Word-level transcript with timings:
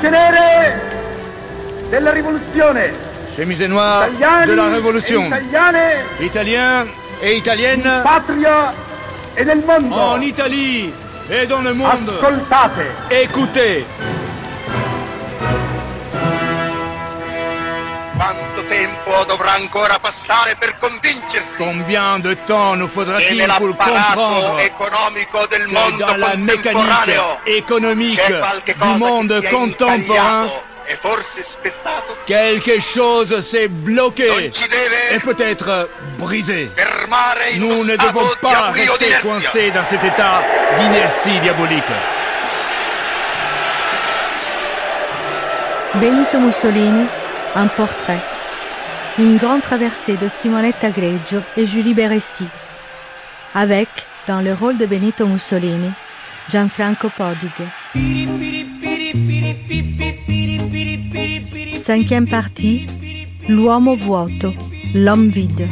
Camicie 0.00 0.10
nere 0.10 0.80
della 1.88 2.12
rivoluzione. 2.12 2.92
Chemise 3.34 3.66
noire 3.66 4.08
de 4.46 4.54
la 4.54 4.68
Révolution. 4.68 5.26
italiane 5.26 6.04
Italiens 6.20 6.86
et 7.20 7.36
Italiennes 7.36 8.02
patria 8.02 8.72
e 9.34 9.44
nel 9.44 9.62
mondo. 9.64 9.94
en 9.94 10.22
Italie 10.22 10.92
et 11.28 11.46
dans 11.46 11.62
le 11.62 11.72
monde. 11.74 12.08
Ascoltate. 12.10 12.86
Écoutez. 13.10 13.84
Tempo 19.08 19.24
dovrà 19.24 19.52
ancora 19.52 19.98
passare 19.98 20.56
per 20.56 20.76
convincersi 20.78 21.56
Combien 21.56 22.20
de 22.20 22.36
temps 22.46 22.76
nous 22.76 22.90
faudra-t-il 22.90 23.46
pour 23.58 23.76
comprendre 23.76 24.60
economico 24.62 25.46
del 25.46 25.66
que 25.66 25.72
mondo 25.72 26.04
dans 26.04 26.16
la 26.16 26.36
mécanique 26.36 27.20
économique 27.44 28.26
du 28.26 28.74
cosa 28.78 28.96
monde 28.96 29.40
che 29.40 29.40
si 29.40 29.46
è 29.46 29.50
contemporain, 29.50 30.50
e 30.84 30.96
forse 31.00 31.42
spezzato? 31.42 32.16
quelque 32.24 32.80
chose 32.80 33.40
s'est 33.42 33.68
bloqué 33.68 34.28
Non 34.28 34.52
ci 34.52 34.68
deve 34.68 35.14
et 35.14 35.20
peut-être 35.20 35.88
brisé. 36.18 36.70
Nous 37.56 37.84
ne 37.84 37.96
devons 37.96 38.28
di 38.28 38.36
pas 38.40 38.70
rester 38.70 39.20
coincés 39.22 39.70
dans 39.70 39.84
cet 39.84 40.04
état 40.04 40.42
d'inertie 40.76 41.40
diabolique. 41.40 41.92
Benito 45.94 46.38
Mussolini, 46.38 47.06
un 47.54 47.66
portrait. 47.68 48.37
Une 49.18 49.36
grande 49.36 49.62
traversée 49.62 50.16
de 50.16 50.28
Simonetta 50.28 50.90
Greggio 50.90 51.40
et 51.56 51.66
Julie 51.66 51.92
Beressi. 51.92 52.46
Avec, 53.52 53.88
dans 54.28 54.40
le 54.40 54.54
rôle 54.54 54.78
de 54.78 54.86
Benito 54.86 55.26
Mussolini, 55.26 55.90
Gianfranco 56.48 57.08
Podig. 57.16 57.50
Cinquième 61.78 62.28
partie, 62.28 62.86
L'uomo 63.48 63.96
vuoto, 63.96 64.52
l'homme 64.94 65.28
vide. 65.28 65.66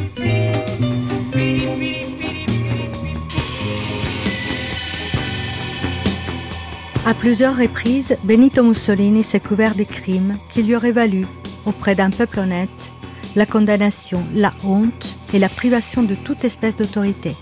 À 7.06 7.14
plusieurs 7.14 7.56
reprises, 7.56 8.16
Benito 8.24 8.64
Mussolini 8.64 9.22
s'est 9.22 9.38
couvert 9.38 9.76
des 9.76 9.84
crimes 9.84 10.36
qui 10.50 10.64
lui 10.64 10.74
auraient 10.74 10.90
valu, 10.90 11.26
auprès 11.64 11.94
d'un 11.94 12.10
peuple 12.10 12.40
honnête, 12.40 12.92
la 13.36 13.46
condamnation, 13.46 14.24
la 14.34 14.52
honte 14.64 15.14
et 15.32 15.38
la 15.38 15.50
privation 15.50 16.02
de 16.02 16.14
toute 16.14 16.44
espèce 16.44 16.74
d'autorité. 16.74 17.32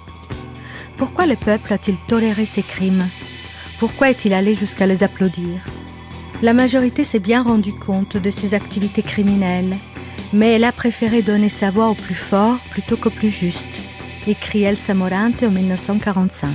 Pourquoi 0.97 1.27
le 1.27 1.37
peuple 1.37 1.73
a-t-il 1.73 1.97
toléré 2.09 2.47
ces 2.47 2.63
crimes? 2.63 3.09
Pourquoi 3.79 4.11
est-il 4.11 4.35
allé 4.35 4.55
jusqu'à 4.55 4.87
les 4.87 5.03
applaudir? 5.03 5.65
La 6.43 6.53
majorité 6.53 7.05
s'est 7.05 7.21
bien 7.21 7.43
rendue 7.43 7.73
compte 7.73 8.17
de 8.17 8.31
ses 8.31 8.55
activités 8.55 9.03
criminelles, 9.03 9.77
mais 10.33 10.53
elle 10.53 10.65
a 10.65 10.73
préféré 10.73 11.23
donner 11.23 11.49
sa 11.49 11.71
voix 11.71 11.89
au 11.89 11.95
plus 11.95 12.15
fort 12.15 12.59
plutôt 12.71 12.97
qu'au 12.97 13.11
plus 13.11 13.31
juste, 13.31 13.81
écrit 14.27 14.65
Elsa 14.65 14.95
Morante 14.95 15.45
en 15.45 15.51
1945. 15.51 16.51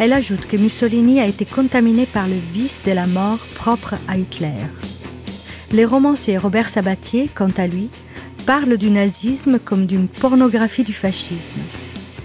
Elle 0.00 0.12
ajoute 0.12 0.46
que 0.46 0.56
Mussolini 0.56 1.20
a 1.20 1.26
été 1.26 1.44
contaminé 1.44 2.06
par 2.06 2.26
le 2.26 2.36
vice 2.52 2.80
de 2.86 2.92
la 2.92 3.06
mort 3.06 3.44
propre 3.54 3.96
à 4.08 4.16
Hitler. 4.16 4.54
Le 5.70 5.84
romancier 5.84 6.38
Robert 6.38 6.66
Sabatier, 6.66 7.28
quant 7.34 7.50
à 7.58 7.66
lui, 7.66 7.90
parle 8.46 8.78
du 8.78 8.90
nazisme 8.90 9.58
comme 9.58 9.84
d'une 9.84 10.08
pornographie 10.08 10.82
du 10.82 10.94
fascisme. 10.94 11.60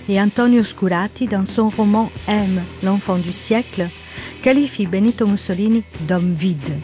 Et 0.08 0.22
Antonio 0.22 0.64
Scurati, 0.64 1.28
dans 1.28 1.44
son 1.44 1.68
roman 1.68 2.09
M, 2.28 2.62
l'enfant 2.84 3.18
du 3.18 3.31
siècle, 3.31 3.90
qualifie 4.42 4.86
Benito 4.86 5.28
Mussolini 5.28 5.84
d'homme 6.08 6.34
vide. 6.34 6.80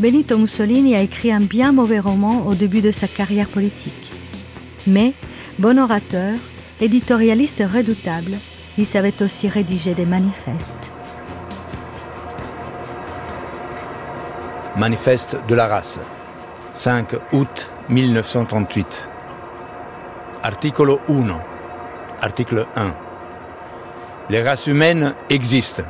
Benito 0.00 0.36
Mussolini 0.38 0.96
a 0.96 1.02
écrit 1.02 1.30
un 1.30 1.40
bien 1.40 1.70
mauvais 1.70 2.00
roman 2.00 2.44
au 2.46 2.54
début 2.54 2.80
de 2.80 2.90
sa 2.90 3.06
carrière 3.06 3.48
politique. 3.48 4.10
Mais, 4.88 5.14
bon 5.60 5.78
orateur, 5.78 6.34
éditorialiste 6.80 7.62
redoutable, 7.72 8.38
il 8.76 8.86
savait 8.86 9.22
aussi 9.22 9.46
rédiger 9.48 9.94
des 9.94 10.06
manifestes. 10.06 10.93
Manifeste 14.76 15.36
de 15.46 15.54
la 15.54 15.68
race. 15.68 16.00
5 16.72 17.14
août 17.32 17.70
1938. 17.88 19.08
Articolo 20.42 21.00
1. 21.08 21.40
Article 22.20 22.66
1. 22.74 22.92
Les 24.30 24.42
races 24.42 24.66
humaines 24.66 25.14
existent. 25.30 25.84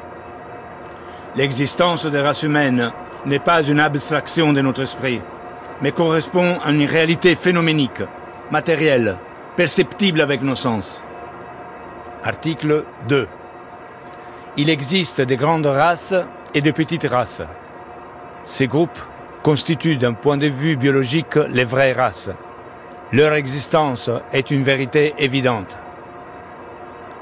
L'existence 1.34 2.04
des 2.04 2.20
races 2.20 2.42
humaines 2.42 2.92
n'est 3.24 3.38
pas 3.38 3.62
une 3.62 3.80
abstraction 3.80 4.52
de 4.52 4.60
notre 4.60 4.82
esprit, 4.82 5.22
mais 5.80 5.92
correspond 5.92 6.58
à 6.62 6.70
une 6.70 6.84
réalité 6.84 7.36
phénoménique, 7.36 8.02
matérielle, 8.50 9.16
perceptible 9.56 10.20
avec 10.20 10.42
nos 10.42 10.56
sens. 10.56 11.02
Article 12.22 12.84
2. 13.08 13.28
Il 14.58 14.68
existe 14.68 15.22
de 15.22 15.34
grandes 15.36 15.66
races 15.66 16.14
et 16.52 16.60
de 16.60 16.70
petites 16.70 17.08
races. 17.08 17.42
Ces 18.44 18.66
groupes 18.66 18.98
constituent 19.42 19.96
d'un 19.96 20.12
point 20.12 20.36
de 20.36 20.46
vue 20.46 20.76
biologique 20.76 21.36
les 21.48 21.64
vraies 21.64 21.94
races. 21.94 22.30
Leur 23.10 23.32
existence 23.32 24.10
est 24.32 24.50
une 24.50 24.62
vérité 24.62 25.14
évidente. 25.16 25.78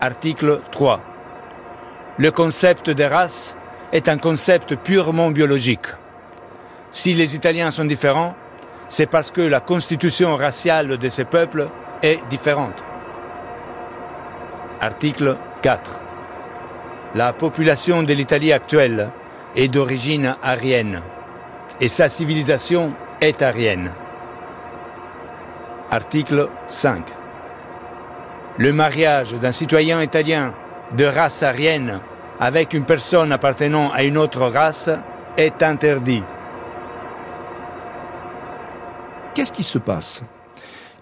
Article 0.00 0.60
3. 0.72 1.00
Le 2.18 2.30
concept 2.32 2.90
de 2.90 3.04
race 3.04 3.56
est 3.92 4.08
un 4.08 4.18
concept 4.18 4.74
purement 4.74 5.30
biologique. 5.30 5.86
Si 6.90 7.14
les 7.14 7.36
Italiens 7.36 7.70
sont 7.70 7.84
différents, 7.84 8.34
c'est 8.88 9.06
parce 9.06 9.30
que 9.30 9.42
la 9.42 9.60
constitution 9.60 10.34
raciale 10.34 10.98
de 10.98 11.08
ces 11.08 11.24
peuples 11.24 11.68
est 12.02 12.18
différente. 12.30 12.84
Article 14.80 15.38
4. 15.62 16.00
La 17.14 17.32
population 17.32 18.02
de 18.02 18.12
l'Italie 18.12 18.52
actuelle 18.52 19.10
est 19.56 19.68
d'origine 19.68 20.36
arienne 20.42 21.02
et 21.80 21.88
sa 21.88 22.08
civilisation 22.08 22.94
est 23.20 23.42
arienne. 23.42 23.92
Article 25.90 26.48
5. 26.66 27.04
Le 28.58 28.72
mariage 28.72 29.34
d'un 29.34 29.52
citoyen 29.52 30.02
italien 30.02 30.54
de 30.96 31.04
race 31.04 31.42
arienne 31.42 32.00
avec 32.40 32.74
une 32.74 32.84
personne 32.84 33.32
appartenant 33.32 33.90
à 33.92 34.02
une 34.02 34.18
autre 34.18 34.42
race 34.46 34.90
est 35.36 35.62
interdit. 35.62 36.22
Qu'est-ce 39.34 39.52
qui 39.52 39.62
se 39.62 39.78
passe? 39.78 40.22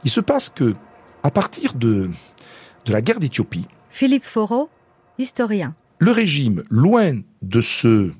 Il 0.04 0.10
se 0.10 0.20
passe 0.20 0.48
que, 0.50 0.74
à 1.22 1.30
partir 1.30 1.74
de, 1.74 2.10
de 2.86 2.92
la 2.92 3.00
guerre 3.00 3.18
d'Éthiopie, 3.18 3.66
Philippe 3.90 4.24
Foreau, 4.24 4.70
historien. 5.18 5.74
le 5.98 6.12
régime, 6.12 6.62
loin 6.70 7.20
de 7.42 7.60
se 7.60 8.12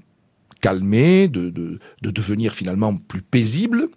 calmer, 0.60 1.28
de, 1.28 1.50
de, 1.50 1.78
de 2.03 2.10
devenir 2.10 2.54
finalement 2.54 2.97
plus 2.97 3.22
paisible, 3.22 3.88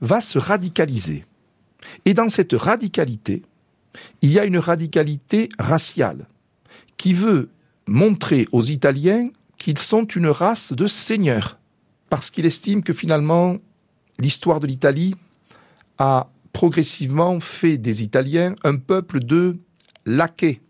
va 0.00 0.20
se 0.20 0.38
radicaliser. 0.38 1.24
Et 2.04 2.14
dans 2.14 2.28
cette 2.28 2.52
radicalité, 2.52 3.42
il 4.22 4.32
y 4.32 4.38
a 4.38 4.44
une 4.44 4.58
radicalité 4.58 5.48
raciale 5.58 6.26
qui 6.96 7.12
veut 7.12 7.50
montrer 7.86 8.46
aux 8.52 8.62
Italiens 8.62 9.30
qu'ils 9.58 9.78
sont 9.78 10.04
une 10.04 10.28
race 10.28 10.72
de 10.72 10.86
seigneurs, 10.86 11.58
parce 12.10 12.30
qu'il 12.30 12.46
estime 12.46 12.82
que 12.82 12.92
finalement 12.92 13.58
l'histoire 14.18 14.60
de 14.60 14.66
l'Italie 14.66 15.14
a 15.98 16.30
progressivement 16.52 17.40
fait 17.40 17.78
des 17.78 18.02
Italiens 18.02 18.54
un 18.64 18.76
peuple 18.76 19.20
de 19.20 19.56
laquais. 20.04 20.60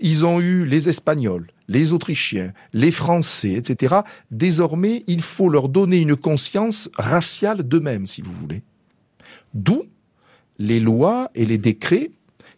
Ils 0.00 0.26
ont 0.26 0.40
eu 0.40 0.64
les 0.64 0.88
Espagnols, 0.88 1.46
les 1.68 1.92
Autrichiens, 1.92 2.52
les 2.72 2.90
Français, 2.90 3.52
etc. 3.52 3.96
Désormais, 4.30 5.04
il 5.06 5.22
faut 5.22 5.48
leur 5.48 5.68
donner 5.68 5.98
une 5.98 6.16
conscience 6.16 6.90
raciale 6.96 7.62
d'eux-mêmes, 7.62 8.06
si 8.06 8.22
vous 8.22 8.32
voulez. 8.32 8.62
D'où 9.54 9.84
les 10.58 10.80
lois 10.80 11.30
et 11.34 11.44
les 11.44 11.58
décrets 11.58 12.10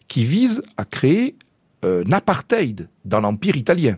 qui 0.07 0.23
visent 0.23 0.63
à 0.77 0.85
créer 0.85 1.35
un 1.83 2.11
apartheid 2.11 2.89
dans 3.05 3.21
l'Empire 3.21 3.55
italien, 3.55 3.97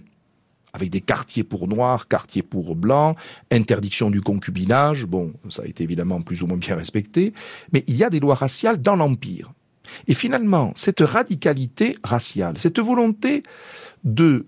avec 0.74 0.90
des 0.90 1.02
quartiers 1.02 1.44
pour 1.44 1.68
noirs, 1.68 2.08
quartiers 2.08 2.44
pour 2.44 2.75
blancs, 2.75 3.18
interdiction 3.52 4.10
du 4.10 4.22
concubinage, 4.22 5.06
bon, 5.06 5.34
ça 5.50 5.63
a 5.63 5.66
été 5.66 5.84
évidemment 5.84 6.22
plus 6.22 6.44
ou 6.44 6.48
moins 6.48 6.58
bien 6.58 6.75
respecté, 6.75 7.34
mais 7.74 7.84
il 7.88 7.96
y 7.96 8.04
a 8.04 8.10
des 8.10 8.19
lois 8.19 8.36
raciales 8.36 8.81
dans 8.81 8.96
l'Empire. 8.96 9.52
Et 10.08 10.13
finalement, 10.13 10.72
cette 10.75 11.02
radicalité 11.02 11.98
raciale, 12.04 12.58
cette 12.58 12.80
volonté 12.80 13.44
de 14.04 14.46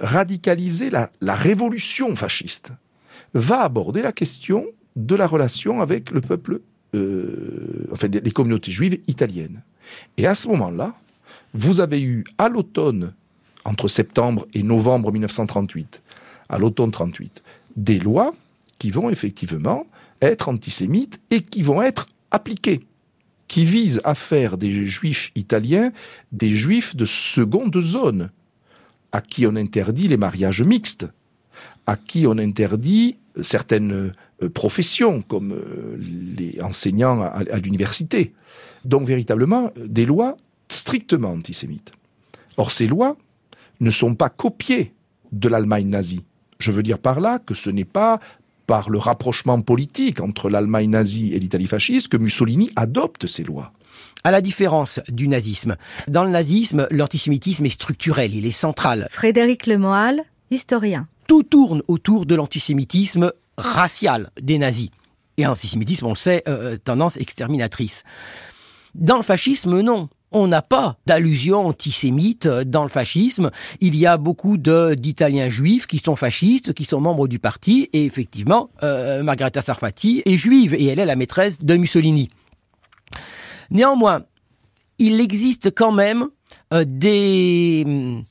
radicaliser 0.00 0.90
la, 0.90 1.10
révolution 1.34 2.14
fasciste, 2.16 2.70
va 3.34 3.62
aborder 3.62 4.02
la 4.02 4.12
question 4.12 4.66
de 4.96 5.14
la 5.14 5.26
relation 5.26 5.80
avec 5.80 6.10
le 6.10 6.20
peuple, 6.20 6.60
euh, 6.94 7.86
enfin 7.92 8.08
les 8.08 8.30
communautés 8.30 8.72
juives 8.72 9.00
italiennes. 9.08 9.62
Et 10.16 10.26
à 10.26 10.34
ce 10.34 10.48
moment-là, 10.48 10.94
vous 11.52 11.80
avez 11.80 12.02
eu 12.02 12.24
à 12.38 12.48
l'automne, 12.48 13.12
entre 13.64 13.88
septembre 13.88 14.46
et 14.54 14.62
novembre 14.62 15.12
1938, 15.12 16.02
à 16.48 16.58
l'automne 16.58 16.90
38, 16.90 17.42
des 17.76 17.98
lois 17.98 18.34
qui 18.78 18.90
vont 18.90 19.10
effectivement 19.10 19.86
être 20.20 20.48
antisémites 20.48 21.20
et 21.30 21.42
qui 21.42 21.62
vont 21.62 21.82
être 21.82 22.06
appliqués, 22.30 22.80
qui 23.48 23.64
visent 23.64 24.00
à 24.04 24.14
faire 24.14 24.58
des 24.58 24.86
juifs 24.86 25.30
italiens 25.34 25.92
des 26.32 26.50
juifs 26.50 26.96
de 26.96 27.06
seconde 27.06 27.80
zone, 27.80 28.30
à 29.14 29.20
qui 29.20 29.46
on 29.46 29.54
interdit 29.54 30.08
les 30.08 30.16
mariages 30.16 30.62
mixtes, 30.62 31.06
à 31.86 31.96
qui 31.96 32.26
on 32.26 32.36
interdit 32.36 33.16
certaines 33.40 34.12
euh, 34.42 34.48
professions, 34.48 35.22
comme 35.22 35.52
euh, 35.52 35.96
les 36.36 36.60
enseignants 36.60 37.22
à, 37.22 37.58
l'université. 37.58 38.34
Donc 38.84 39.06
véritablement 39.06 39.70
des 39.76 40.04
lois 40.04 40.36
strictement 40.68 41.30
antisémites. 41.30 41.92
Or 42.56 42.72
ces 42.72 42.88
lois 42.88 43.16
ne 43.80 43.90
sont 43.90 44.16
pas 44.16 44.30
copiées 44.30 44.92
de 45.30 45.48
l'Allemagne 45.48 45.88
nazie. 45.88 46.24
Je 46.58 46.72
veux 46.72 46.82
dire 46.82 46.98
par 46.98 47.20
là 47.20 47.38
que 47.38 47.54
ce 47.54 47.70
n'est 47.70 47.84
pas 47.84 48.18
par 48.66 48.90
le 48.90 48.98
rapprochement 48.98 49.60
politique 49.60 50.20
entre 50.20 50.50
l'Allemagne 50.50 50.90
nazie 50.90 51.34
et 51.34 51.38
l'Italie 51.38 51.66
fasciste 51.68 52.08
que 52.08 52.16
Mussolini 52.16 52.72
adopte 52.74 53.28
ces 53.28 53.44
lois. 53.44 53.72
À 54.24 54.30
la 54.30 54.40
différence 54.40 55.00
du 55.08 55.28
nazisme. 55.28 55.76
Dans 56.08 56.24
le 56.24 56.30
nazisme, 56.30 56.86
l'antisémitisme 56.90 57.66
est 57.66 57.70
structurel, 57.70 58.34
il 58.34 58.46
est 58.46 58.50
central. 58.50 59.08
Frédéric 59.10 59.66
Lemoal, 59.66 60.22
historien. 60.50 61.08
Tout 61.26 61.42
tourne 61.42 61.82
autour 61.88 62.26
de 62.26 62.34
l'antisémitisme 62.34 63.32
racial 63.56 64.30
des 64.40 64.58
nazis. 64.58 64.90
Et 65.36 65.44
l'antisémitisme, 65.44 66.06
on 66.06 66.10
le 66.10 66.16
sait, 66.16 66.42
euh, 66.48 66.76
tendance 66.76 67.16
exterminatrice. 67.16 68.04
Dans 68.94 69.16
le 69.16 69.22
fascisme, 69.22 69.80
non 69.80 70.08
on 70.34 70.48
n'a 70.48 70.62
pas 70.62 70.98
d'allusion 71.06 71.68
antisémite 71.68 72.48
dans 72.48 72.82
le 72.82 72.88
fascisme. 72.88 73.50
Il 73.80 73.96
y 73.96 74.04
a 74.04 74.18
beaucoup 74.18 74.58
d'Italiens 74.58 75.48
juifs 75.48 75.86
qui 75.86 75.98
sont 75.98 76.16
fascistes, 76.16 76.74
qui 76.74 76.84
sont 76.84 77.00
membres 77.00 77.28
du 77.28 77.38
parti, 77.38 77.88
et 77.92 78.04
effectivement, 78.04 78.68
euh, 78.82 79.22
Margherita 79.22 79.62
Sarfati 79.62 80.22
est 80.26 80.36
juive, 80.36 80.74
et 80.74 80.86
elle 80.86 80.98
est 80.98 81.06
la 81.06 81.16
maîtresse 81.16 81.62
de 81.62 81.76
Mussolini. 81.76 82.30
Néanmoins, 83.74 84.22
il 84.98 85.20
existe 85.20 85.74
quand 85.74 85.92
même 85.92 86.28
euh, 86.72 86.84
des 86.86 88.24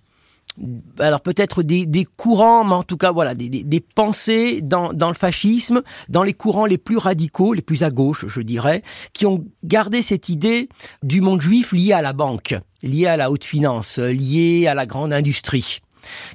alors 0.99 1.21
peut-être 1.21 1.63
des, 1.63 2.07
courants, 2.17 2.63
mais 2.63 2.75
en 2.75 2.83
tout 2.83 2.97
cas 2.97 3.11
voilà, 3.11 3.33
des, 3.33 3.79
pensées 3.95 4.61
dans, 4.61 4.91
le 4.91 5.13
fascisme, 5.13 5.81
dans 6.09 6.23
les 6.23 6.33
courants 6.33 6.67
les 6.67 6.77
plus 6.77 6.97
radicaux, 6.97 7.53
les 7.53 7.61
plus 7.61 7.83
à 7.83 7.89
gauche, 7.89 8.27
je 8.27 8.41
dirais, 8.41 8.83
qui 9.13 9.25
ont 9.25 9.43
gardé 9.63 10.01
cette 10.01 10.29
idée 10.29 10.69
du 11.01 11.21
monde 11.21 11.41
juif 11.41 11.71
lié 11.71 11.93
à 11.93 12.01
la 12.01 12.13
banque, 12.13 12.55
lié 12.83 13.07
à 13.07 13.17
la 13.17 13.31
haute 13.31 13.43
finance, 13.43 13.97
lié 13.97 14.67
à 14.67 14.75
la 14.75 14.85
grande 14.85 15.11
industrie, 15.11 15.79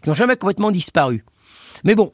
qui 0.03 0.09
n'ont 0.09 0.17
jamais 0.17 0.37
complètement 0.37 0.73
disparu. 0.73 1.25
Mais 1.85 1.95
bon, 1.95 2.13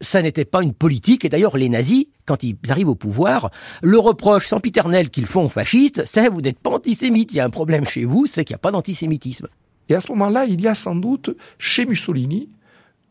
ça 0.00 0.22
n'était 0.22 0.44
pas 0.44 0.62
une 0.62 0.74
politique, 0.74 1.24
et 1.24 1.28
d'ailleurs 1.28 1.56
les 1.56 1.68
nazis, 1.68 2.06
quand 2.26 2.42
ils 2.42 2.56
arrivent 2.68 2.88
au 2.88 2.94
pouvoir, 2.94 3.50
le 3.82 3.98
reproche 3.98 4.46
sempiternel 4.46 5.10
qu'ils 5.10 5.26
font 5.26 5.44
aux 5.44 5.48
fascistes, 5.48 6.02
c'est 6.06 6.28
vous 6.28 6.40
n'êtes 6.40 6.58
pas 6.58 6.70
antisémite, 6.70 7.32
il 7.32 7.36
y 7.36 7.40
a 7.40 7.44
un 7.44 7.50
problème 7.50 7.84
chez 7.84 8.04
vous, 8.04 8.26
c'est 8.26 8.44
qu'il 8.44 8.54
n'y 8.54 8.58
a 8.58 8.58
pas 8.58 8.70
d'antisémitisme. 8.70 9.48
Et 9.88 9.94
à 9.94 10.00
ce 10.00 10.10
moment-là, 10.12 10.44
il 10.44 10.60
y 10.60 10.68
a 10.68 10.74
sans 10.74 10.94
doute 10.94 11.36
chez 11.58 11.84
Mussolini 11.84 12.48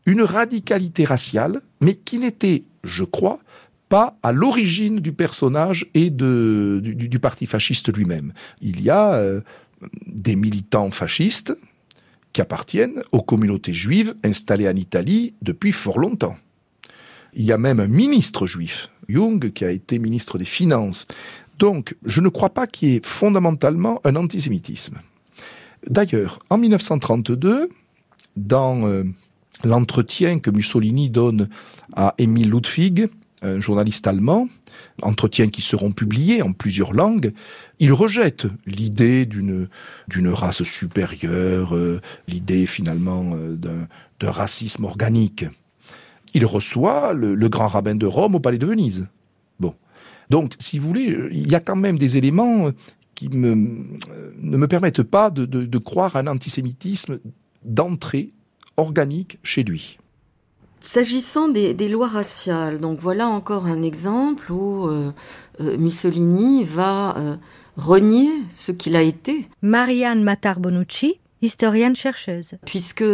une 0.06 0.22
radicalité 0.22 1.04
raciale, 1.04 1.60
mais 1.80 1.94
qui 1.94 2.18
n'était, 2.18 2.64
je 2.82 3.04
crois, 3.04 3.38
pas 3.90 4.16
à 4.22 4.32
l'origine 4.32 5.00
du 5.00 5.12
personnage 5.12 5.86
et 5.94 6.10
du, 6.10 7.18
parti 7.20 7.46
fasciste 7.46 7.94
lui-même. 7.94 8.32
Il 8.62 8.82
y 8.82 8.88
a 8.88 9.14
euh, 9.14 9.40
des 10.06 10.36
militants 10.36 10.90
fascistes 10.90 11.54
qui 12.32 12.40
appartiennent 12.40 13.02
aux 13.12 13.22
communautés 13.22 13.74
juives 13.74 14.14
installées 14.24 14.68
en 14.68 14.76
Italie 14.76 15.34
depuis 15.42 15.72
fort 15.72 15.98
longtemps. 15.98 16.36
Il 17.34 17.44
y 17.44 17.52
a 17.52 17.58
même 17.58 17.80
un 17.80 17.86
ministre 17.86 18.46
juif, 18.46 18.90
Jung, 19.08 19.52
qui 19.52 19.64
a 19.64 19.70
été 19.70 19.98
ministre 19.98 20.38
des 20.38 20.44
Finances. 20.44 21.06
Donc, 21.58 21.94
je 22.04 22.20
ne 22.20 22.28
crois 22.28 22.50
pas 22.50 22.66
qu'il 22.66 22.88
y 22.88 22.96
ait 22.96 23.02
fondamentalement 23.04 24.00
un 24.04 24.16
antisémitisme. 24.16 24.98
D'ailleurs, 25.86 26.38
en 26.50 26.58
1932, 26.58 27.70
dans 28.36 28.86
euh, 28.86 29.04
l'entretien 29.64 30.38
que 30.38 30.50
Mussolini 30.50 31.10
donne 31.10 31.48
à 31.94 32.14
Emile 32.18 32.50
Ludwig, 32.50 33.08
un 33.42 33.60
journaliste 33.60 34.06
allemand, 34.06 34.48
entretien 35.02 35.48
qui 35.48 35.62
seront 35.62 35.92
publiés 35.92 36.42
en 36.42 36.52
plusieurs 36.52 36.92
langues, 36.92 37.32
il 37.78 37.92
rejette 37.92 38.46
l'idée 38.66 39.24
d'une 39.24 39.68
d'une 40.08 40.28
race 40.28 40.62
supérieure, 40.62 41.74
euh, 41.74 42.00
l'idée 42.28 42.66
finalement 42.66 43.32
euh, 43.34 43.56
d'un 43.56 44.30
racisme 44.30 44.84
organique. 44.84 45.46
Il 46.34 46.46
reçoit 46.46 47.12
le, 47.12 47.34
le, 47.34 47.48
grand 47.48 47.68
rabbin 47.68 47.94
de 47.94 48.06
Rome 48.06 48.34
au 48.34 48.40
palais 48.40 48.58
de 48.58 48.66
Venise. 48.66 49.08
Bon. 49.58 49.74
Donc, 50.28 50.54
si 50.58 50.78
vous 50.78 50.88
voulez, 50.88 51.16
il 51.32 51.50
y 51.50 51.54
a 51.54 51.60
quand 51.60 51.76
même 51.76 51.98
des 51.98 52.16
éléments 52.18 52.70
qui 53.20 53.28
me, 53.28 53.54
ne 53.54 54.56
me 54.56 54.66
permettent 54.66 55.02
pas 55.02 55.28
de, 55.28 55.78
croire 55.78 56.16
à 56.16 56.20
un 56.20 56.26
antisémitisme 56.26 57.18
d'entrée 57.62 58.32
organique 58.78 59.38
chez 59.42 59.62
lui. 59.62 59.98
S'agissant 60.82 61.48
des, 61.48 61.88
lois 61.90 62.08
raciales, 62.08 62.80
donc 62.80 62.98
voilà 62.98 63.28
encore 63.28 63.66
un 63.66 63.82
exemple 63.82 64.50
où 64.50 64.86
euh, 64.86 65.12
euh, 65.60 65.76
Mussolini 65.76 66.64
va 66.64 67.14
euh, 67.18 67.36
renier 67.76 68.30
ce 68.48 68.72
qu'il 68.72 68.96
a 68.96 69.02
été. 69.02 69.46
Marianne 69.60 70.22
Matar-Bonucci, 70.22 71.20
historienne 71.42 71.94
chercheuse. 71.94 72.54
Puisque 72.64 73.04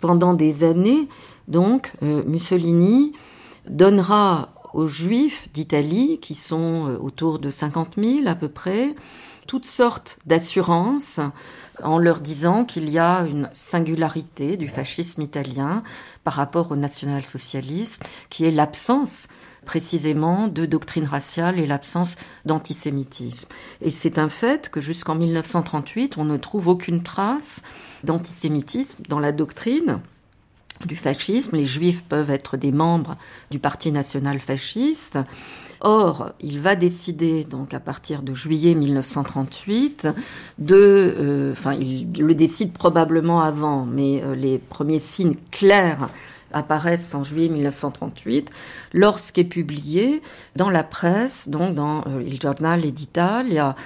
pendant 0.00 0.34
des 0.34 0.64
années, 0.64 1.08
donc, 1.48 1.92
Mussolini 2.02 3.12
donnera 3.68 4.52
aux 4.76 4.86
Juifs 4.86 5.50
d'Italie, 5.54 6.18
qui 6.20 6.34
sont 6.34 6.88
euh, 6.88 6.98
autour 6.98 7.38
de 7.38 7.48
50 7.48 7.94
000 7.96 8.26
à 8.26 8.34
peu 8.34 8.48
près, 8.48 8.94
toutes 9.46 9.64
sortes 9.64 10.18
d'assurances 10.26 11.18
en 11.82 11.98
leur 11.98 12.20
disant 12.20 12.64
qu'il 12.64 12.90
y 12.90 12.98
a 12.98 13.20
une 13.20 13.48
singularité 13.52 14.56
du 14.56 14.68
fascisme 14.68 15.22
italien 15.22 15.82
par 16.24 16.34
rapport 16.34 16.72
au 16.72 16.76
national-socialisme, 16.76 18.02
qui 18.28 18.44
est 18.44 18.50
l'absence 18.50 19.28
précisément 19.64 20.46
de 20.46 20.66
doctrine 20.66 21.06
raciale 21.06 21.58
et 21.58 21.66
l'absence 21.66 22.16
d'antisémitisme. 22.44 23.48
Et 23.80 23.90
c'est 23.90 24.18
un 24.18 24.28
fait 24.28 24.68
que 24.68 24.80
jusqu'en 24.80 25.14
1938, 25.14 26.18
on 26.18 26.24
ne 26.24 26.36
trouve 26.36 26.68
aucune 26.68 27.02
trace 27.02 27.62
d'antisémitisme 28.04 29.02
dans 29.08 29.20
la 29.20 29.32
doctrine 29.32 30.00
du 30.84 30.96
fascisme. 30.96 31.56
Les 31.56 31.64
juifs 31.64 32.02
peuvent 32.04 32.30
être 32.30 32.56
des 32.56 32.72
membres 32.72 33.16
du 33.50 33.58
Parti 33.58 33.92
national 33.92 34.40
fasciste. 34.40 35.18
Or, 35.80 36.30
il 36.40 36.58
va 36.60 36.74
décider, 36.74 37.44
donc 37.44 37.74
à 37.74 37.80
partir 37.80 38.22
de 38.22 38.32
juillet 38.34 38.74
1938, 38.74 40.08
de, 40.58 40.74
euh, 40.74 41.52
enfin, 41.52 41.74
il 41.74 42.10
le 42.18 42.34
décide 42.34 42.72
probablement 42.72 43.42
avant, 43.42 43.84
mais 43.84 44.22
euh, 44.22 44.34
les 44.34 44.58
premiers 44.58 44.98
signes 44.98 45.36
clairs 45.50 46.08
apparaissent 46.52 47.14
en 47.14 47.22
juillet 47.22 47.48
1938, 47.48 48.50
lorsqu'est 48.94 49.44
publié 49.44 50.22
dans 50.54 50.70
la 50.70 50.82
presse, 50.82 51.48
donc 51.48 51.74
dans 51.74 52.00
euh, 52.06 52.22
Il 52.26 52.40
Giornale 52.40 52.90
d'Italia, 52.90 53.76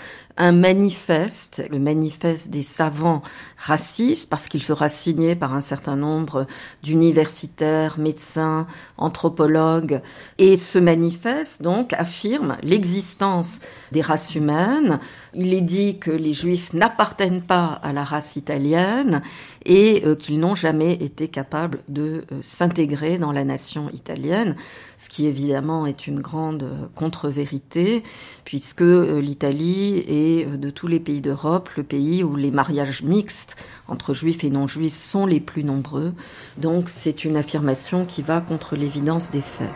un 0.41 0.53
manifeste, 0.53 1.63
le 1.71 1.79
manifeste 1.79 2.49
des 2.49 2.63
savants 2.63 3.23
racistes, 3.59 4.31
parce 4.31 4.49
qu'il 4.49 4.63
sera 4.63 4.89
signé 4.89 5.37
par 5.37 5.55
un 5.55 5.61
certain 5.61 5.97
nombre 5.97 6.47
d'universitaires, 6.83 7.99
médecins, 7.99 8.67
anthropologues. 8.97 10.01
Et 10.39 10.57
ce 10.57 10.79
manifeste, 10.79 11.63
donc, 11.63 11.93
affirme 11.93 12.57
l'existence 12.63 13.61
des 13.93 14.01
races 14.01 14.35
humaines. 14.35 14.99
Il 15.35 15.53
est 15.53 15.61
dit 15.61 15.99
que 15.99 16.11
les 16.11 16.33
juifs 16.33 16.73
n'appartiennent 16.73 17.43
pas 17.43 17.79
à 17.83 17.93
la 17.93 18.03
race 18.03 18.37
italienne 18.37 19.21
et 19.65 20.03
euh, 20.05 20.15
qu'ils 20.15 20.41
n'ont 20.41 20.55
jamais 20.55 20.95
été 20.95 21.29
capables 21.29 21.81
de 21.89 22.25
euh, 22.33 22.39
s'intégrer 22.41 23.19
dans 23.19 23.33
la 23.33 23.45
nation 23.45 23.91
italienne, 23.91 24.57
ce 24.97 25.09
qui 25.09 25.27
évidemment 25.27 25.87
est 25.87 26.07
une 26.07 26.21
grande 26.21 26.63
euh, 26.63 26.87
contre-vérité, 26.95 28.03
puisque 28.45 28.81
l'Italie 28.81 30.03
est 30.09 30.30
de 30.45 30.71
tous 30.71 30.87
les 30.87 31.01
pays 31.01 31.21
d'Europe 31.21 31.71
le 31.77 31.83
pays 31.83 32.25
où 32.25 32.37
les 32.37 32.51
mariages 32.51 33.03
mixtes 33.03 33.57
entre 33.89 34.15
juifs 34.15 34.45
et 34.45 34.51
non-juifs 34.51 34.97
sont 34.97 35.27
les 35.27 35.41
plus 35.41 35.65
nombreux. 35.65 36.13
Donc 36.59 36.89
c'est 36.89 37.25
une 37.25 37.37
affirmation 37.37 38.05
qui 38.05 38.23
va 38.23 38.41
contre 38.41 38.77
l'évidence 38.77 39.31
des 39.31 39.41
faits. 39.41 39.73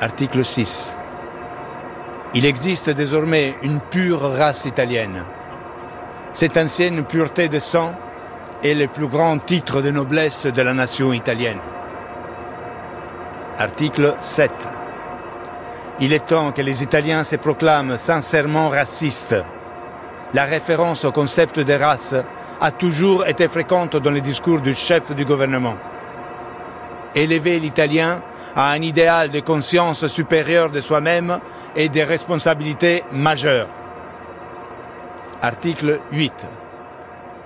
Article 0.00 0.44
6. 0.44 0.96
Il 2.34 2.44
existe 2.44 2.90
désormais 2.90 3.56
une 3.62 3.80
pure 3.80 4.20
race 4.20 4.64
italienne 4.64 5.24
cette 6.32 6.56
ancienne 6.56 7.04
pureté 7.04 7.48
de 7.48 7.58
sang 7.58 7.94
est 8.62 8.74
le 8.74 8.86
plus 8.86 9.08
grand 9.08 9.38
titre 9.38 9.82
de 9.82 9.90
noblesse 9.90 10.46
de 10.46 10.62
la 10.62 10.74
nation 10.74 11.12
italienne. 11.12 11.58
Article 13.58 14.14
7. 14.20 14.77
Il 16.00 16.12
est 16.12 16.26
temps 16.26 16.52
que 16.52 16.62
les 16.62 16.82
Italiens 16.82 17.24
se 17.24 17.36
proclament 17.36 17.96
sincèrement 17.96 18.68
racistes. 18.68 19.36
La 20.34 20.44
référence 20.44 21.04
au 21.04 21.12
concept 21.12 21.58
de 21.58 21.72
race 21.72 22.14
a 22.60 22.70
toujours 22.70 23.26
été 23.26 23.48
fréquente 23.48 23.96
dans 23.96 24.10
les 24.10 24.20
discours 24.20 24.60
du 24.60 24.74
chef 24.74 25.14
du 25.14 25.24
gouvernement. 25.24 25.76
élever 27.14 27.58
l'Italien 27.58 28.20
à 28.54 28.70
un 28.70 28.82
idéal 28.82 29.30
de 29.30 29.40
conscience 29.40 30.06
supérieure 30.06 30.70
de 30.70 30.80
soi-même 30.80 31.38
et 31.76 31.88
des 31.88 32.04
responsabilités 32.04 33.04
majeures. 33.12 33.68
Article 35.42 36.00
8. 36.12 36.46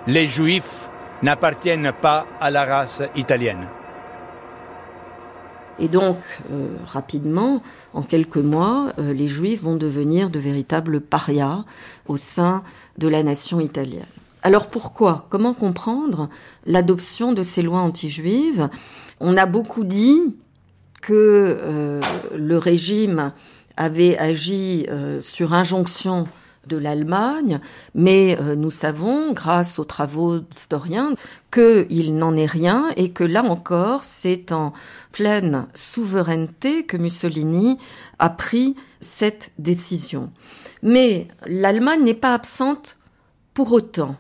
Les 0.07 0.27
Juifs 0.27 0.89
n'appartiennent 1.23 1.93
pas 2.01 2.27
à 2.41 2.51
la 2.51 2.65
race 2.65 3.03
italienne. 3.15 3.69
Et 5.79 5.89
donc, 5.89 6.19
euh, 6.51 6.77
rapidement, 6.85 7.63
en 7.95 8.03
quelques 8.03 8.37
mois, 8.37 8.93
euh, 8.99 9.13
les 9.13 9.27
Juifs 9.27 9.63
vont 9.63 9.77
devenir 9.77 10.31
de 10.31 10.39
véritables 10.39 11.01
parias 11.01 11.65
au 12.09 12.17
sein 12.17 12.63
de 12.99 13.09
la 13.09 13.23
nation 13.23 13.59
italienne. 13.61 14.07
Alors 14.43 14.69
pourquoi? 14.69 15.27
Comment 15.31 15.55
comprendre 15.55 16.29
l'adoption 16.67 17.33
de 17.33 17.43
ces 17.43 17.63
lois 17.63 17.81
anti-juives? 17.81 18.69
On 19.21 19.37
a 19.37 19.47
beaucoup 19.47 19.85
dit 19.85 20.37
que 21.01 21.13
euh, 21.61 22.01
le 22.37 22.59
régime 22.59 23.33
avait 23.77 24.19
agi 24.19 24.87
sur 25.21 25.55
injonction 25.55 26.29
de 26.67 26.77
l'Allemagne, 26.77 27.61
mais 27.95 28.39
euh, 28.41 28.55
nous 28.55 28.71
savons, 28.71 29.33
grâce 29.33 29.79
aux 29.79 29.85
travaux 29.85 30.39
d'historiens, 30.39 31.15
qu'il 31.53 32.17
n'en 32.17 32.37
est 32.37 32.47
rien 32.47 32.91
et 32.97 33.11
que 33.11 33.25
là 33.25 33.43
encore, 33.43 34.05
c'est 34.05 34.53
en 34.53 34.73
pleine 35.13 35.67
souveraineté 35.75 36.85
que 36.85 36.97
Mussolini 36.97 37.79
a 38.19 38.31
pris 38.31 38.77
cette 39.01 39.51
décision. 39.59 40.31
Mais 40.83 41.29
l'Allemagne 41.47 42.05
n'est 42.05 42.15
pas 42.15 42.35
absente 42.35 42.97
pour 43.55 43.73
autant. 43.73 44.17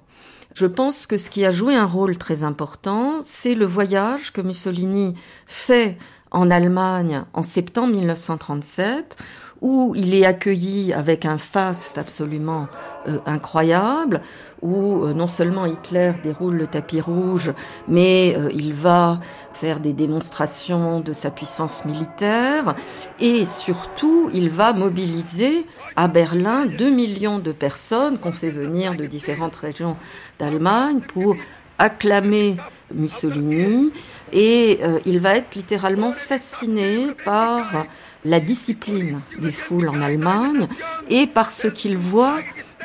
Je 0.54 0.66
pense 0.66 1.06
que 1.06 1.16
ce 1.16 1.30
qui 1.30 1.46
a 1.46 1.50
joué 1.50 1.75
un 1.75 1.87
rôle 1.87 2.18
très 2.18 2.44
important, 2.44 3.20
c'est 3.22 3.54
le 3.54 3.64
voyage 3.64 4.32
que 4.32 4.42
Mussolini 4.42 5.14
fait 5.46 5.96
en 6.30 6.50
Allemagne 6.50 7.25
en 7.32 7.42
septembre 7.42 7.94
1937, 7.94 9.16
où 9.62 9.95
il 9.95 10.12
est 10.12 10.26
accueilli 10.26 10.92
avec 10.92 11.25
un 11.25 11.38
faste 11.38 11.97
absolument 11.97 12.66
euh, 13.07 13.19
incroyable, 13.26 14.21
où 14.61 15.04
euh, 15.04 15.14
non 15.14 15.28
seulement 15.28 15.66
Hitler 15.66 16.12
déroule 16.25 16.57
le 16.57 16.66
tapis 16.66 17.00
rouge, 17.00 17.52
mais 17.87 18.35
euh, 18.37 18.50
il 18.52 18.75
va 18.75 19.21
faire 19.52 19.78
des 19.78 19.92
démonstrations 19.92 20.99
de 20.99 21.12
sa 21.12 21.31
puissance 21.31 21.85
militaire, 21.85 22.75
et 23.21 23.45
surtout 23.45 24.31
il 24.35 24.50
va 24.50 24.73
mobiliser 24.73 25.64
à 25.95 26.09
Berlin 26.09 26.66
2 26.66 26.90
millions 26.90 27.38
de 27.38 27.52
personnes 27.52 28.19
qu'on 28.19 28.33
fait 28.33 28.50
venir 28.50 28.97
de 28.97 29.07
différentes 29.07 29.57
régions 29.57 29.97
d'Allemagne 30.40 31.00
pour 31.00 31.37
acclamer 31.78 32.57
Mussolini, 32.92 33.92
et 34.33 34.81
il 35.04 35.19
va 35.19 35.37
être 35.37 35.54
littéralement 35.54 36.12
fasciné 36.12 37.09
par 37.25 37.87
la 38.25 38.41
discipline 38.41 39.21
des 39.38 39.52
foules 39.52 39.88
en 39.88 40.00
Allemagne 40.00 40.69
et 41.09 41.26
par 41.26 41.50
ce 41.50 41.69
qu'il 41.69 41.97
voit 41.97 42.38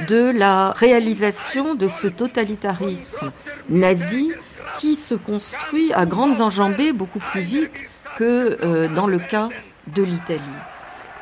de 0.08 0.32
la 0.32 0.72
réalisation 0.72 1.76
de 1.76 1.88
ce 1.88 2.08
totalitarisme 2.08 3.32
nazi 3.70 4.32
qui 4.78 4.96
se 4.96 5.16
construit 5.16 5.92
à 5.94 6.06
grandes 6.06 6.42
enjambées 6.42 6.94
beaucoup 6.94 7.20
plus 7.20 7.42
vite 7.42 7.84
que 8.18 8.58
euh, 8.64 8.88
dans 8.88 9.08
le 9.08 9.20
cas 9.20 9.50
de 9.96 10.04
l'Italie. 10.04 10.42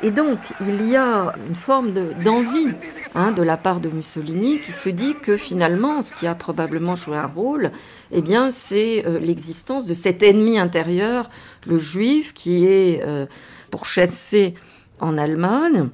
Et 0.02 0.10
donc, 0.10 0.38
il 0.60 0.86
y 0.86 0.94
a 0.94 1.34
une 1.48 1.54
forme 1.54 1.92
d'envie 2.22 2.68
hein, 3.14 3.32
de 3.32 3.42
la 3.42 3.56
part 3.56 3.80
de 3.80 3.88
Mussolini 3.88 4.60
qui 4.60 4.72
se 4.72 4.90
dit 4.90 5.14
que 5.14 5.38
finalement, 5.38 6.02
ce 6.02 6.12
qui 6.12 6.26
a 6.26 6.34
probablement 6.34 6.94
joué 6.94 7.16
un 7.16 7.26
rôle, 7.26 7.72
eh 8.12 8.20
bien, 8.20 8.50
c'est 8.50 9.06
euh, 9.06 9.18
l'existence 9.18 9.86
de 9.86 9.94
cet 9.94 10.22
ennemi 10.22 10.58
intérieur, 10.58 11.30
le 11.66 11.78
juif, 11.78 12.34
qui 12.34 12.66
est 12.66 13.02
euh, 13.04 13.24
pourchassé 13.70 14.54
en 15.00 15.18
Allemagne. 15.18 15.88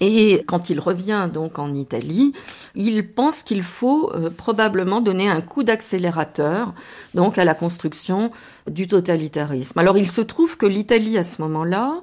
Et 0.00 0.44
quand 0.46 0.70
il 0.70 0.80
revient 0.80 1.28
donc 1.32 1.58
en 1.58 1.72
Italie, 1.74 2.32
il 2.74 3.08
pense 3.08 3.42
qu'il 3.42 3.62
faut 3.62 4.12
euh, 4.12 4.30
probablement 4.30 5.00
donner 5.00 5.28
un 5.28 5.40
coup 5.40 5.62
d'accélérateur 5.62 6.74
donc 7.14 7.38
à 7.38 7.44
la 7.44 7.54
construction 7.54 8.30
du 8.70 8.86
totalitarisme. 8.86 9.78
Alors 9.78 9.96
il 9.96 10.08
se 10.08 10.20
trouve 10.20 10.56
que 10.56 10.66
l'Italie 10.66 11.16
à 11.16 11.24
ce 11.24 11.40
moment-là 11.42 12.02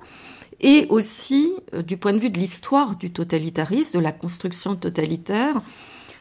est 0.61 0.89
aussi 0.89 1.53
euh, 1.73 1.81
du 1.81 1.97
point 1.97 2.13
de 2.13 2.19
vue 2.19 2.29
de 2.29 2.39
l'histoire 2.39 2.95
du 2.95 3.11
totalitarisme, 3.11 3.97
de 3.97 4.03
la 4.03 4.11
construction 4.11 4.75
totalitaire, 4.75 5.61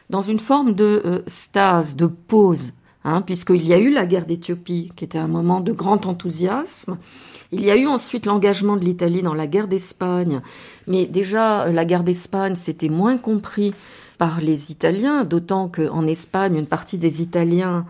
dans 0.09 0.21
une 0.21 0.39
forme 0.39 0.73
de 0.73 1.01
euh, 1.05 1.23
stase, 1.25 1.95
de 1.95 2.05
pause, 2.05 2.73
hein, 3.05 3.21
puisqu'il 3.21 3.65
y 3.65 3.73
a 3.73 3.77
eu 3.77 3.89
la 3.89 4.05
guerre 4.05 4.25
d'Éthiopie 4.25 4.91
qui 4.97 5.05
était 5.05 5.17
un 5.17 5.29
moment 5.29 5.61
de 5.61 5.71
grand 5.71 6.05
enthousiasme. 6.05 6.97
Il 7.53 7.63
y 7.63 7.71
a 7.71 7.77
eu 7.77 7.87
ensuite 7.87 8.25
l'engagement 8.25 8.75
de 8.75 8.83
l'Italie 8.83 9.21
dans 9.21 9.33
la 9.33 9.47
guerre 9.47 9.69
d'Espagne, 9.69 10.41
mais 10.87 11.05
déjà 11.05 11.71
la 11.71 11.85
guerre 11.85 12.03
d'Espagne 12.03 12.55
c'était 12.55 12.89
moins 12.89 13.17
compris 13.17 13.73
par 14.17 14.41
les 14.41 14.71
Italiens, 14.71 15.23
d'autant 15.23 15.69
qu'en 15.69 16.07
Espagne 16.07 16.57
une 16.57 16.67
partie 16.67 16.97
des 16.97 17.21
Italiens 17.21 17.85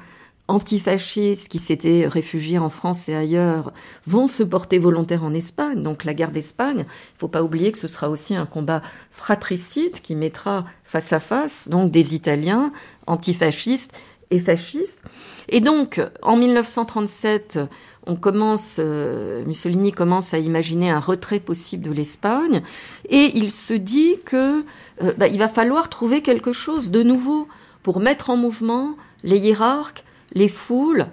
antifascistes 0.48 1.50
qui 1.50 1.57
s'étaient 1.57 2.07
réfugiés 2.07 2.60
en 2.60 2.69
France 2.69 3.10
et 3.10 3.15
ailleurs 3.15 3.74
vont 4.05 4.27
se 4.27 4.43
porter 4.43 4.77
volontaires 4.77 5.24
en 5.24 5.34
Espagne. 5.34 5.81
Donc 5.81 6.03
la 6.03 6.13
guerre 6.13 6.31
d'Espagne, 6.31 6.79
il 6.79 7.15
ne 7.15 7.19
faut 7.19 7.27
pas 7.27 7.43
oublier 7.43 7.72
que 7.72 7.77
ce 7.77 7.88
sera 7.88 8.10
aussi 8.10 8.36
un 8.36 8.45
combat 8.45 8.81
fratricide 9.10 10.01
qui 10.01 10.15
mettra 10.15 10.65
face 10.84 11.13
à 11.13 11.19
face 11.19 11.67
donc 11.67 11.91
des 11.91 12.13
Italiens 12.13 12.72
antifascistes 13.07 13.91
et 14.32 14.39
fascistes. 14.39 15.01
Et 15.50 15.62
donc 15.62 16.01
en 16.22 16.38
1937, 16.38 17.60
on 18.08 18.15
commence, 18.15 18.77
euh, 18.79 19.44
Mussolini 19.46 19.91
commence 19.91 20.34
à 20.34 20.39
imaginer 20.39 20.89
un 20.89 21.00
retrait 21.00 21.39
possible 21.39 21.84
de 21.84 21.91
l'Espagne, 21.91 22.62
et 23.10 23.32
il 23.36 23.51
se 23.51 23.74
dit 23.74 24.17
que 24.25 24.63
euh, 25.01 25.13
bah, 25.17 25.27
il 25.27 25.39
va 25.39 25.48
falloir 25.48 25.89
trouver 25.89 26.22
quelque 26.22 26.53
chose 26.53 26.91
de 26.91 27.03
nouveau 27.03 27.48
pour 27.84 28.00
mettre 28.00 28.29
en 28.29 28.38
mouvement 28.38 28.96
les 29.24 29.39
hiérarques, 29.39 30.03
les 30.34 30.50
foules, 30.50 31.08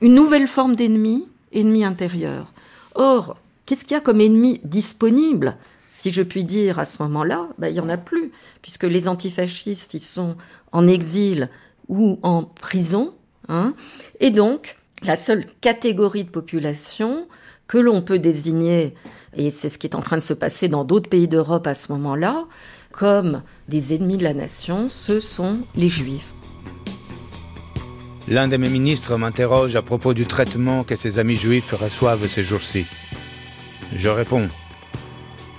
une 0.00 0.14
nouvelle 0.14 0.48
forme 0.48 0.74
d'ennemi, 0.74 1.26
ennemi 1.52 1.84
intérieur. 1.84 2.52
Or, 2.94 3.36
qu'est-ce 3.66 3.84
qu'il 3.84 3.94
y 3.94 3.98
a 3.98 4.00
comme 4.00 4.20
ennemi 4.20 4.60
disponible 4.64 5.56
si 5.90 6.12
je 6.12 6.22
puis 6.22 6.44
dire 6.44 6.78
à 6.78 6.84
ce 6.84 7.02
moment-là, 7.02 7.48
bah, 7.58 7.70
il 7.70 7.72
n'y 7.72 7.80
en 7.80 7.88
a 7.88 7.96
plus, 7.96 8.30
puisque 8.62 8.84
les 8.84 9.08
antifascistes, 9.08 9.94
ils 9.94 10.02
sont 10.02 10.36
en 10.70 10.86
exil 10.86 11.50
ou 11.88 12.18
en 12.22 12.44
prison, 12.44 13.14
hein, 13.48 13.74
et 14.20 14.30
donc 14.30 14.76
la 15.02 15.16
seule 15.16 15.46
catégorie 15.60 16.24
de 16.24 16.30
population 16.30 17.26
que 17.66 17.78
l'on 17.78 18.02
peut 18.02 18.18
désigner, 18.18 18.94
et 19.36 19.50
c'est 19.50 19.68
ce 19.68 19.78
qui 19.78 19.86
est 19.86 19.94
en 19.94 20.00
train 20.00 20.16
de 20.16 20.22
se 20.22 20.34
passer 20.34 20.68
dans 20.68 20.84
d'autres 20.84 21.10
pays 21.10 21.28
d'Europe 21.28 21.66
à 21.66 21.74
ce 21.74 21.92
moment-là, 21.92 22.46
comme 22.92 23.42
des 23.68 23.94
ennemis 23.94 24.16
de 24.16 24.24
la 24.24 24.34
nation, 24.34 24.88
ce 24.88 25.20
sont 25.20 25.58
les 25.76 25.88
juifs. 25.88 26.32
L'un 28.26 28.48
de 28.48 28.56
mes 28.56 28.68
ministres 28.68 29.16
m'interroge 29.16 29.76
à 29.76 29.82
propos 29.82 30.12
du 30.12 30.26
traitement 30.26 30.84
que 30.84 30.96
ses 30.96 31.18
amis 31.18 31.36
juifs 31.36 31.72
reçoivent 31.72 32.26
ces 32.26 32.42
jours-ci. 32.42 32.84
Je 33.94 34.08
réponds, 34.08 34.48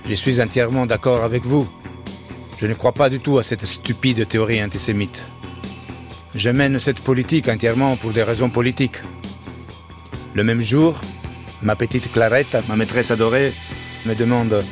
je 0.04 0.14
suis 0.14 0.40
entièrement 0.40 0.86
d'accord 0.86 1.24
avec 1.24 1.44
vous. 1.44 1.68
Je 2.58 2.66
ne 2.66 2.74
crois 2.74 2.92
pas 2.92 3.08
du 3.10 3.18
tout 3.18 3.38
à 3.38 3.42
cette 3.42 3.66
stupide 3.66 4.28
théorie 4.28 4.62
antisémite. 4.62 5.22
Je 6.34 6.48
mène 6.50 6.78
cette 6.78 7.00
politique 7.00 7.48
entièrement 7.48 7.96
pour 7.96 8.12
des 8.12 8.22
raisons 8.22 8.50
politiques. 8.50 8.98
Le 10.34 10.44
même 10.44 10.60
jour, 10.60 11.00
ma 11.60 11.74
petite 11.74 12.12
Clarette, 12.12 12.56
ma 12.68 12.76
maîtresse 12.76 13.10
adorée, 13.10 13.52
me 14.06 14.14
demande 14.14 14.62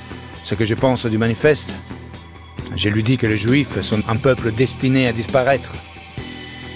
ce 0.45 0.55
que 0.55 0.65
je 0.65 0.75
pense 0.75 1.05
du 1.07 1.19
manifeste. 1.19 1.73
Je 2.77 2.89
lui 2.89 3.03
dis 3.03 3.17
que 3.17 3.27
les 3.27 3.37
Juifs 3.37 3.81
sont 3.81 4.09
un 4.09 4.15
peuple 4.15 4.53
destiné 4.53 5.09
à 5.09 5.13
disparaître. 5.13 5.73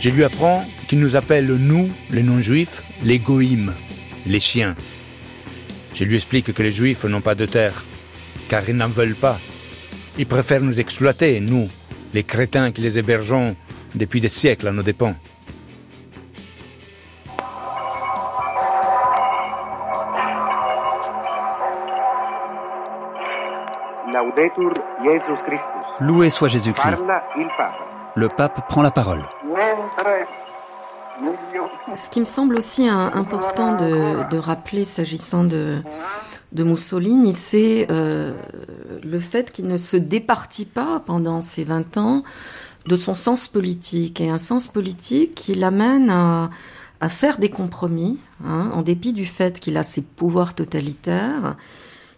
Je 0.00 0.10
lui 0.10 0.24
apprends 0.24 0.66
qu'il 0.88 0.98
nous 0.98 1.14
appelle, 1.14 1.46
nous, 1.46 1.90
les 2.10 2.24
non-juifs, 2.24 2.82
les 3.02 3.20
goïms, 3.20 3.74
les 4.26 4.40
chiens. 4.40 4.74
Je 5.94 6.02
lui 6.02 6.16
explique 6.16 6.52
que 6.52 6.62
les 6.62 6.72
Juifs 6.72 7.04
n'ont 7.04 7.20
pas 7.20 7.36
de 7.36 7.46
terre, 7.46 7.84
car 8.48 8.68
ils 8.68 8.76
n'en 8.76 8.88
veulent 8.88 9.14
pas. 9.14 9.38
Ils 10.18 10.26
préfèrent 10.26 10.60
nous 10.60 10.80
exploiter, 10.80 11.38
nous, 11.38 11.70
les 12.14 12.24
crétins 12.24 12.72
qui 12.72 12.82
les 12.82 12.98
hébergeons 12.98 13.54
depuis 13.94 14.20
des 14.20 14.28
siècles 14.28 14.68
à 14.68 14.72
nos 14.72 14.82
dépens. 14.82 15.14
Loué 26.00 26.30
soit 26.30 26.48
Jésus-Christ. 26.48 26.98
Le 28.14 28.28
pape 28.28 28.68
prend 28.68 28.82
la 28.82 28.90
parole. 28.90 29.22
Ce 31.94 32.10
qui 32.10 32.20
me 32.20 32.24
semble 32.24 32.56
aussi 32.56 32.88
important 32.88 33.76
de, 33.76 34.36
rappeler 34.36 34.84
s'agissant 34.84 35.44
de, 35.44 35.82
de 36.52 36.64
Mussolini, 36.64 37.34
c'est 37.34 37.86
euh, 37.90 38.34
le 39.02 39.20
fait 39.20 39.50
qu'il 39.50 39.66
ne 39.66 39.78
se 39.78 39.96
départit 39.96 40.66
pas 40.66 41.02
pendant 41.04 41.42
ces 41.42 41.64
20 41.64 41.96
ans 41.96 42.22
de 42.86 42.96
son 42.96 43.14
sens 43.14 43.48
politique, 43.48 44.20
et 44.20 44.28
un 44.28 44.38
sens 44.38 44.68
politique 44.68 45.34
qui 45.34 45.54
l'amène 45.54 46.10
à, 46.10 46.50
faire 47.08 47.38
des 47.38 47.50
compromis, 47.50 48.18
hein, 48.44 48.70
en 48.74 48.82
dépit 48.82 49.12
du 49.12 49.26
fait 49.26 49.58
qu'il 49.58 49.76
a 49.76 49.82
ses 49.82 50.02
pouvoirs 50.02 50.54
totalitaires. 50.54 51.56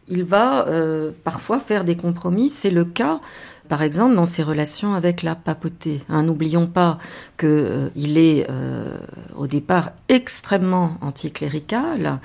Il 0.09 0.25
va 0.25 0.69
euh, 0.69 1.13
parfois 1.25 1.59
faire 1.59 1.85
des 1.85 1.97
compromis. 1.97 2.51
C'est 2.51 2.71
le 2.71 2.85
cas 2.85 3.21
par 3.69 3.83
exemple 3.83 4.15
dans 4.15 4.27
ses 4.27 4.43
relations 4.43 4.95
avec 4.95 5.23
la 5.23 5.35
papauté. 5.35 6.03
Hein, 6.09 6.25
n'oublions 6.25 6.67
pas 6.67 6.99
qu'il 7.39 7.49
euh, 7.49 7.89
est 7.97 8.47
euh, 8.51 8.99
au 9.37 9.47
départ 9.47 9.93
extrêmement 10.09 10.97
anticlérical, 11.01 12.21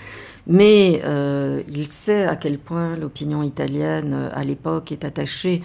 mais 0.48 1.02
euh, 1.06 1.62
il 1.68 1.88
sait 1.88 2.26
à 2.26 2.36
quel 2.36 2.58
point 2.58 2.96
l'opinion 2.96 3.44
italienne 3.44 4.30
à 4.34 4.44
l'époque 4.44 4.92
est 4.92 5.06
attachée 5.06 5.62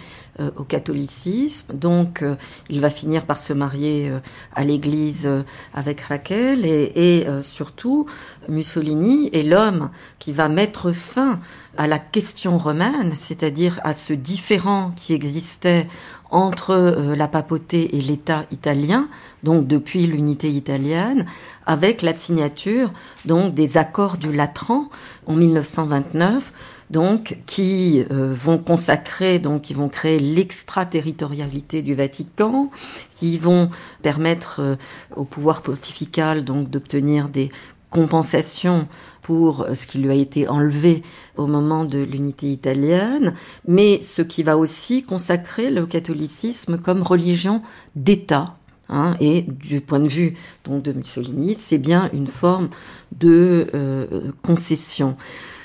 au 0.57 0.65
catholicisme. 0.65 1.73
Donc 1.73 2.23
il 2.69 2.81
va 2.81 2.89
finir 2.89 3.25
par 3.25 3.39
se 3.39 3.53
marier 3.53 4.11
à 4.53 4.65
l'église 4.65 5.29
avec 5.73 6.01
Raquel 6.01 6.65
et, 6.65 6.91
et 6.93 7.25
surtout 7.41 8.05
Mussolini 8.49 9.29
est 9.31 9.43
l'homme 9.43 9.91
qui 10.19 10.33
va 10.33 10.49
mettre 10.49 10.91
fin 10.91 11.39
la 11.77 11.99
question 11.99 12.57
romaine, 12.57 13.13
c'est-à-dire 13.15 13.79
à 13.83 13.93
ce 13.93 14.13
différent 14.13 14.91
qui 14.95 15.13
existait 15.13 15.87
entre 16.31 16.71
euh, 16.71 17.15
la 17.15 17.27
papauté 17.27 17.95
et 17.95 18.01
l'État 18.01 18.45
italien, 18.51 19.07
donc 19.43 19.67
depuis 19.67 20.07
l'unité 20.07 20.49
italienne, 20.49 21.25
avec 21.65 22.01
la 22.01 22.13
signature 22.13 22.91
donc 23.25 23.53
des 23.53 23.77
accords 23.77 24.17
du 24.17 24.33
Latran 24.33 24.89
en 25.27 25.35
1929, 25.35 26.51
donc 26.89 27.37
qui 27.45 28.03
euh, 28.11 28.33
vont 28.33 28.57
consacrer, 28.57 29.39
donc 29.39 29.63
qui 29.63 29.73
vont 29.73 29.89
créer 29.89 30.19
l'extraterritorialité 30.19 31.81
du 31.81 31.93
Vatican, 31.93 32.69
qui 33.13 33.37
vont 33.37 33.69
permettre 34.01 34.61
euh, 34.61 34.75
au 35.15 35.23
pouvoir 35.23 35.61
pontifical 35.61 36.43
donc 36.43 36.69
d'obtenir 36.69 37.29
des 37.29 37.51
compensation 37.95 38.89
pour 39.25 39.61
euh, 39.61 39.73
ce 39.73 39.87
qui 39.87 39.97
lui 39.97 40.11
a 40.11 40.13
été 40.13 40.47
enlevé 40.47 41.01
au 41.35 41.47
moment 41.47 41.83
de 41.83 41.97
l'unité 41.97 42.51
italienne, 42.51 43.33
mais 43.67 43.99
ce 44.03 44.21
qui 44.21 44.43
va 44.43 44.55
aussi 44.55 45.01
consacrer 45.01 45.71
le 45.71 45.87
catholicisme 45.87 46.77
comme 46.77 47.01
religion 47.01 47.63
d'État. 47.95 48.55
Hein, 48.87 49.15
et 49.19 49.41
du 49.41 49.81
point 49.81 49.99
de 49.99 50.07
vue 50.07 50.35
donc, 50.63 50.83
de 50.83 50.91
Mussolini, 50.91 51.55
c'est 51.55 51.79
bien 51.79 52.11
une 52.13 52.27
forme 52.27 52.69
de 53.17 53.67
euh, 53.73 54.29
concession. 54.43 55.17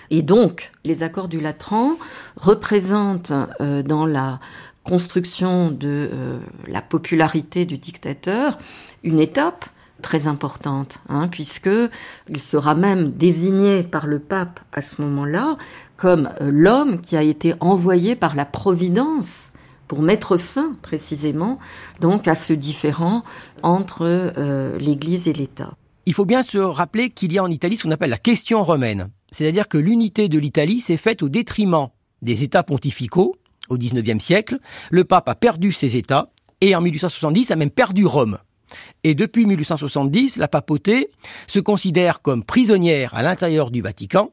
Et 0.08 0.22
donc, 0.22 0.72
les 0.86 1.02
accords 1.02 1.28
du 1.28 1.38
Latran 1.38 1.98
représentent 2.36 3.34
euh, 3.60 3.82
dans 3.82 4.06
la 4.06 4.40
construction 4.84 5.70
de 5.70 6.10
la 6.66 6.80
popularité 6.80 7.66
du 7.66 7.76
dictateur 7.76 8.56
une 9.02 9.20
étape 9.20 9.66
très 10.00 10.26
importante, 10.26 10.99
hein, 11.09 11.28
puisque 11.28 11.71
il 12.28 12.40
sera 12.40 12.75
même 12.75 13.12
désigné 13.12 13.83
par 13.83 14.07
le 14.07 14.19
pape 14.19 14.61
à 14.73 14.83
ce 14.83 15.00
moment-là 15.02 15.57
comme 15.97 16.30
euh, 16.40 16.50
l'homme 16.52 17.00
qui 17.00 17.16
a 17.16 17.23
été 17.23 17.54
envoyé 17.61 18.16
par 18.16 18.35
la 18.35 18.45
Providence 18.45 19.52
pour 19.87 20.02
mettre 20.02 20.37
fin 20.37 20.75
précisément 20.83 21.59
donc 22.00 22.28
à 22.28 22.35
ce 22.35 22.52
différend 22.52 23.25
entre 23.62 24.04
euh, 24.07 24.78
l'Église 24.78 25.28
et 25.28 25.33
l'État. 25.33 25.75
Il 26.07 26.14
faut 26.14 26.25
bien 26.25 26.42
se 26.42 26.59
rappeler 26.59 27.11
qu'il 27.11 27.32
y 27.32 27.39
a 27.39 27.43
en 27.43 27.50
Italie 27.50 27.76
ce 27.76 27.82
qu'on 27.82 27.91
appelle 27.91 28.10
la 28.10 28.19
question 28.19 28.63
romaine, 28.63 29.10
c'est-à-dire 29.30 29.69
que 29.69 29.78
l'unité 29.78 30.28
de 30.28 30.39
l'Italie 30.39 30.80
s'est 30.80 30.97
faite 30.97 31.23
au 31.23 31.28
détriment 31.28 31.89
des 32.23 32.43
États 32.43 32.63
pontificaux 32.63 33.36
au 33.69 33.76
XIXe 33.76 34.23
siècle. 34.23 34.58
Le 34.91 35.04
pape 35.04 35.28
a 35.28 35.34
perdu 35.34 35.73
ses 35.73 35.97
États 35.97 36.30
et 36.60 36.75
en 36.75 36.80
1870 36.80 37.50
a 37.50 37.56
même 37.56 37.71
perdu 37.71 38.06
Rome. 38.06 38.39
Et 39.04 39.15
depuis 39.15 39.47
1870, 39.47 40.37
la 40.37 40.49
papauté 40.49 41.11
se 41.47 41.61
considère 41.61 42.23
comme 42.23 42.45
prisonnière 42.45 43.15
à 43.15 43.23
l'intérieur 43.23 43.71
du 43.71 43.83
Vatican 43.83 44.33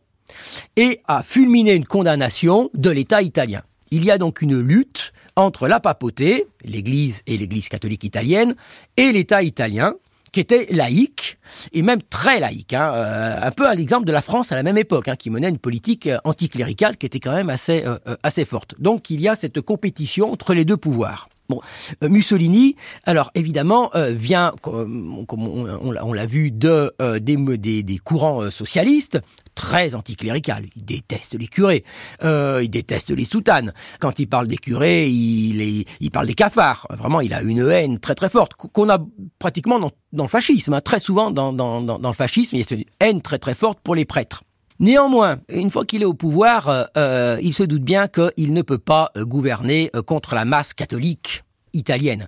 et 0.76 1.02
a 1.08 1.24
fulminé 1.24 1.74
une 1.74 1.86
condamnation 1.86 2.70
de 2.74 2.90
l'État 2.90 3.22
italien. 3.22 3.64
Il 3.92 4.04
y 4.04 4.12
a 4.12 4.18
donc 4.18 4.42
une 4.42 4.60
lutte 4.60 5.14
entre 5.36 5.68
la 5.68 5.80
papauté, 5.80 6.48
l'Église 6.66 7.22
et 7.28 7.38
l'Église 7.38 7.70
catholique 7.70 8.04
italienne, 8.04 8.56
et 8.98 9.12
l'État 9.12 9.44
italien, 9.44 9.94
qui 10.32 10.42
était 10.42 10.68
laïque, 10.72 11.38
et 11.72 11.82
même 11.82 12.02
très 12.02 12.40
laïque, 12.40 12.74
hein, 12.74 12.92
euh, 12.94 13.40
un 13.42 13.52
peu 13.52 13.68
à 13.68 13.76
l'exemple 13.76 14.06
de 14.06 14.12
la 14.12 14.22
France 14.22 14.52
à 14.52 14.56
la 14.56 14.64
même 14.64 14.78
époque, 14.78 15.08
hein, 15.08 15.16
qui 15.16 15.30
menait 15.30 15.50
une 15.50 15.58
politique 15.58 16.08
euh, 16.08 16.18
anticléricale 16.26 16.98
qui 16.98 17.06
était 17.06 17.20
quand 17.20 17.34
même 17.34 17.54
euh, 17.70 17.98
assez 18.24 18.46
forte. 18.46 18.76
Donc 18.80 19.10
il 19.10 19.22
y 19.22 19.28
a 19.28 19.36
cette 19.36 19.62
compétition 19.62 20.32
entre 20.32 20.54
les 20.54 20.66
deux 20.66 20.78
pouvoirs. 20.78 21.30
Bon, 21.50 21.62
euh, 22.04 22.10
Mussolini, 22.10 22.76
alors 23.06 23.32
évidemment, 23.34 23.90
euh, 23.96 24.12
vient, 24.12 24.54
comme, 24.62 25.26
on, 25.30 26.14
l'a 26.14 26.26
vu, 26.26 26.52
de 26.52 26.92
euh, 27.02 27.20
des, 27.20 28.00
courants 28.04 28.52
socialistes 28.52 29.20
très 29.56 29.96
anticlérical. 29.96 30.66
Il 30.76 30.84
déteste 30.84 31.36
les 31.40 31.48
curés, 31.48 31.84
il 32.22 32.70
déteste 32.70 33.12
les 33.12 33.26
soutanes. 33.26 33.74
Quand 34.00 34.20
il 34.20 34.28
parle 34.28 34.48
des 34.48 34.58
curés, 34.58 35.08
il, 35.08 35.86
il 36.00 36.12
parle 36.12 36.28
des 36.28 36.34
cafards. 36.34 36.86
Vraiment, 36.90 37.22
il 37.22 37.34
a 37.34 37.42
une 37.42 37.70
haine 37.70 38.00
très 38.00 38.16
très 38.16 38.30
forte 38.30 38.54
qu'on 38.54 38.90
a 38.90 39.00
pratiquement 39.40 39.80
dans, 39.80 39.92
le 40.14 40.28
fascisme. 40.28 40.74
Hein. 40.74 40.82
Très 40.82 41.00
souvent 41.00 41.32
dans, 41.32 41.54
dans, 41.54 41.82
dans, 41.82 42.10
le 42.10 42.16
fascisme, 42.16 42.56
il 42.56 42.60
y 42.60 42.74
a 42.74 42.76
une 42.76 42.84
haine 43.00 43.22
très 43.22 43.40
très 43.40 43.56
forte 43.56 43.80
pour 43.82 43.96
les 43.96 44.06
prêtres. 44.06 44.44
Néanmoins, 44.80 45.40
une 45.50 45.72
fois 45.72 45.86
qu'il 45.86 46.04
est 46.04 46.06
au 46.06 46.14
pouvoir, 46.14 46.70
euh, 46.70 46.84
euh, 46.98 47.40
il 47.42 47.54
se 47.54 47.64
doute 47.64 47.82
bien 47.82 48.08
qu'il 48.08 48.54
ne 48.54 48.62
peut 48.62 48.78
pas 48.78 49.12
euh, 49.18 49.26
gouverner 49.26 49.90
contre 50.06 50.36
la 50.36 50.46
masse 50.46 50.74
catholique 50.74 51.44
italienne. 51.74 52.28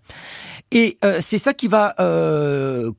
Et 0.72 1.00
c'est 1.22 1.40
ça 1.40 1.56
qui 1.56 1.68
va 1.68 1.96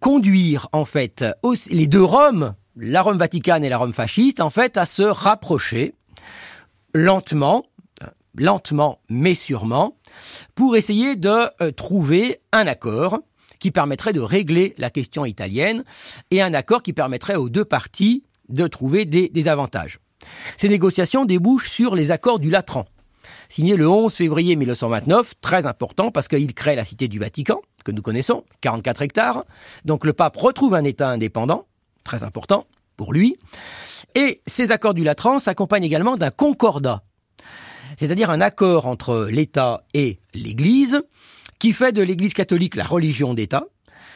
conduire 0.01 0.69
en 0.73 0.85
fait 0.85 1.25
les 1.71 1.87
deux 1.87 2.03
Roms, 2.03 2.55
la 2.77 3.03
Rome 3.03 3.19
vaticane 3.19 3.63
et 3.63 3.69
la 3.69 3.79
Rome 3.79 3.93
fasciste, 3.93 4.41
en 4.41 4.51
fait, 4.51 4.77
à 4.77 4.85
se 4.85 5.05
rapprocher 5.05 5.95
lentement, 6.93 7.65
lentement 8.37 8.99
mais 9.09 9.37
sûrement, 9.37 9.97
pour 10.57 10.77
essayer 10.77 11.15
de 11.15 11.71
trouver 11.71 12.41
un 12.51 12.67
accord 12.67 13.21
qui 13.61 13.71
permettrait 13.71 14.15
de 14.15 14.21
régler 14.21 14.75
la 14.77 14.91
question 14.91 15.25
italienne 15.25 15.85
et 16.33 16.43
un 16.43 16.55
accord 16.55 16.83
qui 16.83 16.93
permettrait 16.93 17.37
aux 17.37 17.51
deux 17.51 17.65
parties 17.65 18.25
de 18.51 18.67
trouver 18.67 19.05
des, 19.05 19.49
avantages. 19.49 20.01
Ces 20.59 20.69
négociations 20.69 21.25
débouchent 21.25 21.71
sur 21.71 21.95
les 21.95 22.11
accords 22.11 22.39
du 22.39 22.51
Latran, 22.51 22.85
signé 23.49 23.77
le 23.77 23.89
11 23.89 24.13
février 24.13 24.57
1929, 24.57 25.35
très 25.41 25.67
important 25.67 26.11
parce 26.11 26.29
qu'il 26.29 26.53
crée 26.55 26.77
la 26.77 26.85
cité 26.85 27.09
du 27.09 27.19
Vatican, 27.19 27.61
que 27.85 27.93
nous 27.93 28.03
connaissons, 28.03 28.45
44 28.61 29.03
hectares. 29.03 29.45
Donc 29.85 30.05
le 30.05 30.13
pape 30.13 30.37
retrouve 30.37 30.75
un 30.75 30.85
État 30.85 31.09
indépendant, 31.09 31.67
très 32.05 32.23
important 32.23 32.67
pour 32.97 33.13
lui. 33.13 33.37
Et 34.15 34.43
ces 34.47 34.73
accords 34.73 34.95
du 34.95 35.05
Latran 35.05 35.39
s'accompagnent 35.39 35.85
également 35.85 36.17
d'un 36.17 36.31
concordat, 36.31 37.03
c'est-à-dire 37.99 38.31
un 38.31 38.41
accord 38.41 38.87
entre 38.87 39.29
l'État 39.31 39.85
et 39.95 40.21
l'Église, 40.35 41.01
qui 41.59 41.73
fait 41.73 41.93
de 41.93 42.03
l'Église 42.03 42.35
catholique 42.35 42.75
la 42.75 42.85
religion 42.85 43.35
d'État, 43.35 43.65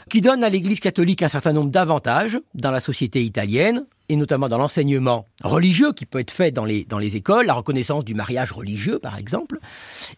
qui 0.09 0.21
donne 0.21 0.45
à 0.45 0.49
l'Église 0.49 0.81
catholique 0.81 1.23
un 1.23 1.29
certain 1.29 1.53
nombre 1.53 1.71
d'avantages 1.71 2.39
dans 2.55 2.71
la 2.71 2.81
société 2.81 3.23
italienne, 3.23 3.87
et 4.09 4.17
notamment 4.17 4.49
dans 4.49 4.59
l'enseignement 4.59 5.27
religieux 5.43 5.93
qui 5.93 6.07
peut 6.07 6.19
être 6.19 6.31
fait 6.31 6.51
dans 6.51 6.65
les, 6.65 6.85
dans 6.85 6.99
les 6.99 7.17
écoles, 7.17 7.47
la 7.47 7.55
reconnaissance 7.55 8.05
du 8.05 8.15
mariage 8.15 8.53
religieux 8.53 8.99
par 8.99 9.17
exemple. 9.17 9.59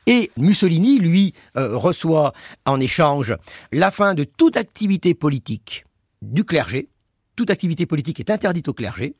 Et 0.06 0.30
Mussolini, 0.36 0.98
lui, 0.98 1.34
euh, 1.56 1.76
reçoit 1.76 2.32
en 2.64 2.80
échange 2.80 3.36
la 3.72 3.90
fin 3.90 4.14
de 4.14 4.24
toute 4.24 4.56
activité 4.56 5.14
politique 5.14 5.84
du 6.22 6.44
clergé. 6.44 6.88
Toute 7.36 7.50
activité 7.50 7.86
politique 7.86 8.18
est 8.18 8.30
interdite 8.30 8.68
au 8.68 8.74
clergé. 8.74 9.14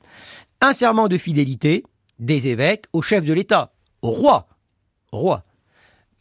Un 0.60 0.72
serment 0.72 1.06
de 1.06 1.18
fidélité 1.18 1.84
des 2.18 2.48
évêques 2.48 2.86
au 2.92 3.02
chef 3.02 3.24
de 3.24 3.32
l'État, 3.32 3.72
au 4.02 4.10
roi. 4.10 4.48
Roi. 5.12 5.44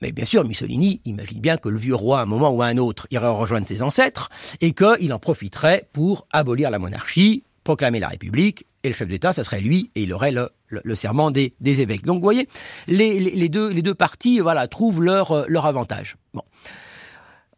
Mais 0.01 0.11
bien 0.11 0.25
sûr, 0.25 0.45
Mussolini 0.45 1.01
imagine 1.05 1.39
bien 1.39 1.57
que 1.57 1.69
le 1.69 1.77
vieux 1.77 1.95
roi, 1.95 2.19
à 2.19 2.23
un 2.23 2.25
moment 2.25 2.49
ou 2.49 2.61
à 2.61 2.67
un 2.67 2.77
autre, 2.77 3.07
irait 3.11 3.27
rejoindre 3.29 3.67
ses 3.67 3.81
ancêtres 3.81 4.29
et 4.61 4.73
qu'il 4.73 5.13
en 5.13 5.19
profiterait 5.19 5.87
pour 5.93 6.27
abolir 6.31 6.69
la 6.69 6.79
monarchie, 6.79 7.43
proclamer 7.63 7.99
la 7.99 8.09
République, 8.09 8.65
et 8.83 8.89
le 8.89 8.93
chef 8.93 9.07
d'État, 9.07 9.33
ça 9.33 9.43
serait 9.43 9.61
lui, 9.61 9.89
et 9.95 10.03
il 10.03 10.13
aurait 10.13 10.31
le, 10.31 10.95
serment 10.95 11.31
des, 11.31 11.53
évêques. 11.63 12.05
Donc 12.05 12.17
vous 12.17 12.23
voyez, 12.23 12.47
les, 12.87 13.49
deux, 13.49 13.69
les 13.69 13.93
parties 13.95 14.41
trouvent 14.69 15.01
leur, 15.01 15.49
leur 15.49 15.65
avantage. 15.65 16.17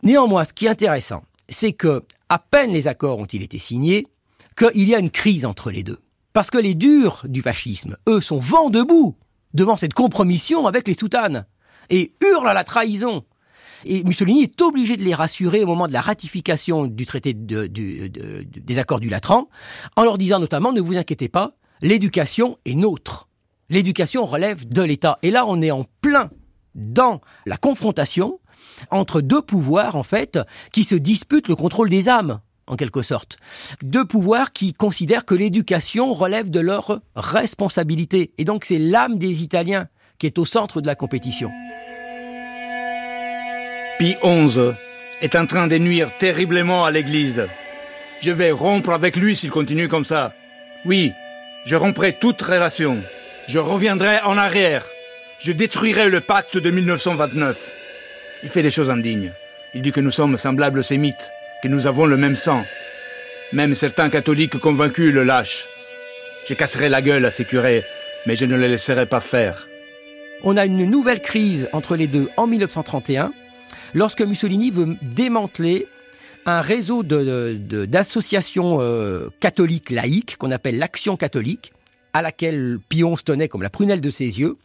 Néanmoins, 0.03 0.45
ce 0.45 0.53
qui 0.53 0.67
est 0.67 0.69
intéressant, 0.69 1.23
c'est 1.49 1.73
que 1.73 2.03
à 2.29 2.39
peine 2.39 2.71
les 2.71 2.87
accords 2.87 3.19
ont-ils 3.19 3.41
été 3.41 3.57
signés, 3.57 4.07
qu'il 4.55 4.87
y 4.87 4.95
a 4.95 4.99
une 4.99 5.11
crise 5.11 5.45
entre 5.45 5.71
les 5.71 5.83
deux. 5.83 5.99
Parce 6.33 6.49
que 6.49 6.57
les 6.57 6.75
durs 6.75 7.23
du 7.27 7.41
fascisme, 7.41 7.97
eux, 8.07 8.21
sont 8.21 8.37
vent 8.37 8.69
debout 8.69 9.15
devant 9.53 9.75
cette 9.75 9.93
compromission 9.93 10.67
avec 10.67 10.87
les 10.87 10.93
soutanes 10.93 11.45
et 11.89 12.13
hurlent 12.21 12.47
à 12.47 12.53
la 12.53 12.63
trahison. 12.63 13.23
Et 13.85 14.03
Mussolini 14.03 14.43
est 14.43 14.61
obligé 14.61 14.97
de 14.97 15.03
les 15.03 15.13
rassurer 15.13 15.63
au 15.63 15.67
moment 15.67 15.87
de 15.87 15.93
la 15.93 16.01
ratification 16.01 16.87
du 16.87 17.05
traité 17.05 17.33
des 17.33 18.77
accords 18.77 18.99
du 18.99 19.09
Latran, 19.09 19.49
en 19.95 20.03
leur 20.03 20.17
disant 20.17 20.39
notamment, 20.39 20.71
ne 20.71 20.81
vous 20.81 20.97
inquiétez 20.97 21.29
pas, 21.29 21.51
l'éducation 21.81 22.57
est 22.65 22.75
nôtre. 22.75 23.27
L'éducation 23.69 24.25
relève 24.25 24.67
de 24.67 24.81
l'État. 24.81 25.19
Et 25.21 25.29
là, 25.29 25.45
on 25.45 25.61
est 25.61 25.71
en 25.71 25.85
plein 26.01 26.31
dans 26.73 27.21
la 27.45 27.57
confrontation 27.57 28.39
entre 28.91 29.21
deux 29.21 29.41
pouvoirs, 29.41 29.95
en 29.95 30.03
fait, 30.03 30.39
qui 30.71 30.83
se 30.83 30.95
disputent 30.95 31.47
le 31.47 31.55
contrôle 31.55 31.89
des 31.89 32.09
âmes. 32.09 32.39
en 32.67 32.75
quelque 32.75 33.01
sorte. 33.01 33.37
Deux 33.81 34.05
pouvoirs 34.05 34.51
qui 34.51 34.73
considèrent 34.73 35.25
que 35.25 35.35
l'éducation 35.35 36.13
relève 36.13 36.49
de 36.49 36.59
leur 36.59 36.99
responsabilité. 37.15 38.33
Et 38.37 38.43
donc 38.43 38.65
c'est 38.65 38.77
l'âme 38.77 39.17
des 39.17 39.41
Italiens 39.41 39.87
qui 40.19 40.25
est 40.25 40.39
au 40.39 40.45
centre 40.45 40.81
de 40.81 40.87
la 40.87 40.95
compétition. 40.95 41.51
Pie 43.99 44.15
XI 44.23 44.73
est 45.21 45.35
en 45.35 45.45
train 45.45 45.67
de 45.67 45.77
nuire 45.77 46.15
terriblement 46.17 46.85
à 46.85 46.91
l'Église. 46.91 47.47
Je 48.21 48.31
vais 48.31 48.51
rompre 48.51 48.91
avec 48.91 49.15
lui 49.15 49.35
s'il 49.35 49.51
continue 49.51 49.87
comme 49.87 50.05
ça. 50.05 50.33
Oui, 50.85 51.11
je 51.65 51.75
romprai 51.75 52.13
toute 52.13 52.41
relation. 52.41 53.03
Je 53.47 53.59
reviendrai 53.59 54.19
en 54.21 54.37
arrière. 54.37 54.85
Je 55.39 55.51
détruirai 55.51 56.09
le 56.09 56.21
pacte 56.21 56.57
de 56.57 56.71
1929. 56.71 57.71
Il 58.43 58.49
fait 58.49 58.63
des 58.63 58.71
choses 58.71 58.89
indignes. 58.89 59.31
Il 59.73 59.81
dit 59.81 59.91
que 59.91 60.01
nous 60.01 60.11
sommes 60.11 60.37
semblables 60.37 60.79
aux 60.79 60.83
sémites, 60.83 61.31
que 61.61 61.67
nous 61.67 61.87
avons 61.87 62.05
le 62.05 62.17
même 62.17 62.35
sang. 62.35 62.65
Même 63.53 63.75
certains 63.75 64.09
catholiques 64.09 64.57
convaincus 64.57 65.13
le 65.13 65.23
lâchent. 65.23 65.67
Je 66.47 66.53
casserai 66.53 66.89
la 66.89 67.01
gueule 67.01 67.25
à 67.25 67.31
ces 67.31 67.45
curés, 67.45 67.83
mais 68.25 68.35
je 68.35 68.45
ne 68.45 68.55
les 68.55 68.67
laisserai 68.67 69.05
pas 69.05 69.19
faire. 69.19 69.66
On 70.43 70.55
a 70.55 70.65
une 70.65 70.85
nouvelle 70.85 71.21
crise 71.21 71.67
entre 71.73 71.95
les 71.95 72.07
deux 72.07 72.29
en 72.37 72.47
1931, 72.47 73.33
lorsque 73.93 74.21
Mussolini 74.21 74.71
veut 74.71 74.95
démanteler 75.01 75.87
un 76.45 76.61
réseau 76.61 77.03
d'associations 77.03 78.77
euh, 78.79 79.29
catholiques 79.39 79.89
laïques 79.89 80.37
qu'on 80.37 80.51
appelle 80.51 80.77
l'Action 80.77 81.17
catholique, 81.17 81.73
à 82.13 82.21
laquelle 82.21 82.79
Pion 82.87 83.15
se 83.15 83.23
tenait 83.23 83.47
comme 83.47 83.63
la 83.63 83.69
prunelle 83.69 83.99
de 83.99 84.09
ses 84.09 84.39
yeux, 84.39 84.57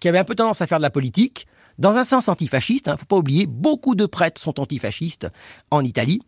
qui 0.00 0.08
avait 0.08 0.18
un 0.18 0.24
peu 0.24 0.34
tendance 0.34 0.62
à 0.62 0.66
faire 0.66 0.78
de 0.78 0.82
la 0.82 0.90
politique, 0.90 1.46
dans 1.78 1.94
un 1.94 2.04
sens 2.04 2.28
antifasciste. 2.28 2.86
Il 2.86 2.90
hein, 2.90 2.94
ne 2.94 2.98
faut 2.98 3.06
pas 3.06 3.16
oublier, 3.16 3.46
beaucoup 3.46 3.94
de 3.94 4.06
prêtres 4.06 4.40
sont 4.40 4.58
antifascistes 4.58 5.28
en 5.70 5.84
Italie. 5.84 6.22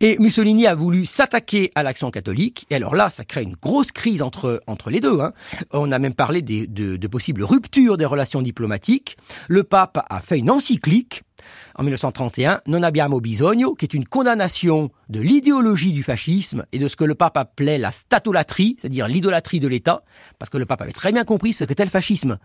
Et 0.00 0.16
Mussolini 0.18 0.66
a 0.66 0.74
voulu 0.74 1.06
s'attaquer 1.06 1.72
à 1.74 1.82
l'action 1.82 2.10
catholique. 2.10 2.66
Et 2.70 2.74
alors 2.76 2.94
là, 2.94 3.10
ça 3.10 3.24
crée 3.24 3.42
une 3.42 3.56
grosse 3.60 3.92
crise 3.92 4.22
entre, 4.22 4.60
entre 4.66 4.90
les 4.90 5.00
deux. 5.00 5.20
Hein. 5.20 5.32
On 5.72 5.92
a 5.92 5.98
même 5.98 6.14
parlé 6.14 6.42
de, 6.42 6.96
de 6.96 7.06
possibles 7.08 7.42
ruptures 7.42 7.96
des 7.96 8.04
relations 8.04 8.42
diplomatiques. 8.42 9.16
Le 9.48 9.62
pape 9.62 10.04
a 10.08 10.20
fait 10.20 10.38
une 10.38 10.50
encyclique 10.50 11.22
en 11.76 11.82
1931, 11.82 12.62
Non 12.66 12.82
abbiamo 12.82 13.20
bisogno, 13.20 13.74
qui 13.74 13.84
est 13.84 13.94
une 13.94 14.06
condamnation 14.06 14.90
de 15.08 15.20
l'idéologie 15.20 15.92
du 15.92 16.02
fascisme 16.02 16.64
et 16.72 16.78
de 16.78 16.88
ce 16.88 16.96
que 16.96 17.04
le 17.04 17.14
pape 17.14 17.36
appelait 17.36 17.78
la 17.78 17.90
statolatrie, 17.90 18.76
c'est-à-dire 18.78 19.08
l'idolâtrie 19.08 19.60
de 19.60 19.68
l'État, 19.68 20.02
parce 20.38 20.50
que 20.50 20.58
le 20.58 20.66
pape 20.66 20.82
avait 20.82 20.92
très 20.92 21.12
bien 21.12 21.24
compris 21.24 21.52
ce 21.52 21.64
qu'était 21.64 21.84
le 21.84 21.90
fascisme. 21.90 22.38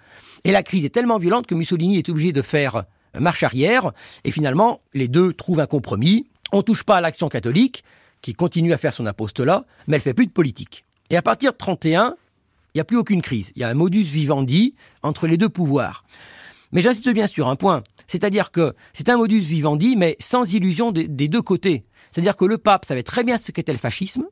Et 0.43 0.51
la 0.51 0.63
crise 0.63 0.85
est 0.85 0.89
tellement 0.89 1.17
violente 1.17 1.47
que 1.47 1.55
Mussolini 1.55 1.97
est 1.97 2.09
obligé 2.09 2.31
de 2.31 2.41
faire 2.41 2.83
marche 3.19 3.43
arrière, 3.43 3.91
et 4.23 4.31
finalement, 4.31 4.81
les 4.93 5.07
deux 5.07 5.33
trouvent 5.33 5.59
un 5.59 5.67
compromis. 5.67 6.27
On 6.51 6.61
touche 6.61 6.83
pas 6.83 6.97
à 6.97 7.01
l'action 7.01 7.29
catholique, 7.29 7.83
qui 8.21 8.33
continue 8.33 8.73
à 8.73 8.77
faire 8.77 8.93
son 8.93 9.05
apostolat, 9.05 9.65
mais 9.87 9.95
elle 9.95 10.01
fait 10.01 10.13
plus 10.13 10.27
de 10.27 10.31
politique. 10.31 10.85
Et 11.09 11.17
à 11.17 11.21
partir 11.21 11.51
de 11.51 11.57
31, 11.57 12.15
il 12.73 12.77
n'y 12.77 12.81
a 12.81 12.85
plus 12.85 12.97
aucune 12.97 13.21
crise. 13.21 13.51
Il 13.55 13.61
y 13.61 13.65
a 13.65 13.69
un 13.69 13.73
modus 13.73 14.03
vivendi 14.03 14.75
entre 15.03 15.27
les 15.27 15.37
deux 15.37 15.49
pouvoirs. 15.49 16.05
Mais 16.71 16.81
j'insiste 16.81 17.09
bien 17.09 17.27
sur 17.27 17.49
un 17.49 17.57
point, 17.57 17.83
c'est-à-dire 18.07 18.51
que 18.51 18.73
c'est 18.93 19.09
un 19.09 19.17
modus 19.17 19.39
vivendi, 19.39 19.97
mais 19.97 20.15
sans 20.19 20.53
illusion 20.53 20.91
des, 20.91 21.07
deux 21.07 21.41
côtés. 21.41 21.83
C'est-à-dire 22.11 22.37
que 22.37 22.45
le 22.45 22.57
pape 22.57 22.85
savait 22.85 23.03
très 23.03 23.23
bien 23.23 23.37
ce 23.37 23.51
qu'était 23.51 23.73
le 23.73 23.77
fascisme, 23.77 24.25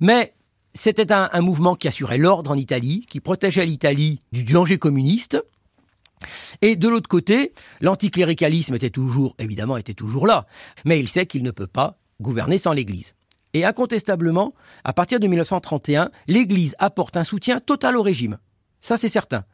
mais 0.00 0.34
c'était 0.74 1.12
un, 1.12 1.28
mouvement 1.40 1.76
qui 1.76 1.86
assurait 1.86 2.18
l'ordre 2.18 2.50
en 2.50 2.56
Italie, 2.56 3.04
qui 3.08 3.20
protégeait 3.20 3.66
l'Italie 3.66 4.20
du 4.32 4.42
danger 4.42 4.78
communiste. 4.78 5.40
Et 6.62 6.76
de 6.76 6.88
l'autre 6.88 7.08
côté, 7.08 7.52
l'anticléricalisme 7.80 8.74
était 8.74 8.90
toujours, 8.90 9.34
évidemment, 9.38 9.76
était 9.76 9.94
toujours 9.94 10.26
là. 10.26 10.46
Mais 10.84 11.00
il 11.00 11.08
sait 11.08 11.26
qu'il 11.26 11.42
ne 11.42 11.50
peut 11.50 11.66
pas 11.66 11.98
gouverner 12.20 12.58
sans 12.58 12.72
l'Église. 12.72 13.14
Et 13.54 13.64
incontestablement, 13.64 14.52
à 14.84 14.92
partir 14.92 15.18
de 15.18 15.26
1931, 15.26 16.10
l'Église 16.28 16.74
apporte 16.78 17.16
un 17.16 17.24
soutien 17.24 17.60
total 17.60 17.96
au 17.96 18.02
régime. 18.02 18.38
Ça, 18.80 18.96
c'est 18.96 19.08
certain. 19.08 19.44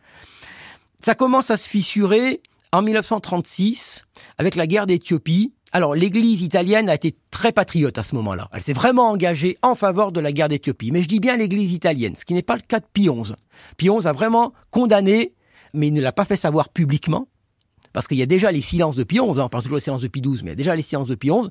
Ça 1.01 1.15
commence 1.15 1.51
à 1.51 1.57
se 1.57 1.69
fissurer 1.69 2.41
en 2.73 2.83
1936 2.83 4.05
avec 4.39 4.55
la 4.55 4.67
guerre 4.67 4.87
d'Éthiopie. 4.87 5.53
Alors 5.73 5.95
l'Église 5.95 6.43
italienne 6.43 6.89
a 6.89 6.95
été 6.95 7.17
très 7.31 7.53
patriote 7.53 7.99
à 7.99 8.03
ce 8.03 8.15
moment-là. 8.15 8.49
Elle 8.53 8.63
s'est 8.63 8.73
vraiment 8.73 9.11
engagée 9.11 9.59
en 9.63 9.75
faveur 9.75 10.13
de 10.13 10.21
la 10.21 10.33
guerre 10.33 10.49
d'Éthiopie. 10.49 10.91
Mais 10.91 11.03
je 11.03 11.09
dis 11.09 11.21
bien 11.21 11.37
l'Église 11.37 11.73
italienne, 11.73 12.15
ce 12.15 12.25
qui 12.25 12.35
n'est 12.35 12.43
pas 12.43 12.57
le 12.57 12.63
cas 12.63 12.81
de 12.81 12.87
Pie 12.93 13.09
XI. 13.09 13.35
Pie 13.77 13.89
XI 13.89 14.07
a 14.07 14.13
vraiment 14.13 14.53
condamné, 14.71 15.35
mais 15.77 15.89
il 15.89 15.95
ne 15.95 16.01
l'a 16.01 16.13
pas 16.13 16.25
fait 16.25 16.37
savoir 16.37 16.71
publiquement, 16.71 17.29
parce 17.93 18.09
qu'il 18.09 18.19
y 18.19 18.23
a 18.23 18.27
déjà 18.27 18.53
les 18.53 18.61
silences 18.61 18.97
de 18.97 19.05
Pie 19.05 19.17
XI, 19.17 19.23
hein, 19.23 19.45
on 19.45 19.49
parle 19.49 19.63
toujours 19.63 19.79
des 19.79 19.85
silences 19.85 20.03
de 20.03 20.09
Pie 20.09 20.21
XII, 20.21 20.41
mais 20.43 20.49
il 20.49 20.49
y 20.49 20.53
a 20.53 20.57
déjà 20.57 20.77
les 20.77 20.83
silences 20.83 21.09
de 21.09 21.15
Pie 21.15 21.31
XI. 21.31 21.49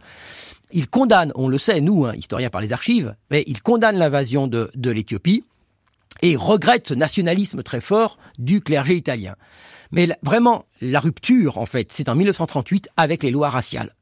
Il 0.74 0.88
condamne, 0.88 1.32
on 1.36 1.48
le 1.48 1.58
sait, 1.58 1.82
nous, 1.82 2.06
hein, 2.06 2.14
historiens 2.16 2.50
par 2.50 2.62
les 2.62 2.74
archives, 2.74 3.16
mais 3.32 3.44
il 3.48 3.62
condamne 3.62 3.98
l'invasion 3.98 4.48
de, 4.48 4.70
l'Éthiopie 4.76 5.44
et 6.22 6.36
regrette 6.36 6.90
ce 6.90 6.94
nationalisme 6.94 7.64
très 7.64 7.82
fort 7.82 8.18
du 8.38 8.62
clergé 8.62 8.96
italien. 8.96 9.36
Mais 9.92 10.08
vraiment, 10.24 10.66
la 10.82 11.00
rupture, 11.00 11.58
en 11.58 11.66
fait, 11.66 11.92
c'est 11.92 12.10
en 12.10 12.16
1938 12.16 12.90
avec 12.98 13.24
les 13.24 13.32
lois 13.32 13.50
raciales. 13.50 13.96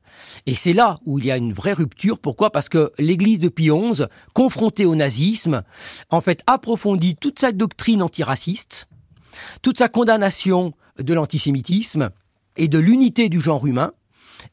Et 0.46 0.54
c'est 0.54 0.74
là 0.74 1.00
où 1.06 1.20
il 1.20 1.26
y 1.26 1.32
a 1.32 1.38
une 1.38 1.54
vraie 1.54 1.74
rupture. 1.74 2.20
Pourquoi? 2.20 2.52
Parce 2.52 2.70
que 2.70 2.92
l'Église 2.98 3.40
de 3.40 3.50
Pie 3.50 3.70
XI, 3.70 4.04
confrontée 4.34 4.86
au 4.86 4.96
nazisme, 4.96 5.64
en 6.10 6.22
fait, 6.22 6.42
approfondit 6.46 7.16
toute 7.16 7.40
sa 7.40 7.52
doctrine 7.52 8.02
antiraciste, 8.02 8.88
toute 9.62 9.80
sa 9.80 9.90
condamnation 9.90 10.74
de 11.00 11.14
l'antisémitisme 11.14 12.10
et 12.56 12.68
de 12.68 12.80
l'unité 12.80 13.30
du 13.30 13.40
genre 13.40 13.66
humain. 13.66 13.92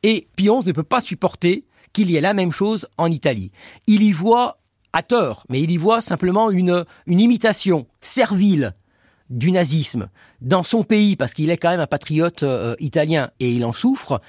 Et 0.03 0.29
XI 0.39 0.65
ne 0.65 0.73
peut 0.73 0.83
pas 0.83 1.01
supporter 1.01 1.65
qu'il 1.93 2.11
y 2.11 2.17
ait 2.17 2.21
la 2.21 2.35
même 2.35 2.53
chose 2.53 2.87
en 2.97 3.11
Italie. 3.11 3.51
Il 3.87 4.03
y 4.03 4.13
voit 4.13 4.59
à 4.93 5.03
tort, 5.03 5.45
mais 5.49 5.63
il 5.63 5.71
y 5.71 5.77
voit 5.77 6.01
simplement 6.01 6.51
une, 6.51 6.85
une 7.07 7.21
imitation 7.21 7.87
servile 8.01 8.75
du 9.29 9.53
nazisme 9.53 10.09
dans 10.41 10.63
son 10.63 10.83
pays, 10.83 11.17
parce 11.17 11.35
qu'il 11.35 11.51
est 11.51 11.57
quand 11.57 11.71
même 11.71 11.81
un 11.81 11.87
patriote 11.87 12.43
euh, 12.43 12.75
italien 12.81 13.31
et 13.39 13.51
il 13.51 13.65
en 13.65 13.73
souffre. 13.73 14.21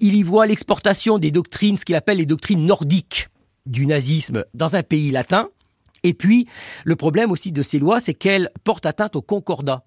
Il 0.00 0.16
y 0.16 0.22
voit 0.22 0.46
l'exportation 0.46 1.18
des 1.18 1.30
doctrines, 1.30 1.76
ce 1.76 1.84
qu'il 1.84 1.94
appelle 1.94 2.18
les 2.18 2.26
doctrines 2.26 2.64
nordiques 2.64 3.28
du 3.66 3.86
nazisme 3.86 4.44
dans 4.54 4.76
un 4.76 4.82
pays 4.82 5.10
latin. 5.10 5.48
Et 6.02 6.14
puis, 6.14 6.46
le 6.84 6.96
problème 6.96 7.30
aussi 7.30 7.52
de 7.52 7.62
ces 7.62 7.78
lois, 7.78 8.00
c'est 8.00 8.14
qu'elles 8.14 8.50
portent 8.64 8.86
atteinte 8.86 9.16
au 9.16 9.22
concordat. 9.22 9.84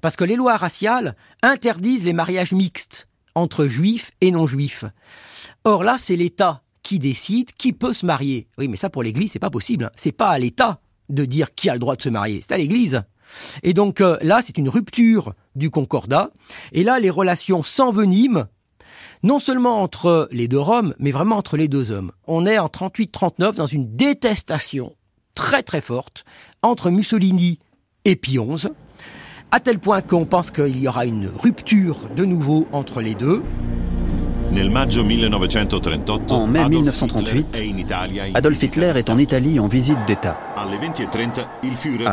Parce 0.00 0.16
que 0.16 0.24
les 0.24 0.36
lois 0.36 0.56
raciales 0.56 1.16
interdisent 1.42 2.04
les 2.04 2.12
mariages 2.12 2.52
mixtes 2.52 3.08
entre 3.34 3.66
juifs 3.66 4.10
et 4.20 4.30
non-juifs. 4.30 4.84
Or 5.64 5.84
là, 5.84 5.96
c'est 5.98 6.16
l'État 6.16 6.62
qui 6.82 6.98
décide 6.98 7.52
qui 7.52 7.72
peut 7.72 7.92
se 7.92 8.06
marier. 8.06 8.48
Oui, 8.58 8.68
mais 8.68 8.76
ça 8.76 8.90
pour 8.90 9.02
l'Église, 9.02 9.32
c'est 9.32 9.38
pas 9.38 9.50
possible. 9.50 9.84
Hein. 9.84 9.90
C'est 9.96 10.12
pas 10.12 10.30
à 10.30 10.38
l'État 10.38 10.80
de 11.08 11.24
dire 11.24 11.54
qui 11.54 11.68
a 11.68 11.74
le 11.74 11.78
droit 11.78 11.96
de 11.96 12.02
se 12.02 12.08
marier. 12.08 12.40
C'est 12.40 12.54
à 12.54 12.58
l'Église. 12.58 13.02
Et 13.62 13.74
donc 13.74 14.00
euh, 14.00 14.16
là, 14.22 14.40
c'est 14.42 14.58
une 14.58 14.68
rupture 14.68 15.34
du 15.54 15.70
concordat. 15.70 16.30
Et 16.72 16.82
là, 16.82 16.98
les 16.98 17.10
relations 17.10 17.62
s'enveniment, 17.62 18.46
non 19.22 19.38
seulement 19.38 19.82
entre 19.82 20.28
les 20.32 20.48
deux 20.48 20.60
Roms, 20.60 20.94
mais 20.98 21.10
vraiment 21.10 21.36
entre 21.36 21.56
les 21.56 21.68
deux 21.68 21.90
hommes. 21.90 22.12
On 22.26 22.46
est 22.46 22.58
en 22.58 22.66
38-39 22.66 23.54
dans 23.54 23.66
une 23.66 23.96
détestation 23.96 24.95
très 25.36 25.62
très 25.62 25.80
forte 25.80 26.24
entre 26.62 26.90
Mussolini 26.90 27.60
et 28.04 28.16
Pie 28.16 28.38
à 29.52 29.60
tel 29.60 29.78
point 29.78 30.02
qu'on 30.02 30.24
pense 30.24 30.50
qu'il 30.50 30.80
y 30.80 30.88
aura 30.88 31.06
une 31.06 31.28
rupture 31.28 32.08
de 32.16 32.24
nouveau 32.24 32.66
entre 32.72 33.00
les 33.00 33.14
deux. 33.14 33.42
En 36.30 36.46
mai 36.46 36.68
1938, 36.68 37.62
Adolf 38.34 38.62
Hitler 38.62 38.92
est 38.96 39.10
en 39.10 39.18
Italie 39.18 39.60
en 39.60 39.66
visite 39.66 39.98
d'État. 40.06 40.38
À 40.56 40.66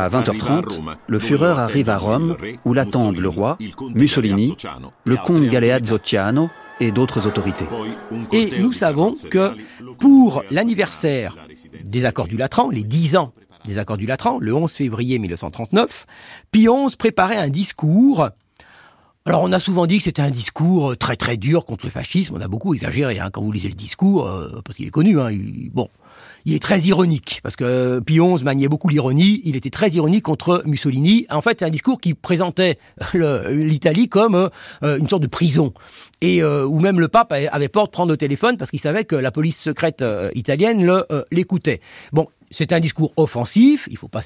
20h30, 0.08 0.78
le 1.06 1.18
Führer 1.18 1.58
arrive 1.58 1.88
à 1.88 1.98
Rome 1.98 2.36
où 2.64 2.74
l'attendent 2.74 3.18
le 3.18 3.28
roi, 3.28 3.56
Mussolini, 3.94 4.54
le 5.04 5.16
comte 5.16 5.44
Galeazzo 5.44 5.98
Ciano 5.98 6.50
et 6.80 6.92
d'autres 6.92 7.26
autorités. 7.26 7.66
Et 8.32 8.50
nous 8.60 8.72
savons 8.72 9.14
que 9.30 9.52
pour 9.98 10.42
l'anniversaire 10.50 11.36
des 11.84 12.04
accords 12.04 12.28
du 12.28 12.36
Latran, 12.36 12.70
les 12.70 12.84
10 12.84 13.16
ans 13.16 13.32
des 13.64 13.78
accords 13.78 13.96
du 13.96 14.06
Latran, 14.06 14.38
le 14.40 14.54
11 14.54 14.70
février 14.70 15.18
1939, 15.18 16.06
Pie 16.50 16.66
XI 16.66 16.96
préparait 16.96 17.38
un 17.38 17.48
discours 17.48 18.28
alors 19.26 19.42
on 19.42 19.52
a 19.52 19.58
souvent 19.58 19.86
dit 19.86 19.98
que 19.98 20.04
c'était 20.04 20.20
un 20.20 20.30
discours 20.30 20.98
très 20.98 21.16
très 21.16 21.38
dur 21.38 21.64
contre 21.64 21.86
le 21.86 21.90
fascisme, 21.90 22.34
on 22.36 22.42
a 22.42 22.48
beaucoup 22.48 22.74
exagéré 22.74 23.20
hein, 23.20 23.30
quand 23.32 23.40
vous 23.40 23.52
lisez 23.52 23.70
le 23.70 23.74
discours, 23.74 24.26
euh, 24.26 24.60
parce 24.62 24.76
qu'il 24.76 24.86
est 24.86 24.90
connu, 24.90 25.18
hein, 25.18 25.30
bon, 25.72 25.88
il 26.44 26.54
est 26.54 26.62
très 26.62 26.80
ironique, 26.80 27.40
parce 27.42 27.56
que 27.56 27.64
euh, 27.64 28.00
Pie 28.00 28.18
XI 28.18 28.44
maniait 28.44 28.68
beaucoup 28.68 28.88
l'ironie, 28.88 29.40
il 29.44 29.56
était 29.56 29.70
très 29.70 29.90
ironique 29.90 30.24
contre 30.24 30.62
Mussolini, 30.66 31.26
en 31.30 31.40
fait 31.40 31.60
c'est 31.60 31.64
un 31.64 31.70
discours 31.70 32.00
qui 32.00 32.14
présentait 32.14 32.78
l'Italie 33.14 34.08
comme 34.08 34.50
une 34.82 35.08
sorte 35.08 35.22
de 35.22 35.28
prison, 35.28 35.72
et 36.20 36.42
où 36.44 36.78
même 36.80 37.00
le 37.00 37.08
pape 37.08 37.32
avait 37.32 37.68
peur 37.68 37.86
de 37.86 37.90
prendre 37.90 38.10
le 38.10 38.16
téléphone 38.16 38.56
parce 38.56 38.70
qu'il 38.70 38.80
savait 38.80 39.04
que 39.04 39.16
la 39.16 39.30
police 39.30 39.58
secrète 39.58 40.04
italienne 40.34 41.02
l'écoutait. 41.30 41.80
Bon, 42.12 42.28
c'est 42.50 42.72
un 42.72 42.80
discours 42.80 43.12
offensif, 43.16 43.88
il 43.90 43.96
faut 43.96 44.08
pas, 44.08 44.22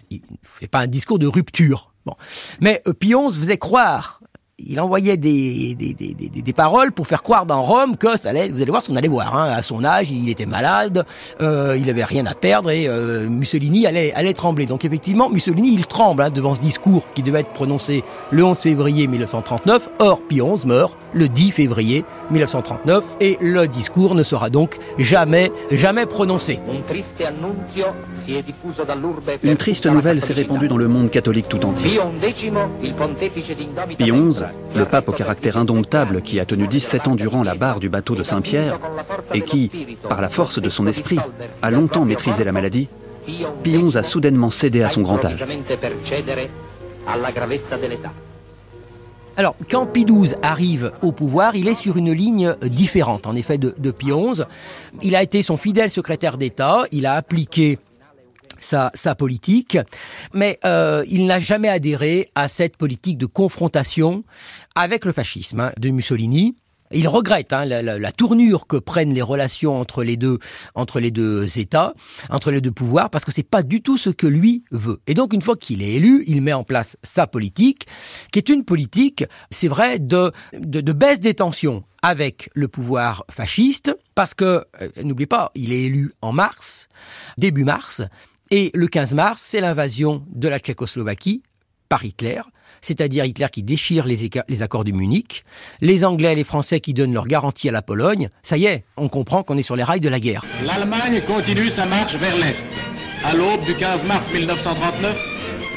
pas 0.71 0.81
un 0.81 0.87
discours 0.87 1.19
de 1.19 1.27
rupture. 1.27 1.93
Bon. 2.07 2.15
Mais 2.61 2.83
Pie 2.99 3.15
XI 3.15 3.39
faisait 3.39 3.59
croire 3.59 4.21
il 4.61 4.81
envoyait 4.81 5.17
des, 5.17 5.77
des, 5.77 5.95
des, 5.95 6.15
des, 6.15 6.43
des 6.43 6.53
paroles 6.53 6.91
pour 6.91 7.07
faire 7.07 7.23
croire 7.23 7.47
dans 7.47 7.63
Rome 7.63 7.97
que 7.97 8.19
ça 8.19 8.31
allait, 8.31 8.49
vous 8.49 8.61
allez 8.61 8.71
voir 8.71 8.83
ce 8.83 8.89
qu'on 8.89 8.97
allait 8.97 9.07
voir. 9.09 9.37
Hein. 9.37 9.53
À 9.53 9.63
son 9.63 9.85
âge, 9.85 10.11
il 10.11 10.29
était 10.29 10.47
malade, 10.47 11.07
euh, 11.41 11.77
il 11.81 11.89
avait 11.89 12.05
rien 12.05 12.27
à 12.27 12.35
perdre 12.35 12.71
et 12.71 12.89
euh, 12.89 13.29
Mussolini 13.29 13.87
allait, 13.87 14.13
allait 14.15 14.33
trembler. 14.33 14.67
Donc 14.67 14.85
effectivement, 14.85 15.31
Mussolini, 15.31 15.73
il 15.73 15.87
tremble 15.87 16.23
hein, 16.23 16.31
devant 16.31 16.57
ce 16.57 16.61
discours 16.61 17.07
qui 17.15 17.23
devait 17.23 17.41
être 17.41 17.53
prononcé 17.53 18.03
le 18.31 18.45
11 18.45 18.59
février 18.59 19.07
1939. 19.07 19.89
Or, 20.01 20.21
Pie 20.23 20.41
XI 20.41 20.67
meurt 20.67 20.97
le 21.15 21.29
10 21.29 21.53
février 21.53 22.05
1939 22.31 23.05
et 23.21 23.39
le 23.41 23.67
discours 23.69 24.15
ne 24.15 24.23
sera 24.23 24.51
donc 24.51 24.79
jamais, 24.99 25.53
jamais 25.71 26.05
prononcé. 26.05 26.59
Une 29.43 29.57
triste 29.57 29.87
nouvelle 29.87 30.21
s'est 30.21 30.33
répandue 30.35 30.69
dans 30.69 30.77
le 30.77 30.89
monde 30.89 31.11
catholique 31.11 31.49
tout 31.49 31.65
entier. 31.65 31.99
Pie 33.97 34.11
XI, 34.11 34.43
le 34.75 34.85
pape 34.85 35.09
au 35.09 35.13
caractère 35.13 35.57
indomptable 35.57 36.23
qui 36.23 36.41
a 36.41 36.45
tenu 36.45 36.67
17 36.67 37.09
ans 37.09 37.15
durant 37.15 37.43
la 37.43 37.55
barre 37.55 37.81
du 37.81 37.89
bateau 37.89 38.15
de 38.15 38.23
Saint-Pierre 38.23 38.79
et 39.35 39.43
qui, 39.43 39.71
par 40.09 40.21
la 40.21 40.29
force 40.29 40.61
de 40.61 40.71
son 40.71 40.87
esprit, 40.87 41.19
a 41.63 41.71
longtemps 41.71 42.05
maîtrisé 42.05 42.45
la 42.45 42.53
maladie, 42.53 42.89
Pie 43.63 43.79
XI 43.79 43.99
a 43.99 44.03
soudainement 44.03 44.51
cédé 44.51 44.83
à 44.83 44.89
son 44.89 45.03
grand 45.03 45.25
âge. 45.25 45.45
Alors, 49.37 49.55
quand 49.71 49.87
Pie 49.87 50.05
XII 50.05 50.35
arrive 50.43 50.93
au 51.01 51.13
pouvoir, 51.13 51.55
il 51.55 51.69
est 51.69 51.75
sur 51.75 51.97
une 51.97 52.13
ligne 52.13 52.57
différente, 52.63 53.27
en 53.27 53.37
effet, 53.37 53.57
de, 53.57 53.75
de 53.79 53.91
Pie 53.91 54.11
XI. 54.11 54.43
Il 55.03 55.15
a 55.15 55.23
été 55.23 55.43
son 55.43 55.57
fidèle 55.57 55.91
secrétaire 55.91 56.39
d'État, 56.39 56.85
il 56.91 57.07
a 57.07 57.15
appliqué 57.15 57.79
sa, 58.59 58.91
sa 58.95 59.15
politique, 59.15 59.79
mais 60.33 60.59
euh, 60.65 61.05
il 61.09 61.27
n'a 61.27 61.41
jamais 61.41 61.69
adhéré 61.69 62.31
à 62.35 62.49
cette 62.49 62.77
politique 62.77 63.19
de 63.19 63.27
confrontation 63.27 64.25
avec 64.75 65.05
le 65.05 65.13
fascisme 65.13 65.61
hein, 65.61 65.73
de 65.79 65.91
Mussolini. 65.91 66.57
Il 66.91 67.07
regrette 67.07 67.53
hein, 67.53 67.67
la, 67.67 67.83
la, 67.83 67.99
la, 67.99 68.13
tournure 68.13 68.67
que 68.67 68.77
prennent 68.77 69.13
les 69.13 69.23
relations 69.23 69.79
entre 69.79 70.03
les 70.03 70.17
deux 70.17 70.39
entre 70.75 71.01
les 71.01 71.11
deux 71.11 71.59
États, 71.59 71.93
entre 72.31 72.51
les 72.51 72.63
deux 72.63 72.73
pouvoirs, 72.73 73.11
parce 73.11 73.27
que 73.27 73.33
c'est 73.33 73.43
pas 73.43 73.63
du 73.63 73.83
tout 73.83 73.99
ce 73.99 74.09
que 74.09 74.27
lui 74.27 74.65
veut. 74.71 75.01
Et 75.07 75.13
donc 75.13 75.35
une 75.35 75.43
fois 75.43 75.57
qu'il 75.57 75.83
est 75.83 75.93
élu, 75.95 76.25
il 76.27 76.41
met 76.41 76.55
en 76.55 76.65
place 76.65 76.97
sa 77.03 77.27
politique, 77.27 77.87
qui 78.33 78.39
est 78.39 78.49
une 78.49 78.65
politique, 78.65 79.25
c'est 79.51 79.69
vrai, 79.69 79.99
de, 79.99 80.33
de, 80.59 80.81
de 80.81 80.93
baisse 80.93 81.21
des 81.21 81.35
tensions 81.35 81.85
avec 82.03 82.49
le 82.55 82.69
pouvoir 82.69 83.25
fasciste, 83.31 83.95
parce 84.15 84.33
que 84.33 84.65
euh, 84.81 84.89
n'oubliez 85.03 85.27
pas, 85.27 85.51
il 85.55 85.73
est 85.73 85.83
élu 85.83 86.13
en 86.23 86.33
mars, 86.33 86.89
début 87.37 87.65
mars, 87.65 88.03
et 88.51 88.71
le 88.75 88.87
15 88.87 89.15
mars, 89.15 89.43
c'est 89.45 89.61
l'invasion 89.61 90.23
de 90.35 90.49
la 90.49 90.59
Tchécoslovaquie 90.59 91.43
par 91.89 92.05
Hitler, 92.05 92.41
c'est-à-dire 92.81 93.25
Hitler 93.25 93.47
qui 93.51 93.63
déchire 93.63 94.07
les, 94.07 94.63
accords 94.63 94.85
du 94.85 94.93
Munich, 94.93 95.43
les 95.81 96.05
Anglais 96.05 96.33
et 96.33 96.37
les 96.37 96.45
Français 96.45 96.81
qui 96.81 96.95
donnent 96.95 97.13
leur 97.13 97.27
garantie 97.27 97.69
à 97.69 97.73
la 97.73 97.83
Pologne. 97.83 98.29
Ça 98.43 98.57
y 98.57 98.67
est, 98.67 98.85
on 98.97 99.09
comprend 99.09 99.43
qu'on 99.43 99.57
est 99.57 99.63
sur 99.63 99.77
les 99.77 99.83
rails 99.83 100.01
de 100.01 100.09
la 100.09 100.21
guerre. 100.21 100.45
L'Allemagne 100.63 101.23
continue 101.27 101.71
sa 101.71 101.87
marche 101.87 102.17
vers 102.17 102.37
l'Est. 102.37 102.65
À 103.25 103.35
l'aube 103.35 103.65
du 103.65 103.75
15 103.77 104.05
mars 104.05 104.27
1939, 104.33 105.17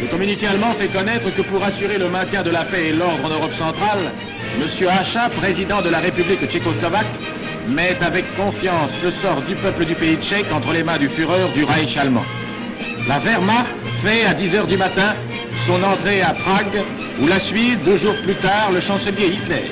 le 0.01 0.07
communiqué 0.09 0.47
allemand 0.47 0.73
fait 0.75 0.89
connaître 0.89 1.35
que 1.35 1.41
pour 1.43 1.63
assurer 1.63 1.97
le 1.97 2.09
maintien 2.09 2.43
de 2.43 2.49
la 2.51 2.65
paix 2.65 2.89
et 2.89 2.93
l'ordre 2.93 3.25
en 3.25 3.29
Europe 3.29 3.53
centrale, 3.53 4.11
M. 4.59 4.87
Hacha, 4.87 5.29
président 5.29 5.81
de 5.81 5.89
la 5.89 5.99
République 5.99 6.47
tchécoslovaque, 6.49 7.19
met 7.67 7.97
avec 8.01 8.25
confiance 8.35 8.91
le 9.03 9.11
sort 9.21 9.41
du 9.43 9.55
peuple 9.55 9.85
du 9.85 9.95
pays 9.95 10.17
tchèque 10.17 10.51
entre 10.51 10.71
les 10.71 10.83
mains 10.83 10.97
du 10.97 11.09
Führer 11.09 11.51
du 11.53 11.63
Reich 11.63 11.95
allemand. 11.97 12.25
La 13.07 13.19
Wehrmacht 13.19 13.69
fait 14.01 14.25
à 14.25 14.33
10 14.33 14.55
heures 14.55 14.67
du 14.67 14.77
matin 14.77 15.15
son 15.65 15.83
entrée 15.83 16.21
à 16.21 16.33
Prague, 16.33 16.85
où 17.21 17.27
la 17.27 17.39
suit 17.39 17.77
deux 17.83 17.97
jours 17.97 18.15
plus 18.23 18.39
tard 18.41 18.71
le 18.71 18.81
chancelier 18.81 19.27
Hitler. 19.27 19.69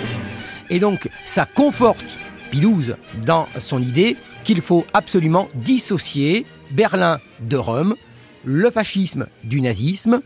Et 0.69 0.80
donc, 0.80 1.10
ça 1.24 1.45
conforte 1.45 2.19
Pilouse 2.52 2.95
dans 3.26 3.48
son 3.58 3.82
idée 3.82 4.17
qu'il 4.43 4.62
faut 4.62 4.86
absolument 4.93 5.50
dissocier 5.56 6.45
Berlin 6.72 7.19
de 7.39 7.58
Rome, 7.58 7.95
le 8.43 8.69
fascisme 8.72 9.28
du 9.43 9.62
nazisme, 9.62 10.22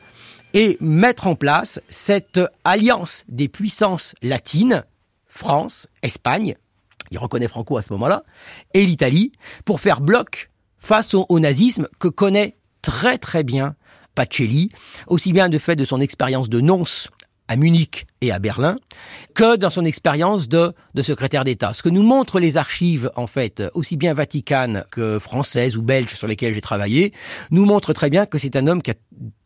et 0.53 0.77
mettre 0.79 1.27
en 1.27 1.35
place 1.35 1.81
cette 1.89 2.39
alliance 2.63 3.25
des 3.27 3.47
puissances 3.47 4.15
latines, 4.21 4.83
France, 5.27 5.87
Espagne, 6.01 6.55
il 7.11 7.17
reconnaît 7.17 7.47
Franco 7.47 7.77
à 7.77 7.81
ce 7.81 7.91
moment-là, 7.93 8.23
et 8.73 8.85
l'Italie, 8.85 9.31
pour 9.65 9.79
faire 9.79 10.01
bloc 10.01 10.49
face 10.79 11.13
au, 11.13 11.25
au 11.29 11.39
nazisme 11.39 11.87
que 11.99 12.07
connaît 12.07 12.55
très 12.83 13.17
très 13.17 13.43
bien 13.43 13.75
Pacelli, 14.13 14.69
aussi 15.07 15.33
bien 15.33 15.49
de 15.49 15.57
fait 15.57 15.75
de 15.75 15.85
son 15.85 15.99
expérience 15.99 16.47
de 16.47 16.61
nonce 16.61 17.09
à 17.47 17.55
Munich 17.55 18.05
et 18.21 18.31
à 18.31 18.39
Berlin, 18.39 18.77
que 19.33 19.55
dans 19.57 19.71
son 19.71 19.83
expérience 19.83 20.47
de, 20.47 20.73
de 20.93 21.01
secrétaire 21.01 21.43
d'État. 21.43 21.73
Ce 21.73 21.81
que 21.81 21.89
nous 21.89 22.03
montrent 22.03 22.39
les 22.39 22.57
archives, 22.57 23.11
en 23.15 23.27
fait, 23.27 23.63
aussi 23.73 23.97
bien 23.97 24.13
vaticanes 24.13 24.85
que 24.91 25.19
françaises 25.19 25.75
ou 25.75 25.81
belges 25.81 26.15
sur 26.15 26.27
lesquelles 26.27 26.53
j'ai 26.53 26.61
travaillé, 26.61 27.11
nous 27.51 27.65
montrent 27.65 27.93
très 27.93 28.09
bien 28.09 28.25
que 28.25 28.37
c'est 28.37 28.55
un 28.55 28.67
homme 28.67 28.81
qui 28.81 28.91
a 28.91 28.95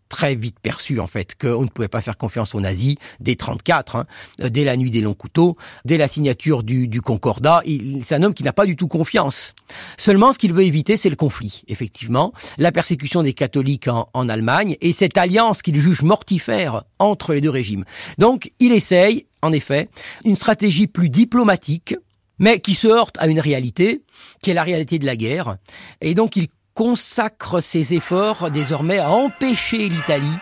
très 0.09 0.35
vite 0.35 0.59
perçu 0.61 0.99
en 0.99 1.07
fait 1.07 1.35
qu'on 1.39 1.63
ne 1.63 1.69
pouvait 1.69 1.87
pas 1.87 2.01
faire 2.01 2.17
confiance 2.17 2.55
aux 2.55 2.61
nazis 2.61 2.95
dès 3.19 3.35
34, 3.35 3.95
hein, 3.95 4.05
dès 4.39 4.63
la 4.63 4.77
nuit 4.77 4.91
des 4.91 5.01
longs 5.01 5.13
couteaux, 5.13 5.57
dès 5.85 5.97
la 5.97 6.07
signature 6.07 6.63
du, 6.63 6.87
du 6.87 7.01
Concordat. 7.01 7.61
C'est 8.01 8.15
un 8.15 8.23
homme 8.23 8.33
qui 8.33 8.43
n'a 8.43 8.53
pas 8.53 8.65
du 8.65 8.75
tout 8.75 8.87
confiance. 8.87 9.53
Seulement, 9.97 10.33
ce 10.33 10.39
qu'il 10.39 10.53
veut 10.53 10.63
éviter, 10.63 10.97
c'est 10.97 11.09
le 11.09 11.15
conflit, 11.15 11.63
effectivement, 11.67 12.31
la 12.57 12.71
persécution 12.71 13.23
des 13.23 13.33
catholiques 13.33 13.87
en, 13.87 14.09
en 14.13 14.29
Allemagne 14.29 14.77
et 14.81 14.93
cette 14.93 15.17
alliance 15.17 15.61
qu'il 15.61 15.79
juge 15.79 16.01
mortifère 16.01 16.83
entre 16.99 17.33
les 17.33 17.41
deux 17.41 17.49
régimes. 17.49 17.85
Donc, 18.17 18.51
il 18.59 18.71
essaye, 18.71 19.25
en 19.41 19.51
effet, 19.51 19.89
une 20.25 20.35
stratégie 20.35 20.87
plus 20.87 21.09
diplomatique, 21.09 21.95
mais 22.39 22.59
qui 22.59 22.75
se 22.75 22.87
heurte 22.87 23.15
à 23.19 23.27
une 23.27 23.39
réalité, 23.39 24.03
qui 24.41 24.51
est 24.51 24.53
la 24.53 24.63
réalité 24.63 24.99
de 24.99 25.05
la 25.05 25.15
guerre. 25.15 25.57
Et 26.01 26.13
donc, 26.13 26.35
il 26.35 26.47
consacre 26.77 27.59
ses 27.59 27.95
efforts 27.95 28.51
désormais 28.51 28.99
à 28.99 29.09
empêcher 29.09 29.89
l'Italie 29.89 30.37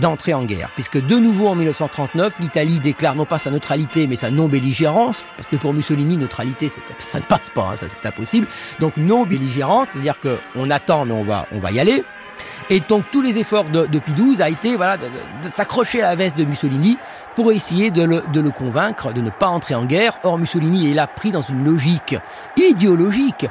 d'entrer 0.00 0.34
en 0.34 0.44
guerre, 0.44 0.70
puisque 0.76 1.04
de 1.04 1.16
nouveau 1.16 1.48
en 1.48 1.56
1939, 1.56 2.34
l'Italie 2.38 2.78
déclare 2.78 3.16
non 3.16 3.24
pas 3.24 3.38
sa 3.38 3.50
neutralité, 3.50 4.06
mais 4.06 4.14
sa 4.14 4.30
non-belligérance, 4.30 5.24
parce 5.36 5.48
que 5.48 5.56
pour 5.56 5.74
Mussolini, 5.74 6.16
neutralité, 6.16 6.70
ça 6.98 7.18
ne 7.18 7.24
passe 7.24 7.50
pas, 7.52 7.70
hein, 7.72 7.76
ça 7.76 7.86
c'est 7.88 8.06
impossible. 8.06 8.46
Donc 8.78 8.96
non-belligérance, 8.96 9.88
c'est-à-dire 9.90 10.20
qu'on 10.20 10.70
attend, 10.70 11.06
mais 11.06 11.12
on 11.12 11.24
va, 11.24 11.46
on 11.50 11.58
va 11.58 11.72
y 11.72 11.80
aller. 11.80 12.04
Et 12.68 12.78
donc 12.80 13.04
tous 13.10 13.20
les 13.20 13.38
efforts 13.38 13.64
de, 13.64 13.86
de 13.86 13.98
Pidouze 13.98 14.40
a 14.40 14.48
été 14.48 14.76
voilà, 14.76 14.96
de, 14.96 15.06
de, 15.06 15.52
s'accrocher 15.52 16.02
à 16.02 16.10
la 16.10 16.14
veste 16.14 16.38
de 16.38 16.44
Mussolini 16.44 16.98
pour 17.34 17.52
essayer 17.52 17.90
de 17.90 18.02
le, 18.02 18.22
de 18.32 18.40
le 18.40 18.50
convaincre 18.50 19.12
de 19.12 19.20
ne 19.20 19.30
pas 19.30 19.48
entrer 19.48 19.74
en 19.74 19.84
guerre. 19.84 20.20
Or 20.22 20.38
Mussolini 20.38 20.90
est 20.90 20.94
là 20.94 21.08
pris 21.08 21.32
dans 21.32 21.42
une 21.42 21.64
logique 21.64 22.16
idéologique 22.56 23.46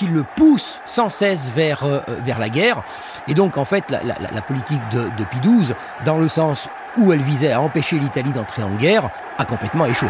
qui 0.00 0.06
le 0.06 0.24
pousse 0.24 0.80
sans 0.86 1.10
cesse 1.10 1.50
vers, 1.54 1.84
euh, 1.84 2.00
vers 2.24 2.38
la 2.38 2.48
guerre. 2.48 2.82
Et 3.28 3.34
donc, 3.34 3.58
en 3.58 3.66
fait, 3.66 3.90
la, 3.90 4.02
la, 4.02 4.14
la 4.32 4.40
politique 4.40 4.80
de, 4.90 5.10
de 5.18 5.24
Pie 5.24 5.40
XII, 5.40 5.74
dans 6.06 6.16
le 6.16 6.26
sens 6.26 6.68
où 6.96 7.12
elle 7.12 7.20
visait 7.20 7.52
à 7.52 7.60
empêcher 7.60 7.98
l'Italie 7.98 8.32
d'entrer 8.32 8.62
en 8.62 8.74
guerre, 8.76 9.10
a 9.36 9.44
complètement 9.44 9.84
échoué. 9.84 10.08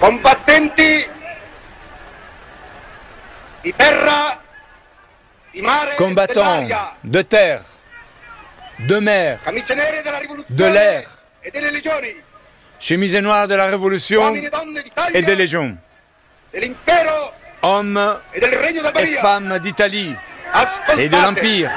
Combattenti 0.00 1.06
di 3.62 3.72
terra, 3.72 4.36
di 5.52 5.60
mare, 5.60 5.94
Combattants 5.96 6.66
de 7.04 7.22
terre, 7.22 7.60
de 8.86 8.98
mer, 8.98 9.38
de 10.48 10.64
l'air, 10.64 11.04
chemise 12.78 13.16
noire 13.16 13.46
de 13.48 13.54
la 13.54 13.66
Révolution 13.66 14.34
et 15.12 15.22
des 15.22 15.36
légions, 15.36 15.76
hommes 17.62 18.18
et 18.96 19.06
femmes 19.16 19.58
d'Italie 19.58 20.14
et 20.96 21.08
de 21.08 21.16
l'Empire. 21.16 21.70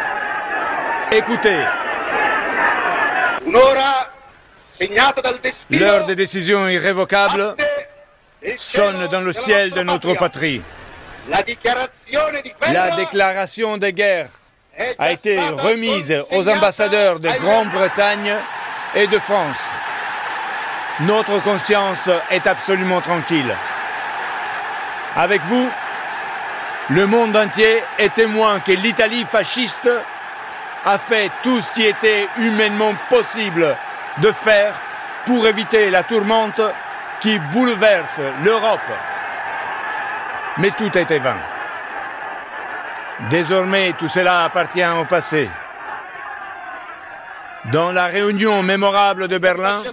Écoutez, 1.11 1.59
l'heure 5.69 6.05
des 6.05 6.15
décisions 6.15 6.67
irrévocables 6.67 7.55
sonne 8.55 9.07
dans 9.07 9.21
le 9.21 9.33
ciel 9.33 9.71
de 9.71 9.83
notre 9.83 10.13
patrie. 10.15 10.61
La 12.71 12.95
déclaration 12.95 13.77
de 13.77 13.89
guerre 13.89 14.27
a 14.97 15.11
été 15.11 15.39
remise 15.39 16.23
aux 16.31 16.49
ambassadeurs 16.49 17.19
de 17.19 17.29
Grande-Bretagne 17.29 18.33
et 18.95 19.07
de 19.07 19.19
France. 19.19 19.69
Notre 21.01 21.41
conscience 21.41 22.09
est 22.29 22.47
absolument 22.47 23.01
tranquille. 23.01 23.55
Avec 25.15 25.41
vous, 25.43 25.69
le 26.89 27.07
monde 27.07 27.35
entier 27.35 27.83
est 27.97 28.13
témoin 28.13 28.59
que 28.59 28.71
l'Italie 28.71 29.25
fasciste 29.25 29.89
a 30.85 30.97
fait 30.97 31.31
tout 31.43 31.61
ce 31.61 31.71
qui 31.71 31.85
était 31.85 32.27
humainement 32.37 32.93
possible 33.09 33.77
de 34.17 34.31
faire 34.31 34.75
pour 35.25 35.47
éviter 35.47 35.89
la 35.89 36.03
tourmente 36.03 36.61
qui 37.21 37.39
bouleverse 37.39 38.19
l'Europe. 38.43 38.81
Mais 40.57 40.71
tout 40.71 40.95
était 40.97 41.19
vain. 41.19 41.37
Désormais, 43.29 43.93
tout 43.93 44.07
cela 44.07 44.43
appartient 44.43 44.85
au 44.85 45.05
passé. 45.05 45.49
Dans 47.71 47.91
la 47.91 48.07
réunion 48.07 48.63
mémorable 48.63 49.27
de 49.27 49.37
Berlin, 49.37 49.83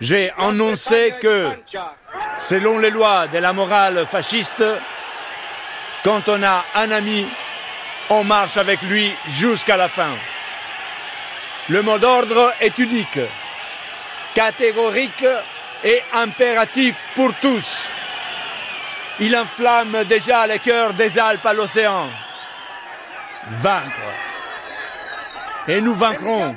j'ai 0.00 0.32
annoncé 0.38 1.14
que, 1.20 1.48
selon 2.36 2.78
les 2.78 2.90
lois 2.90 3.28
de 3.28 3.38
la 3.38 3.52
morale 3.52 4.06
fasciste, 4.06 4.64
quand 6.04 6.28
on 6.28 6.42
a 6.42 6.64
un 6.74 6.90
ami, 6.90 7.28
on 8.10 8.24
marche 8.24 8.56
avec 8.56 8.82
lui 8.82 9.14
jusqu'à 9.28 9.76
la 9.76 9.88
fin. 9.88 10.16
Le 11.68 11.82
mot 11.82 11.98
d'ordre 11.98 12.52
est 12.60 12.78
unique, 12.78 13.20
catégorique 14.34 15.24
et 15.84 16.02
impératif 16.12 17.08
pour 17.14 17.32
tous. 17.40 17.88
Il 19.20 19.36
enflamme 19.36 20.04
déjà 20.04 20.46
les 20.46 20.58
cœurs 20.58 20.94
des 20.94 21.18
Alpes 21.18 21.44
à 21.44 21.52
l'océan. 21.52 22.08
Vaincre. 23.48 24.14
Et 25.68 25.80
nous 25.80 25.94
vaincrons 25.94 26.56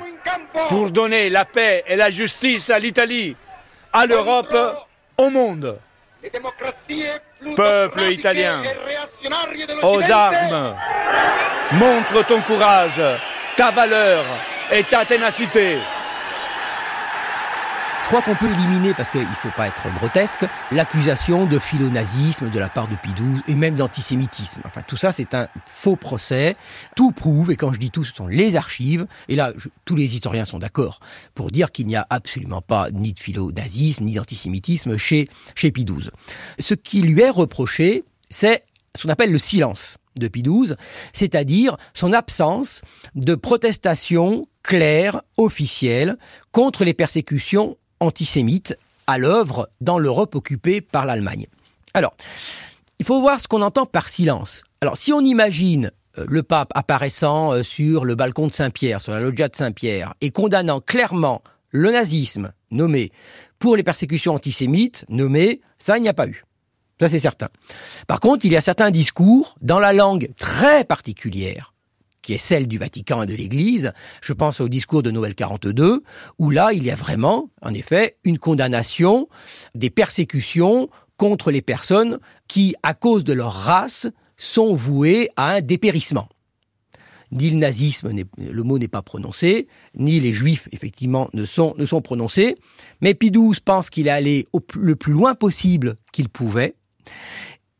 pour 0.68 0.90
donner 0.90 1.28
la 1.28 1.44
paix 1.44 1.84
et 1.86 1.96
la 1.96 2.10
justice 2.10 2.70
à 2.70 2.78
l'Italie, 2.78 3.36
à 3.92 4.06
l'Europe, 4.06 4.56
au 5.18 5.28
monde. 5.28 5.78
Peuple 7.54 8.02
italien, 8.10 8.62
aux 9.82 10.10
armes, 10.10 10.74
montre 11.72 12.24
ton 12.26 12.40
courage, 12.40 13.00
ta 13.56 13.70
valeur 13.70 14.24
et 14.70 14.84
ta 14.84 15.04
ténacité. 15.04 15.78
Je 18.04 18.08
crois 18.10 18.20
qu'on 18.20 18.36
peut 18.36 18.52
éliminer, 18.52 18.92
parce 18.92 19.10
qu'il 19.10 19.22
ne 19.22 19.26
faut 19.26 19.48
pas 19.56 19.66
être 19.66 19.88
grotesque, 19.94 20.44
l'accusation 20.70 21.46
de 21.46 21.58
philonazisme 21.58 22.50
de 22.50 22.58
la 22.58 22.68
part 22.68 22.86
de 22.86 22.96
Pidou 22.96 23.40
et 23.48 23.54
même 23.54 23.76
d'antisémitisme. 23.76 24.60
Enfin, 24.66 24.82
tout 24.86 24.98
ça, 24.98 25.10
c'est 25.10 25.32
un 25.32 25.48
faux 25.66 25.96
procès. 25.96 26.54
Tout 26.96 27.12
prouve, 27.12 27.50
et 27.50 27.56
quand 27.56 27.72
je 27.72 27.80
dis 27.80 27.90
tout, 27.90 28.04
ce 28.04 28.14
sont 28.14 28.26
les 28.26 28.56
archives, 28.56 29.06
et 29.28 29.36
là, 29.36 29.54
tous 29.86 29.96
les 29.96 30.14
historiens 30.14 30.44
sont 30.44 30.58
d'accord 30.58 31.00
pour 31.34 31.50
dire 31.50 31.72
qu'il 31.72 31.86
n'y 31.86 31.96
a 31.96 32.06
absolument 32.10 32.60
pas 32.60 32.90
ni 32.90 33.14
de 33.14 33.18
philonazisme, 33.18 34.04
ni 34.04 34.12
d'antisémitisme 34.12 34.98
chez, 34.98 35.26
chez 35.54 35.72
Pidouze. 35.72 36.10
Ce 36.58 36.74
qui 36.74 37.00
lui 37.00 37.22
est 37.22 37.30
reproché, 37.30 38.04
c'est 38.28 38.64
ce 38.94 39.04
qu'on 39.04 39.12
appelle 39.14 39.32
le 39.32 39.38
silence 39.38 39.96
de 40.16 40.28
XII, 40.28 40.74
c'est-à-dire 41.14 41.78
son 41.94 42.12
absence 42.12 42.82
de 43.14 43.34
protestation 43.34 44.46
claire, 44.62 45.22
officielle, 45.38 46.18
contre 46.52 46.84
les 46.84 46.94
persécutions 46.94 47.78
antisémites 48.00 48.76
à 49.06 49.18
l'œuvre 49.18 49.68
dans 49.80 49.98
l'Europe 49.98 50.34
occupée 50.34 50.80
par 50.80 51.06
l'Allemagne. 51.06 51.46
Alors, 51.92 52.14
il 52.98 53.06
faut 53.06 53.20
voir 53.20 53.40
ce 53.40 53.48
qu'on 53.48 53.62
entend 53.62 53.86
par 53.86 54.08
silence. 54.08 54.62
Alors, 54.80 54.96
si 54.96 55.12
on 55.12 55.20
imagine 55.20 55.90
euh, 56.18 56.24
le 56.28 56.42
pape 56.42 56.72
apparaissant 56.74 57.52
euh, 57.52 57.62
sur 57.62 58.04
le 58.04 58.14
balcon 58.14 58.46
de 58.46 58.52
Saint-Pierre, 58.52 59.00
sur 59.00 59.12
la 59.12 59.20
loggia 59.20 59.48
de 59.48 59.56
Saint-Pierre, 59.56 60.14
et 60.20 60.30
condamnant 60.30 60.80
clairement 60.80 61.42
le 61.70 61.90
nazisme, 61.90 62.52
nommé, 62.70 63.10
pour 63.58 63.76
les 63.76 63.82
persécutions 63.82 64.34
antisémites, 64.34 65.04
nommé, 65.08 65.60
ça, 65.78 65.98
il 65.98 66.02
n'y 66.02 66.08
a 66.08 66.14
pas 66.14 66.28
eu. 66.28 66.44
Ça, 67.00 67.08
c'est 67.08 67.18
certain. 67.18 67.48
Par 68.06 68.20
contre, 68.20 68.46
il 68.46 68.52
y 68.52 68.56
a 68.56 68.60
certains 68.60 68.90
discours 68.90 69.56
dans 69.60 69.80
la 69.80 69.92
langue 69.92 70.30
très 70.38 70.84
particulière 70.84 71.73
qui 72.24 72.32
est 72.32 72.38
celle 72.38 72.66
du 72.66 72.78
Vatican 72.78 73.22
et 73.22 73.26
de 73.26 73.34
l'Église. 73.34 73.92
Je 74.22 74.32
pense 74.32 74.60
au 74.60 74.68
discours 74.68 75.02
de 75.02 75.10
Noël 75.10 75.34
42, 75.34 76.02
où 76.38 76.50
là, 76.50 76.72
il 76.72 76.82
y 76.82 76.90
a 76.90 76.94
vraiment, 76.96 77.50
en 77.60 77.72
effet, 77.74 78.16
une 78.24 78.38
condamnation 78.38 79.28
des 79.74 79.90
persécutions 79.90 80.88
contre 81.18 81.50
les 81.50 81.62
personnes 81.62 82.18
qui, 82.48 82.74
à 82.82 82.94
cause 82.94 83.22
de 83.22 83.34
leur 83.34 83.52
race, 83.52 84.08
sont 84.36 84.74
vouées 84.74 85.28
à 85.36 85.52
un 85.52 85.60
dépérissement. 85.60 86.28
Ni 87.30 87.50
le 87.50 87.56
nazisme, 87.56 88.10
le 88.38 88.62
mot 88.62 88.78
n'est 88.78 88.88
pas 88.88 89.02
prononcé, 89.02 89.68
ni 89.94 90.18
les 90.18 90.32
juifs, 90.32 90.68
effectivement, 90.72 91.28
ne 91.34 91.44
sont, 91.44 91.74
ne 91.76 91.84
sont 91.84 92.00
prononcés. 92.00 92.56
Mais 93.00 93.14
Pie 93.14 93.30
XII 93.30 93.60
pense 93.64 93.90
qu'il 93.90 94.06
est 94.06 94.10
allé 94.10 94.48
le 94.74 94.96
plus 94.96 95.12
loin 95.12 95.34
possible 95.34 95.96
qu'il 96.12 96.28
pouvait. 96.28 96.74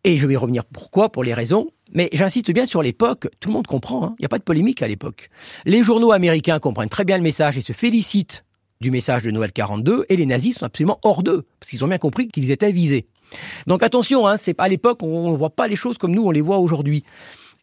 Et 0.03 0.19
je 0.19 0.27
vais 0.27 0.37
revenir 0.37 0.65
pourquoi, 0.67 1.11
pour 1.11 1.25
les 1.25 1.33
raisons. 1.33 1.71
Mais 1.95 2.09
j'insiste 2.13 2.51
bien 2.51 2.67
sur 2.67 2.83
l'époque, 2.83 3.29
tout 3.41 3.49
le 3.49 3.55
monde 3.55 3.67
comprend, 3.67 4.05
hein. 4.05 4.15
il 4.19 4.23
n'y 4.23 4.27
a 4.27 4.29
pas 4.29 4.39
de 4.39 4.45
polémique 4.45 4.83
à 4.83 4.89
l'époque. 4.89 5.31
Les 5.65 5.83
journaux 5.83 6.13
américains 6.13 6.59
comprennent 6.59 6.89
très 6.89 7.05
bien 7.05 7.17
le 7.17 7.23
message 7.23 7.57
et 7.57 7.61
se 7.61 7.73
félicitent 7.73 8.45
du 8.81 8.91
message 8.91 9.23
de 9.23 9.31
Noël 9.31 9.53
42, 9.53 10.05
et 10.09 10.17
les 10.17 10.27
nazis 10.27 10.57
sont 10.57 10.67
absolument 10.67 10.99
hors 11.03 11.23
d'eux, 11.23 11.47
parce 11.61 11.71
qu'ils 11.71 11.85
ont 11.85 11.89
bien 11.89 11.99
compris 11.99 12.29
qu'ils 12.29 12.51
étaient 12.51 12.73
visés. 12.73 13.07
Donc 13.67 13.83
attention, 13.83 14.27
hein, 14.27 14.37
c'est 14.37 14.61
à 14.61 14.69
l'époque, 14.69 15.03
on 15.03 15.33
ne 15.33 15.37
voit 15.37 15.51
pas 15.51 15.69
les 15.69 15.77
choses 15.77 15.97
comme 15.97 16.13
nous, 16.13 16.25
on 16.27 16.31
les 16.31 16.41
voit 16.41 16.59
aujourd'hui. 16.59 17.05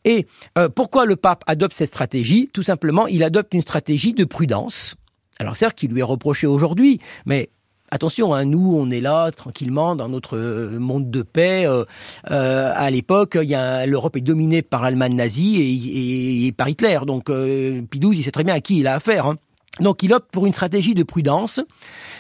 Et 0.04 0.26
euh, 0.58 0.70
pourquoi 0.70 1.06
le 1.06 1.16
pape 1.16 1.44
adopte 1.46 1.76
cette 1.76 1.90
stratégie? 1.90 2.50
Tout 2.52 2.64
simplement, 2.64 3.08
il 3.08 3.24
adopte 3.24 3.54
une 3.54 3.62
stratégie 3.62 4.14
de 4.14 4.24
prudence. 4.24 4.96
Alors 5.38 5.58
certes, 5.58 5.78
qui 5.78 5.88
lui 5.88 6.00
est 6.00 6.04
reproché 6.04 6.48
aujourd'hui, 6.48 7.00
mais 7.26 7.50
attention, 7.92 8.34
hein, 8.34 8.46
nous, 8.46 8.76
on 8.76 8.90
est 8.90 9.02
là 9.02 9.32
tranquillement 9.32 9.96
dans 9.96 10.10
notre 10.10 10.38
euh, 10.38 10.80
monde 10.80 11.12
de 11.12 11.22
paix. 11.22 11.66
euh, 11.68 11.86
euh, 12.32 12.72
à 12.76 12.90
l'époque, 12.90 13.36
l'Europe 13.36 14.16
est 14.16 14.22
dominée 14.22 14.62
par 14.62 14.82
l'Allemagne 14.82 15.16
nazie 15.16 16.46
et, 16.48 16.52
par 16.54 16.70
Hitler. 16.70 17.00
Donc 17.06 17.30
euh, 17.30 17.82
XII, 17.94 18.12
il 18.14 18.24
sait 18.24 18.32
très 18.32 18.44
bien 18.44 18.56
à 18.56 18.62
qui 18.62 18.80
il 18.80 18.88
a 18.88 18.96
affaire. 18.96 19.28
hein. 19.28 19.36
Donc 19.80 20.04
il 20.04 20.14
opte 20.14 20.32
pour 20.32 20.46
une 20.46 20.54
stratégie 20.54 20.96
de 20.96 21.04
prudence, 21.04 21.62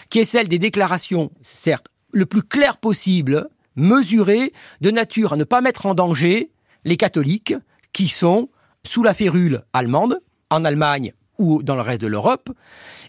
qui 0.10 0.19
est 0.19 0.25
celle 0.25 0.47
des 0.47 0.60
déclarations, 0.60 1.31
certes, 1.41 1.88
le 2.12 2.25
plus 2.25 2.43
clair 2.43 2.77
possible, 2.77 3.49
mesurées, 3.75 4.53
de 4.81 4.91
nature 4.91 5.34
à 5.34 5.38
ne 5.38 5.43
pas 5.43 5.62
mettre 5.62 5.86
en 5.86 5.93
danger 5.93 6.51
les 6.86 6.97
catholiques 6.97 7.53
qui 7.93 8.07
sont 8.07 8.49
sous 8.84 9.03
la 9.03 9.13
férule 9.13 9.62
allemande, 9.73 10.21
en 10.49 10.65
Allemagne 10.65 11.13
ou 11.41 11.63
dans 11.63 11.75
le 11.75 11.82
reste 11.82 12.01
de 12.01 12.08
l'Europe, 12.08 12.49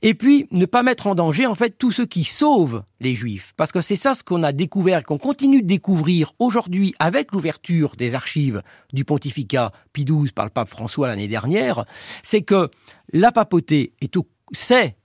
et 0.01 0.15
puis 0.15 0.49
ne 0.51 0.67
pas 0.67 0.83
mettre 0.83 1.07
en 1.07 1.15
danger 1.15 1.47
en 1.47 1.55
fait 1.55 1.77
tous 1.77 1.93
ceux 1.93 2.07
qui 2.07 2.25
sauvent 2.25 2.83
les 3.01 3.15
juifs, 3.15 3.53
parce 3.57 3.71
que 3.71 3.81
c'est 3.81 3.97
ça 3.97 4.15
ce 4.15 4.25
qu'on 4.25 4.43
a 4.43 4.53
découvert 4.53 5.03
qu'on 5.03 5.19
continue 5.19 5.63
de 5.63 5.67
découvrir 5.67 6.33
aujourd'hui 6.39 6.95
avec 6.99 7.33
l'ouverture 7.33 7.95
des 7.97 8.15
archives 8.15 8.63
du 8.93 9.05
pontificat 9.05 9.73
Pie 9.93 10.05
XII 10.05 10.31
par 10.33 10.47
le 10.47 10.51
pape 10.51 10.69
François 10.69 11.07
l'année 11.07 11.29
dernière, 11.29 11.85
c'est 12.23 12.43
que 12.43 12.71
la 13.13 13.31
papauté 13.31 13.93
est 14.01 14.17
au, 14.17 14.27
sait 14.53 14.97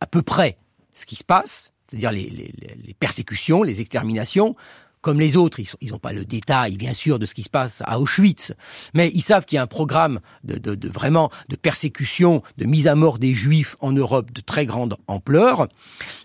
à 0.00 0.06
peu 0.06 0.22
près 0.22 0.58
ce 0.92 1.06
qui 1.06 1.16
se 1.16 1.24
passe, 1.24 1.72
c'est-à-dire 1.88 2.12
les 2.12 2.96
persécutions, 2.98 3.62
les 3.62 3.80
exterminations. 3.80 4.56
Comme 5.04 5.20
les 5.20 5.36
autres, 5.36 5.60
ils 5.82 5.90
n'ont 5.90 5.98
pas 5.98 6.14
le 6.14 6.24
détail, 6.24 6.78
bien 6.78 6.94
sûr, 6.94 7.18
de 7.18 7.26
ce 7.26 7.34
qui 7.34 7.42
se 7.42 7.50
passe 7.50 7.82
à 7.84 8.00
Auschwitz, 8.00 8.54
mais 8.94 9.10
ils 9.12 9.20
savent 9.20 9.44
qu'il 9.44 9.56
y 9.56 9.58
a 9.58 9.62
un 9.62 9.66
programme 9.66 10.18
de, 10.44 10.56
de- 10.56 10.88
vraiment 10.88 11.28
de 11.50 11.56
persécution, 11.56 12.42
de 12.56 12.64
mise 12.64 12.88
à 12.88 12.94
mort 12.94 13.18
des 13.18 13.34
Juifs 13.34 13.76
en 13.80 13.92
Europe 13.92 14.32
de 14.32 14.40
très 14.40 14.64
grande 14.64 14.96
ampleur, 15.06 15.68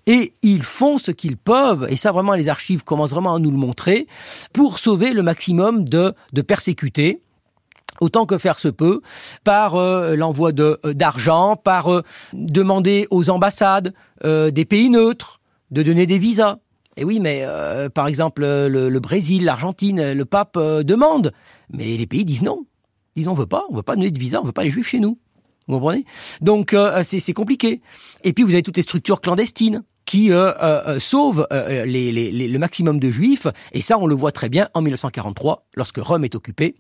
et 0.08 0.34
ils 0.44 0.64
font 0.64 0.98
ce 0.98 1.12
qu'ils 1.12 1.36
peuvent, 1.36 1.88
et 1.90 1.98
ça 1.98 2.14
vraiment 2.14 2.36
les 2.36 2.48
archives 2.48 2.86
commencent 2.86 3.12
vraiment 3.12 3.36
à 3.36 3.40
nous 3.40 3.52
le 3.52 3.58
montrer, 3.58 4.08
pour 4.54 4.80
sauver 4.80 5.12
le 5.12 5.24
maximum 5.24 5.84
de, 5.84 6.14
persécutés 6.48 7.22
autant 8.00 8.26
que 8.26 8.38
faire 8.38 8.60
se 8.60 8.70
peut, 8.70 9.02
par 9.44 9.76
euh, 9.76 10.16
l'envoi 10.16 10.52
euh, 10.58 10.78
d'argent, 10.94 11.58
par 11.58 11.92
euh, 11.94 12.02
demander 12.32 13.08
aux 13.12 13.30
ambassades 13.30 13.94
des 14.24 14.66
pays 14.66 14.90
neutres 14.90 15.42
de 15.72 15.84
donner 15.84 16.06
des 16.06 16.18
visas. 16.18 16.60
Et 17.00 17.06
oui, 17.06 17.22
mais 17.22 17.44
euh, 17.44 17.88
par 17.88 18.08
exemple 18.08 18.42
le, 18.42 19.00
Brésil, 19.00 19.46
l'Argentine, 19.46 20.12
le 20.12 20.26
pape 20.26 20.58
euh, 20.58 20.84
demande, 20.84 21.32
mais 21.72 21.96
les 21.96 22.08
pays 22.08 22.26
disent 22.26 22.42
non. 22.42 22.66
Ils 23.16 23.22
disent 23.22 23.30
on 23.30 23.34
veut 23.34 23.46
pas, 23.46 23.64
on 23.70 23.76
veut 23.76 23.84
pas 23.84 23.96
donner 23.96 24.12
de 24.12 24.20
visa, 24.20 24.42
on 24.42 24.44
veut 24.44 24.52
pas 24.52 24.66
les 24.66 24.70
juifs 24.70 24.90
chez 24.90 25.00
nous. 25.00 25.18
Vous 25.68 25.76
comprenez? 25.76 26.04
Donc 26.42 26.74
euh, 26.74 27.02
c'est 27.04 27.32
compliqué. 27.32 27.82
Et 28.26 28.34
puis 28.34 28.44
vous 28.44 28.52
avez 28.52 28.64
toutes 28.64 28.76
les 28.76 28.84
structures 28.84 29.22
clandestines 29.22 29.84
qui 30.04 30.32
sauvent 31.00 31.48
le 31.52 32.58
maximum 32.58 33.00
de 33.00 33.12
juifs. 33.12 33.46
Et 33.74 33.82
ça, 33.82 34.00
on 34.00 34.08
le 34.08 34.16
voit 34.16 34.32
très 34.32 34.50
bien 34.50 34.68
en 34.74 34.82
1943, 34.82 35.68
lorsque 35.76 36.00
Rome 36.00 36.26
est 36.26 36.34
occupée, 36.34 36.76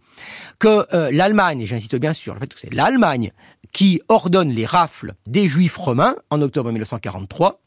que 0.57 0.88
l'Allemagne, 1.11 1.61
et 1.61 1.67
j'insiste 1.67 1.95
bien 1.95 2.13
sur 2.13 2.34
le 2.34 2.39
fait 2.39 2.51
que 2.51 2.59
c'est 2.59 2.74
l'Allemagne 2.74 3.32
qui 3.72 4.01
ordonne 4.07 4.49
les 4.49 4.65
rafles 4.65 5.13
des 5.28 5.47
juifs 5.47 5.78
romains 5.78 6.15
en 6.32 6.41
octobre 6.41 6.72
1943. 6.72 7.61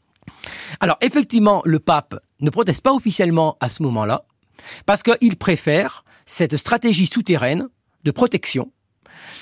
Alors 0.79 0.97
effectivement, 1.01 1.61
le 1.65 1.79
pape 1.79 2.15
ne 2.39 2.49
proteste 2.49 2.81
pas 2.81 2.93
officiellement 2.93 3.57
à 3.59 3.69
ce 3.69 3.83
moment-là, 3.83 4.25
parce 4.85 5.03
qu'il 5.03 5.35
préfère 5.37 6.03
cette 6.25 6.57
stratégie 6.57 7.07
souterraine 7.07 7.67
de 8.03 8.11
protection 8.11 8.71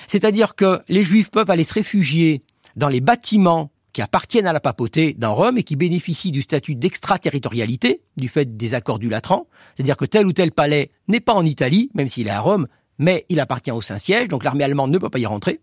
c'est-à-dire 0.08 0.56
que 0.56 0.82
les 0.88 1.04
Juifs 1.04 1.32
peuvent 1.32 1.50
aller 1.50 1.64
se 1.64 1.74
réfugier 1.74 2.44
dans 2.76 2.90
les 2.90 3.02
bâtiments 3.02 3.72
qui 3.94 4.02
appartiennent 4.02 4.48
à 4.48 4.54
la 4.54 4.62
papauté 4.62 5.14
dans 5.18 5.36
Rome 5.36 5.58
et 5.58 5.64
qui 5.64 5.76
bénéficient 5.76 6.32
du 6.32 6.42
statut 6.42 6.76
d'extraterritorialité 6.76 8.02
du 8.16 8.30
fait 8.30 8.56
des 8.56 8.74
accords 8.74 9.00
du 9.00 9.10
Latran. 9.10 9.48
C'est-à-dire 9.76 9.98
que 9.98 10.06
tel 10.06 10.26
ou 10.26 10.34
tel 10.34 10.52
palais 10.52 10.92
n'est 11.10 11.20
pas 11.20 11.34
en 11.34 11.46
Italie, 11.46 11.90
même 11.94 12.08
s'il 12.08 12.28
est 12.28 12.32
à 12.32 12.40
Rome, 12.40 12.68
mais 13.00 13.26
il 13.28 13.40
appartient 13.42 13.72
au 13.72 13.82
Saint-Siège, 13.82 14.30
donc 14.30 14.46
l'armée 14.46 14.64
allemande 14.64 14.92
ne 14.92 14.98
peut 14.98 15.10
pas 15.10 15.20
y 15.20 15.26
rentrer. 15.26 15.60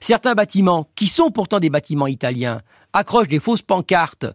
Certains 0.00 0.34
bâtiments, 0.34 0.88
qui 0.94 1.06
sont 1.06 1.30
pourtant 1.30 1.58
des 1.58 1.68
bâtiments 1.68 2.06
italiens, 2.06 2.62
accrochent 2.92 3.28
des 3.28 3.40
fausses 3.40 3.62
pancartes 3.62 4.26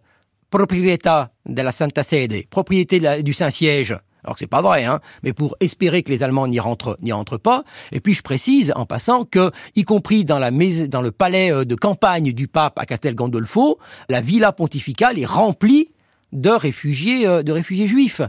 proprietà 0.50 1.32
della 1.44 1.72
Santa 1.72 2.02
Sede, 2.02 2.46
propriété 2.48 2.98
de 2.98 3.04
la- 3.04 3.22
du 3.22 3.32
Saint-Siège, 3.32 3.92
alors 4.22 4.34
que 4.36 4.40
c'est 4.40 4.46
pas 4.46 4.62
vrai, 4.62 4.84
hein, 4.84 5.00
mais 5.22 5.32
pour 5.32 5.56
espérer 5.60 6.02
que 6.02 6.10
les 6.10 6.22
Allemands 6.22 6.46
n'y 6.48 6.60
rentrent, 6.60 6.96
n'y 7.02 7.12
rentrent 7.12 7.36
pas. 7.38 7.64
Et 7.92 8.00
puis 8.00 8.14
je 8.14 8.22
précise 8.22 8.72
en 8.76 8.86
passant 8.86 9.24
que, 9.24 9.50
y 9.74 9.84
compris 9.84 10.24
dans 10.24 10.38
la 10.38 10.50
dans 10.50 11.02
le 11.02 11.10
palais 11.10 11.52
euh, 11.52 11.64
de 11.64 11.74
campagne 11.74 12.32
du 12.32 12.48
pape 12.48 12.78
à 12.78 12.86
Castel 12.86 13.14
Gandolfo, 13.14 13.78
la 14.08 14.20
villa 14.20 14.52
pontificale 14.52 15.18
est 15.18 15.26
remplie 15.26 15.92
de 16.32 16.50
réfugiés, 16.50 17.26
euh, 17.26 17.42
de 17.42 17.52
réfugiés 17.52 17.86
juifs. 17.86 18.20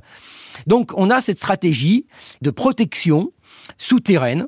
Donc 0.66 0.92
on 0.96 1.10
a 1.10 1.22
cette 1.22 1.38
stratégie 1.38 2.08
de 2.42 2.50
protection 2.50 3.32
souterraine 3.78 4.48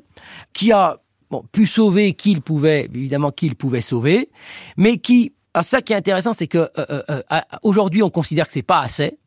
qui 0.52 0.72
a 0.72 0.98
bon, 1.30 1.44
pu 1.52 1.66
sauver 1.66 2.12
qui 2.14 2.32
il 2.32 2.42
pouvait, 2.42 2.88
évidemment 2.94 3.30
qui 3.30 3.46
il 3.46 3.54
pouvait 3.54 3.80
sauver, 3.80 4.28
mais 4.76 4.98
qui, 4.98 5.32
ah, 5.54 5.62
ça 5.62 5.82
qui 5.82 5.92
est 5.92 5.96
intéressant, 5.96 6.32
c'est 6.32 6.46
que 6.46 6.58
euh, 6.58 6.68
euh, 6.78 7.02
euh, 7.32 7.40
aujourd'hui 7.62 8.02
on 8.02 8.10
considère 8.10 8.46
que 8.46 8.52
c'est 8.52 8.62
pas 8.62 8.80
assez. 8.80 9.18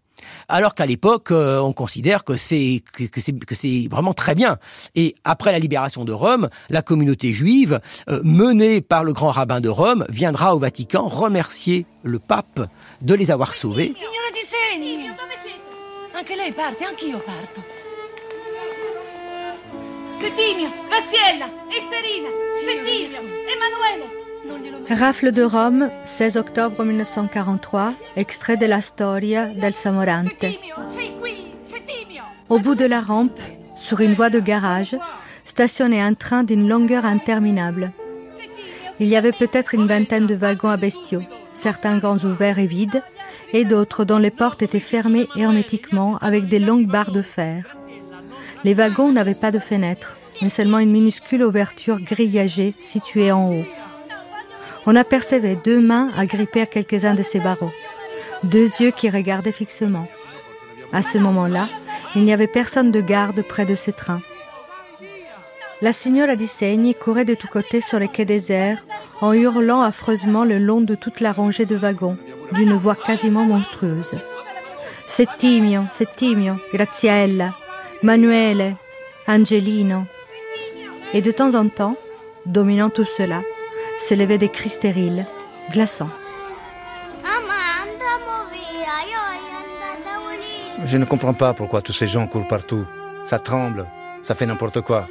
Alors 0.47 0.75
qu'à 0.75 0.85
l'époque, 0.85 1.31
euh, 1.31 1.59
on 1.59 1.73
considère 1.73 2.23
que 2.23 2.37
c'est 2.37 2.83
que, 2.93 3.03
que 3.05 3.19
c'est 3.19 3.33
que 3.33 3.55
c'est 3.55 3.87
vraiment 3.89 4.13
très 4.13 4.35
bien. 4.35 4.57
Et 4.95 5.15
après 5.23 5.51
la 5.51 5.59
libération 5.59 6.05
de 6.05 6.13
Rome, 6.13 6.49
la 6.69 6.81
communauté 6.81 7.33
juive, 7.33 7.81
euh, 8.09 8.21
menée 8.23 8.79
par 8.81 9.03
le 9.03 9.11
grand 9.13 9.31
rabbin 9.31 9.59
de 9.59 9.69
Rome, 9.69 10.05
viendra 10.09 10.55
au 10.55 10.59
Vatican 10.59 11.07
remercier 11.07 11.85
le 12.03 12.19
pape 12.19 12.61
de 13.01 13.13
les 13.15 13.31
avoir 13.31 13.53
sauvés. 13.53 13.93
Signora 13.95 14.31
Di 14.33 14.45
Segni! 14.47 15.09
Anche 16.15 16.35
lei 16.37 16.51
parte, 16.51 16.85
anch'io 16.85 17.17
parto. 17.17 17.61
Settimio, 20.15 20.69
Graziella, 20.87 21.49
Esterina, 21.69 22.29
Settimio, 22.53 23.19
Emanuele. 23.49 24.22
Rafle 24.89 25.31
de 25.31 25.43
Rome, 25.43 25.89
16 26.05 26.37
octobre 26.37 26.83
1943, 26.83 27.93
extrait 28.17 28.57
de 28.57 28.65
la 28.65 28.81
Storia 28.81 29.47
del 29.47 29.73
Samorante. 29.73 30.45
Au 32.49 32.59
bout 32.59 32.75
de 32.75 32.85
la 32.85 33.01
rampe, 33.01 33.39
sur 33.75 34.01
une 34.01 34.13
voie 34.13 34.29
de 34.29 34.39
garage, 34.39 34.95
stationnait 35.45 36.01
un 36.01 36.13
train 36.13 36.43
d'une 36.43 36.67
longueur 36.67 37.05
interminable. 37.05 37.91
Il 38.99 39.07
y 39.07 39.15
avait 39.15 39.31
peut-être 39.31 39.73
une 39.73 39.87
vingtaine 39.87 40.27
de 40.27 40.35
wagons 40.35 40.69
à 40.69 40.77
bestiaux, 40.77 41.23
certains 41.53 41.97
grands 41.97 42.23
ouverts 42.23 42.59
et 42.59 42.67
vides, 42.67 43.01
et 43.53 43.65
d'autres 43.65 44.05
dont 44.05 44.17
les 44.17 44.31
portes 44.31 44.61
étaient 44.61 44.79
fermées 44.79 45.27
hermétiquement 45.35 46.17
avec 46.17 46.47
des 46.47 46.59
longues 46.59 46.87
barres 46.87 47.11
de 47.11 47.21
fer. 47.21 47.77
Les 48.63 48.73
wagons 48.73 49.11
n'avaient 49.11 49.33
pas 49.33 49.51
de 49.51 49.59
fenêtres, 49.59 50.17
mais 50.41 50.49
seulement 50.49 50.79
une 50.79 50.91
minuscule 50.91 51.43
ouverture 51.43 51.99
grillagée 51.99 52.75
située 52.81 53.31
en 53.31 53.51
haut. 53.51 53.65
On 54.85 54.95
apercevait 54.95 55.55
deux 55.55 55.79
mains 55.79 56.09
agrippées 56.17 56.61
à 56.61 56.65
quelques-uns 56.65 57.15
de 57.15 57.23
ces 57.23 57.39
barreaux, 57.39 57.71
deux 58.43 58.69
yeux 58.81 58.91
qui 58.91 59.09
regardaient 59.09 59.51
fixement. 59.51 60.07
À 60.91 61.01
ce 61.01 61.17
moment-là, 61.17 61.69
il 62.15 62.23
n'y 62.23 62.33
avait 62.33 62.47
personne 62.47 62.91
de 62.91 63.01
garde 63.01 63.41
près 63.41 63.65
de 63.65 63.75
ces 63.75 63.93
trains. 63.93 64.21
La 65.81 65.91
signora 65.91 66.35
di 66.35 66.47
Segni 66.47 66.95
courait 66.95 67.25
de 67.25 67.33
tous 67.33 67.47
côtés 67.47 67.81
sur 67.81 67.99
les 67.99 68.07
quais 68.07 68.25
déserts 68.25 68.83
en 69.21 69.33
hurlant 69.33 69.81
affreusement 69.81 70.45
le 70.45 70.57
long 70.57 70.81
de 70.81 70.95
toute 70.95 71.19
la 71.19 71.31
rangée 71.31 71.65
de 71.65 71.75
wagons, 71.75 72.17
d'une 72.51 72.73
voix 72.73 72.95
quasiment 72.95 73.43
monstrueuse. 73.43 74.15
Settimio, 75.07 75.81
Settimio, 75.89 76.55
Graziella, 76.73 77.53
Manuele, 78.01 78.75
Angelino. 79.27 80.05
Et 81.13 81.21
de 81.21 81.31
temps 81.31 81.53
en 81.55 81.67
temps, 81.67 81.97
dominant 82.45 82.89
tout 82.89 83.05
cela, 83.05 83.41
s'élevaient 84.03 84.37
des 84.37 84.49
cris 84.49 84.69
stériles, 84.69 85.25
glaçants. 85.71 86.09
Je 90.85 90.97
ne 90.97 91.05
comprends 91.05 91.33
pas 91.33 91.53
pourquoi 91.53 91.81
tous 91.81 91.93
ces 91.93 92.07
gens 92.07 92.27
courent 92.27 92.47
partout. 92.47 92.85
Ça 93.23 93.39
tremble, 93.39 93.87
ça 94.21 94.35
fait 94.35 94.45
n'importe 94.45 94.81
quoi. 94.81 95.07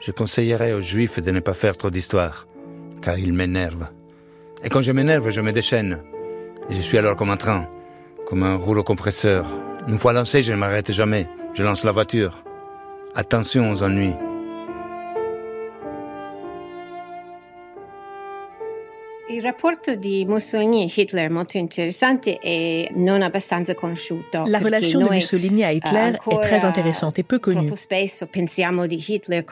Je 0.00 0.10
conseillerais 0.10 0.72
aux 0.72 0.80
juifs 0.80 1.20
de 1.20 1.30
ne 1.30 1.40
pas 1.40 1.52
faire 1.52 1.76
trop 1.76 1.90
d'histoires, 1.90 2.46
car 3.02 3.18
ils 3.18 3.34
m'énervent. 3.34 3.88
Et 4.64 4.70
quand 4.70 4.80
je 4.80 4.92
m'énerve, 4.92 5.30
je 5.30 5.42
me 5.42 5.52
déchaîne. 5.52 6.02
Et 6.70 6.74
je 6.74 6.80
suis 6.80 6.96
alors 6.96 7.16
comme 7.16 7.30
un 7.30 7.36
train, 7.36 7.68
comme 8.26 8.44
un 8.44 8.56
rouleau 8.56 8.82
compresseur. 8.82 9.44
Une 9.86 9.98
fois 9.98 10.14
lancé, 10.14 10.42
je 10.42 10.52
ne 10.52 10.56
m'arrête 10.56 10.90
jamais. 10.90 11.28
Je 11.52 11.62
lance 11.62 11.84
la 11.84 11.92
voiture. 11.92 12.42
Attention 13.14 13.70
aux 13.70 13.82
ennuis. 13.82 14.14
Il 19.42 19.48
rapporto 19.48 19.96
di 19.96 20.24
Mussolini 20.24 20.84
e 20.84 20.92
Hitler 20.94 21.26
è 21.26 21.28
molto 21.28 21.58
interessante 21.58 22.38
e 22.38 22.88
non 22.94 23.22
abbastanza 23.22 23.74
conosciuto. 23.74 24.44
La 24.46 24.60
de 24.60 25.02
noi, 25.02 25.16
Mussolini 25.16 25.64
Hitler 25.64 26.14
eh, 26.14 26.32
est 26.32 26.42
très 26.42 26.64
ancora 26.64 26.68
intéressante 26.68 27.18
et 27.18 27.24
peu 27.24 27.40
connue. 27.40 27.68
Di 28.86 29.04
Hitler 29.08 29.44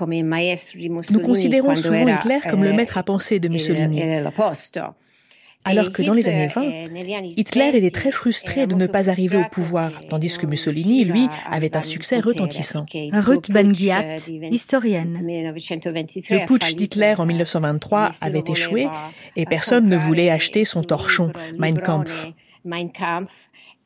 di 0.76 0.86
Nous 0.86 0.95
Mussolini 0.95 1.22
considérons 1.24 1.74
souvent 1.74 2.07
era, 2.07 2.20
Hitler 2.20 2.38
comme 2.49 2.62
le 2.62 2.70
eh, 2.70 2.72
maître 2.72 2.99
à 2.99 3.03
penser 3.03 3.41
de 3.41 3.49
Mussolini. 3.49 4.01
Alors 5.65 5.93
que 5.93 6.03
dans 6.03 6.15
les 6.15 6.29
années 6.29 6.47
20, 6.47 6.63
eh, 6.63 6.89
negli 6.89 7.15
anni 7.15 7.35
Hitler 7.37 7.69
était 7.69 7.81
20 7.81 7.91
très 7.91 8.11
frustré 8.11 8.67
de 8.67 8.75
ne 8.75 8.87
pas 8.87 9.11
arriver 9.11 9.37
au 9.37 9.45
pouvoir, 9.51 9.93
tandis 10.09 10.39
que 10.39 10.47
Mussolini, 10.47 11.05
lui, 11.05 11.29
avait 11.51 11.77
un 11.77 11.83
succès 11.83 12.21
retentissant. 12.21 12.87
Ruth 13.13 13.51
Ben 13.51 13.73
Ghiat, 13.73 14.17
historienne. 14.51 15.21
Le 15.23 16.47
putsch 16.47 16.75
d'Hitler 16.75 17.15
en 17.19 17.27
1923 17.27 18.11
avait 18.23 18.45
échoué 18.49 18.89
et 19.37 19.45
personne 19.45 19.89
ne 19.89 19.97
voulait 19.97 20.31
acheter 20.31 20.65
son 20.65 20.83
torchon 20.83 21.33
Mein 21.59 21.79
Kampf. 21.79 22.31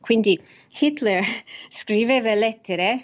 Quindi 0.05 0.39
Hitler 0.79 1.21
scriveva 1.71 2.35
lettere 2.35 2.99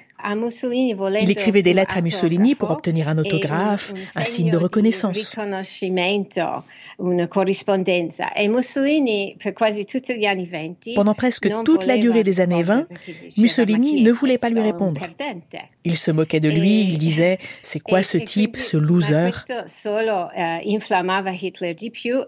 Il 1.21 1.31
écrivait 1.31 1.61
des 1.61 1.73
lettres 1.73 1.97
à 1.97 2.01
Mussolini 2.01 2.55
pour 2.55 2.71
obtenir 2.71 3.07
un 3.07 3.17
e 3.17 3.21
autographe, 3.21 3.93
un 4.15 4.25
signe 4.25 4.51
de 4.51 4.57
reconnaissance. 4.57 5.35
riconoscimento, 5.35 6.63
una 6.99 7.27
corrispondenza. 7.27 8.31
E 8.33 8.47
Mussolini, 8.47 9.35
per 9.41 9.53
quasi 9.53 9.85
tutti 9.85 10.15
gli 10.15 10.25
anni 10.25 10.45
20, 10.45 10.93
Pendant 10.95 11.15
presque 11.15 11.49
toute 11.63 11.85
la 11.85 11.97
durée 11.97 12.23
des 12.23 12.39
années 12.39 12.61
20, 12.63 12.85
rispondere 12.85 12.87
perché 12.87 13.11
diceva, 13.13 13.41
Mussolini 13.41 13.91
"Ma 13.91 13.95
chi 13.97 14.01
è 14.01 14.03
ne 14.03 14.11
voulait 14.11 14.37
pas 14.39 14.49
lui 14.49 14.61
répondre. 14.61 14.99
perdente?" 14.99 15.65
Il 15.83 15.97
se 15.97 16.11
moquait 16.11 16.39
de 16.39 16.49
lui, 16.49 16.81
il 16.81 16.97
disait 16.97 17.39
C'est 17.63 17.79
quoi 17.81 17.99
E- 17.99 18.03
ce 18.03 18.17
e 18.17 18.23
type, 18.25 18.57
ce 18.57 18.77
loser? 18.77 19.31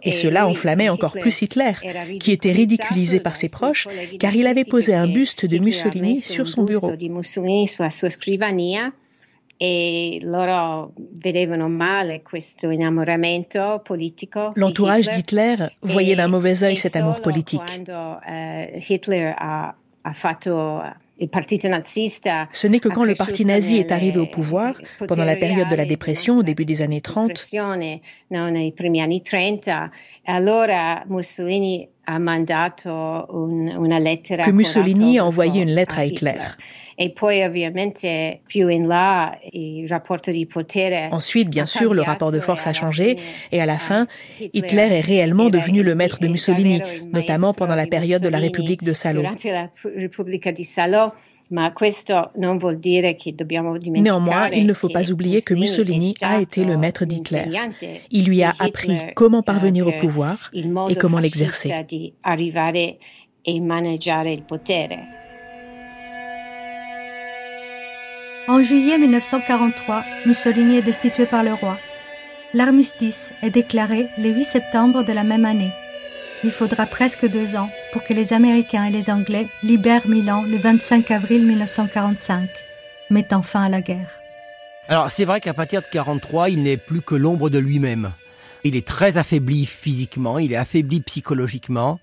eh, 0.01 0.09
Et 0.09 0.11
cela 0.11 0.41
lui, 0.41 0.51
enflammait 0.51 0.89
encore 0.89 1.13
plus 1.13 1.41
Hitler, 1.41 1.73
qui 2.19 2.31
était 2.31 2.51
ridiculisé 2.51 3.19
par 3.19 3.35
ses 3.35 3.49
proches, 3.49 3.87
car 4.19 4.35
il 4.35 4.47
avait 4.47 4.63
posé 4.63 4.93
un 4.95 5.07
buste 5.07 5.45
de 5.45 5.57
Mussolini 5.59 6.17
sur 6.17 6.47
son 6.47 6.63
bureau. 6.63 6.91
Di 7.87 7.89
Mussolini 7.89 7.89
sulla 7.89 7.89
sua 7.89 8.09
scrivania 8.09 8.93
e 9.57 10.19
loro 10.21 10.93
vedevano 11.21 11.69
male 11.69 12.21
questo 12.21 12.69
innamoramento 12.69 13.81
politico. 13.83 14.51
di 14.53 14.59
L'entourage 14.59 15.11
Hitler. 15.11 15.55
d'Hitler 15.57 15.75
voyait 15.81 16.15
d'un 16.15 16.27
mauvais 16.27 16.63
œil 16.63 16.73
E 16.73 16.77
cet 16.77 16.95
amour 16.95 17.21
politique. 17.21 17.63
Quando 17.63 18.19
eh, 18.27 18.83
Hitler 18.87 19.33
ha 19.37 19.75
fatto 20.13 20.81
Ce 22.51 22.67
n'est 22.67 22.79
que 22.81 22.89
quand 22.89 23.03
le 23.05 23.13
parti 23.15 23.45
nazi 23.45 23.77
est 23.77 23.91
arrivé 23.91 24.19
au 24.19 24.25
pouvoir, 24.25 24.73
pendant 24.97 25.23
la 25.23 25.35
période 25.35 25.69
de 25.69 25.75
la 25.75 25.85
dépression, 25.85 26.39
au 26.39 26.43
début 26.43 26.65
des 26.65 26.81
années 26.81 27.01
30, 27.01 27.27
depressione 27.29 28.01
no, 28.31 28.49
nei 28.49 28.71
primi 28.73 28.99
anni 28.99 29.21
30, 29.21 29.91
allora 30.25 31.03
Mussolini 31.07 31.87
ha 32.05 32.17
mandato 32.17 32.89
un- 33.29 33.75
una 33.77 33.99
lettera 33.99 34.43
que 34.43 34.51
Mussolini 34.51 35.17
a 35.19 35.23
envoyé 35.25 35.61
une 35.61 35.73
lettre 35.73 35.97
à 35.97 36.01
a 36.01 36.05
Hitler. 36.05 36.39
E 36.99 37.09
potere 40.45 41.09
Ensuite, 41.11 41.49
bien 41.49 41.65
sûr, 41.65 41.93
le 41.93 42.01
rapport 42.01 42.31
de 42.31 42.39
force 42.39 42.67
a 42.67 42.73
changé, 42.73 43.17
et 43.51 43.61
à 43.61 43.65
la 43.65 43.77
fin, 43.77 44.07
Hitler 44.39 44.89
est 44.91 45.01
réellement 45.01 45.49
devenu 45.49 45.83
le 45.83 45.95
maître 45.95 46.19
de 46.19 46.27
Mussolini, 46.27 46.81
notamment 47.11 47.53
pendant 47.53 47.75
la 47.75 47.87
période 47.87 48.21
de 48.21 48.29
la 48.29 48.39
République 48.39 48.83
de 48.83 48.93
Salo. 48.93 49.23
Néanmoins, 54.01 54.49
il 54.49 54.65
ne 54.65 54.73
faut 54.73 54.89
pas 54.89 55.11
oublier 55.11 55.41
que 55.41 55.53
Mussolini 55.53 56.15
a 56.21 56.41
été 56.41 56.65
le 56.65 56.77
maître 56.77 57.05
d'Hitler. 57.05 57.45
Il 58.11 58.25
lui 58.25 58.43
a 58.43 58.53
appris 58.59 58.97
comment 59.15 59.41
eh, 59.41 59.45
parvenir 59.45 59.87
au 59.87 59.91
pouvoir 59.91 60.51
et 60.53 60.95
comment 60.95 61.19
l'exercer. 61.19 61.71
En 68.47 68.61
juillet 68.61 68.97
1943, 68.97 70.03
Mussolini 70.25 70.77
est 70.77 70.81
destitué 70.81 71.25
par 71.25 71.43
le 71.43 71.53
roi. 71.53 71.77
L'armistice 72.53 73.33
est 73.41 73.49
déclaré 73.49 74.09
le 74.17 74.29
8 74.31 74.43
septembre 74.43 75.03
de 75.03 75.13
la 75.13 75.23
même 75.23 75.45
année. 75.45 75.71
Il 76.43 76.51
faudra 76.51 76.85
presque 76.85 77.25
deux 77.25 77.55
ans 77.55 77.69
pour 77.93 78.03
que 78.03 78.13
les 78.13 78.33
Américains 78.33 78.83
et 78.85 78.91
les 78.91 79.09
Anglais 79.09 79.47
libèrent 79.63 80.07
Milan 80.07 80.43
le 80.43 80.57
25 80.57 81.09
avril 81.11 81.45
1945, 81.45 82.49
mettant 83.09 83.41
fin 83.41 83.63
à 83.63 83.69
la 83.69 83.81
guerre. 83.81 84.19
Alors 84.89 85.09
c'est 85.09 85.23
vrai 85.23 85.39
qu'à 85.39 85.53
partir 85.53 85.81
de 85.81 85.87
43, 85.89 86.49
il 86.49 86.63
n'est 86.63 86.75
plus 86.77 87.01
que 87.01 87.15
l'ombre 87.15 87.49
de 87.49 87.59
lui-même. 87.59 88.11
Il 88.65 88.75
est 88.75 88.85
très 88.85 89.17
affaibli 89.17 89.65
physiquement, 89.65 90.37
il 90.37 90.51
est 90.51 90.57
affaibli 90.57 90.99
psychologiquement. 90.99 91.99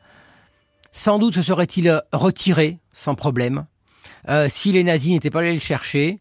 Sans 0.91 1.19
doute 1.19 1.35
se 1.35 1.43
serait-il 1.43 2.03
retiré 2.13 2.79
sans 2.93 3.15
problème. 3.15 3.67
euh, 4.29 4.47
si 4.49 4.73
les 4.73 4.85
nazis 4.85 5.13
n'étaient 5.13 5.31
pas 5.31 5.41
allés 5.41 5.55
le 5.55 5.61
chercher 5.61 6.19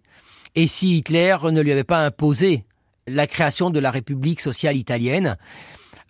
et 0.55 0.67
si 0.67 0.97
Hitler 0.97 1.37
ne 1.51 1.61
lui 1.61 1.71
avait 1.71 1.83
pas 1.83 2.05
imposé 2.05 2.65
la 3.07 3.27
création 3.27 3.69
de 3.69 3.79
la 3.79 3.91
République 3.91 4.41
sociale 4.41 4.77
italienne 4.77 5.37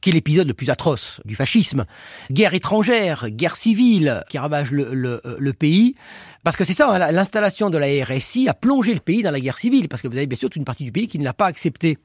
qui 0.01 0.09
est 0.09 0.13
l'épisode 0.13 0.47
le 0.47 0.53
plus 0.53 0.69
atroce 0.69 1.19
du 1.25 1.35
fascisme. 1.35 1.85
Guerre 2.31 2.53
étrangère, 2.53 3.29
guerre 3.29 3.55
civile 3.55 4.23
qui 4.29 4.37
ravage 4.37 4.71
le, 4.71 5.51
pays. 5.51 5.95
Parce 6.43 6.55
que 6.55 6.63
c'est 6.63 6.73
ça, 6.73 6.89
hein, 6.89 7.11
l'installation 7.11 7.69
de 7.69 7.77
la 7.77 7.87
RSI 8.05 8.47
a 8.47 8.53
plongé 8.53 8.93
le 8.93 9.01
pays 9.01 9.23
dans 9.23 9.31
la 9.31 9.41
guerre 9.41 9.57
civile, 9.57 9.89
parce 9.89 10.01
que 10.01 10.07
vous 10.07 10.15
avez 10.15 10.27
bien 10.27 10.37
sûr 10.37 10.49
toute 10.49 10.55
une 10.55 10.65
partie 10.65 10.85
du 10.85 10.91
pays 10.91 11.07
qui 11.07 11.19
ne 11.19 11.25
l'a 11.25 11.33
pas 11.33 11.47
accepté. 11.47 11.97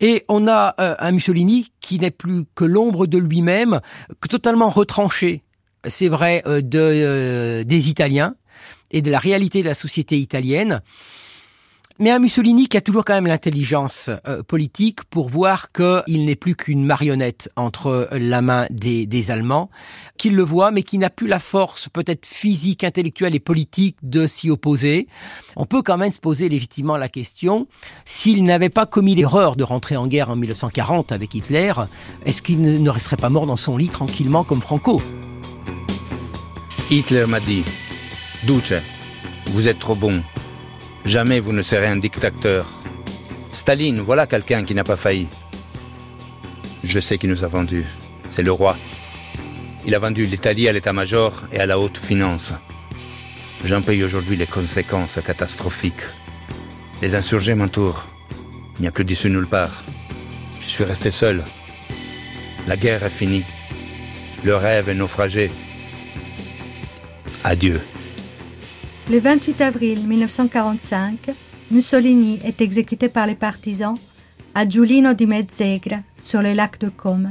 Et 0.00 0.24
on 0.28 0.48
a 0.48 0.74
euh, 0.80 0.94
un 0.98 1.12
Mussolini 1.12 1.72
qui 1.80 1.98
n'est 1.98 2.10
plus 2.10 2.44
que 2.54 2.64
l'ombre 2.64 3.06
de 3.06 3.18
lui-même, 3.18 3.80
totalement 4.30 4.70
retranché, 4.70 5.42
c'est 5.86 6.08
vrai, 6.08 6.42
euh, 6.46 6.62
euh, 6.74 7.64
des 7.64 7.90
Italiens 7.90 8.34
et 8.92 9.02
de 9.02 9.10
la 9.10 9.18
réalité 9.18 9.62
de 9.62 9.68
la 9.68 9.74
société 9.74 10.18
italienne. 10.18 10.80
Mais 11.98 12.10
un 12.10 12.18
Mussolini 12.18 12.68
qui 12.68 12.76
a 12.76 12.80
toujours 12.80 13.04
quand 13.04 13.14
même 13.14 13.26
l'intelligence 13.26 14.10
euh, 14.26 14.42
politique 14.42 15.04
pour 15.04 15.28
voir 15.28 15.72
qu'il 15.72 16.24
n'est 16.24 16.36
plus 16.36 16.56
qu'une 16.56 16.84
marionnette 16.84 17.50
entre 17.54 18.08
la 18.12 18.42
main 18.42 18.66
des 18.70 19.30
Allemands, 19.30 19.70
qu'il 20.16 20.34
le 20.34 20.42
voit, 20.42 20.70
mais 20.70 20.82
qui 20.82 20.98
n'a 20.98 21.10
plus 21.10 21.28
la 21.28 21.38
force 21.38 21.88
peut-être 21.90 22.26
physique, 22.26 22.82
intellectuelle 22.82 23.34
et 23.34 23.40
politique 23.40 23.96
de 24.02 24.26
s'y 24.26 24.50
opposer. 24.50 25.06
On 25.54 25.66
peut 25.66 25.82
quand 25.82 25.98
même 25.98 26.10
se 26.10 26.18
poser 26.18 26.48
légitimement 26.48 26.96
la 26.96 27.08
question, 27.08 27.68
s'il 28.04 28.42
n'avait 28.42 28.70
pas 28.70 28.86
commis 28.86 29.14
l'erreur 29.14 29.54
de 29.54 29.62
rentrer 29.62 29.96
en 29.96 30.06
guerre 30.06 30.30
en 30.30 30.36
1940 30.36 31.12
avec 31.12 31.34
Hitler, 31.34 31.72
est-ce 32.24 32.42
qu'il 32.42 32.60
ne 32.60 32.90
resterait 32.90 33.16
pas 33.16 33.30
mort 33.30 33.46
dans 33.46 33.56
son 33.56 33.76
lit 33.76 33.90
tranquillement 33.90 34.44
comme 34.44 34.60
Franco? 34.60 35.00
Hitler 36.90 37.26
m'a 37.26 37.40
dit, 37.40 37.64
Duce, 38.44 38.74
vous 39.46 39.68
êtes 39.68 39.78
trop 39.78 39.94
bon, 39.94 40.22
Jamais 41.04 41.40
vous 41.40 41.52
ne 41.52 41.62
serez 41.62 41.88
un 41.88 41.96
dictateur. 41.96 42.66
Staline, 43.50 44.00
voilà 44.00 44.28
quelqu'un 44.28 44.64
qui 44.64 44.74
n'a 44.74 44.84
pas 44.84 44.96
failli. 44.96 45.26
Je 46.84 47.00
sais 47.00 47.18
qui 47.18 47.26
nous 47.26 47.42
a 47.42 47.48
vendu. 47.48 47.84
C'est 48.28 48.44
le 48.44 48.52
roi. 48.52 48.76
Il 49.84 49.96
a 49.96 49.98
vendu 49.98 50.24
l'Italie 50.24 50.68
à 50.68 50.72
l'état-major 50.72 51.42
et 51.52 51.58
à 51.58 51.66
la 51.66 51.80
haute 51.80 51.98
finance. 51.98 52.52
J'en 53.64 53.82
paye 53.82 54.04
aujourd'hui 54.04 54.36
les 54.36 54.46
conséquences 54.46 55.18
catastrophiques. 55.26 56.06
Les 57.02 57.16
insurgés 57.16 57.56
m'entourent. 57.56 58.06
Il 58.78 58.82
n'y 58.82 58.88
a 58.88 58.92
plus 58.92 59.04
d'issue 59.04 59.28
nulle 59.28 59.48
part. 59.48 59.82
Je 60.62 60.68
suis 60.68 60.84
resté 60.84 61.10
seul. 61.10 61.42
La 62.68 62.76
guerre 62.76 63.02
est 63.02 63.10
finie. 63.10 63.44
Le 64.44 64.54
rêve 64.54 64.88
est 64.88 64.94
naufragé. 64.94 65.50
Adieu. 67.42 67.80
Le 69.12 69.18
28 69.18 69.60
avril 69.60 70.08
1945, 70.08 71.32
Mussolini 71.70 72.38
est 72.46 72.62
exécuté 72.62 73.10
par 73.10 73.26
les 73.26 73.34
partisans 73.34 73.94
à 74.54 74.66
Giulino 74.66 75.12
di 75.12 75.26
Mezzegre, 75.26 75.98
sur 76.18 76.40
le 76.40 76.54
lac 76.54 76.80
de 76.80 76.88
Como. 76.88 77.28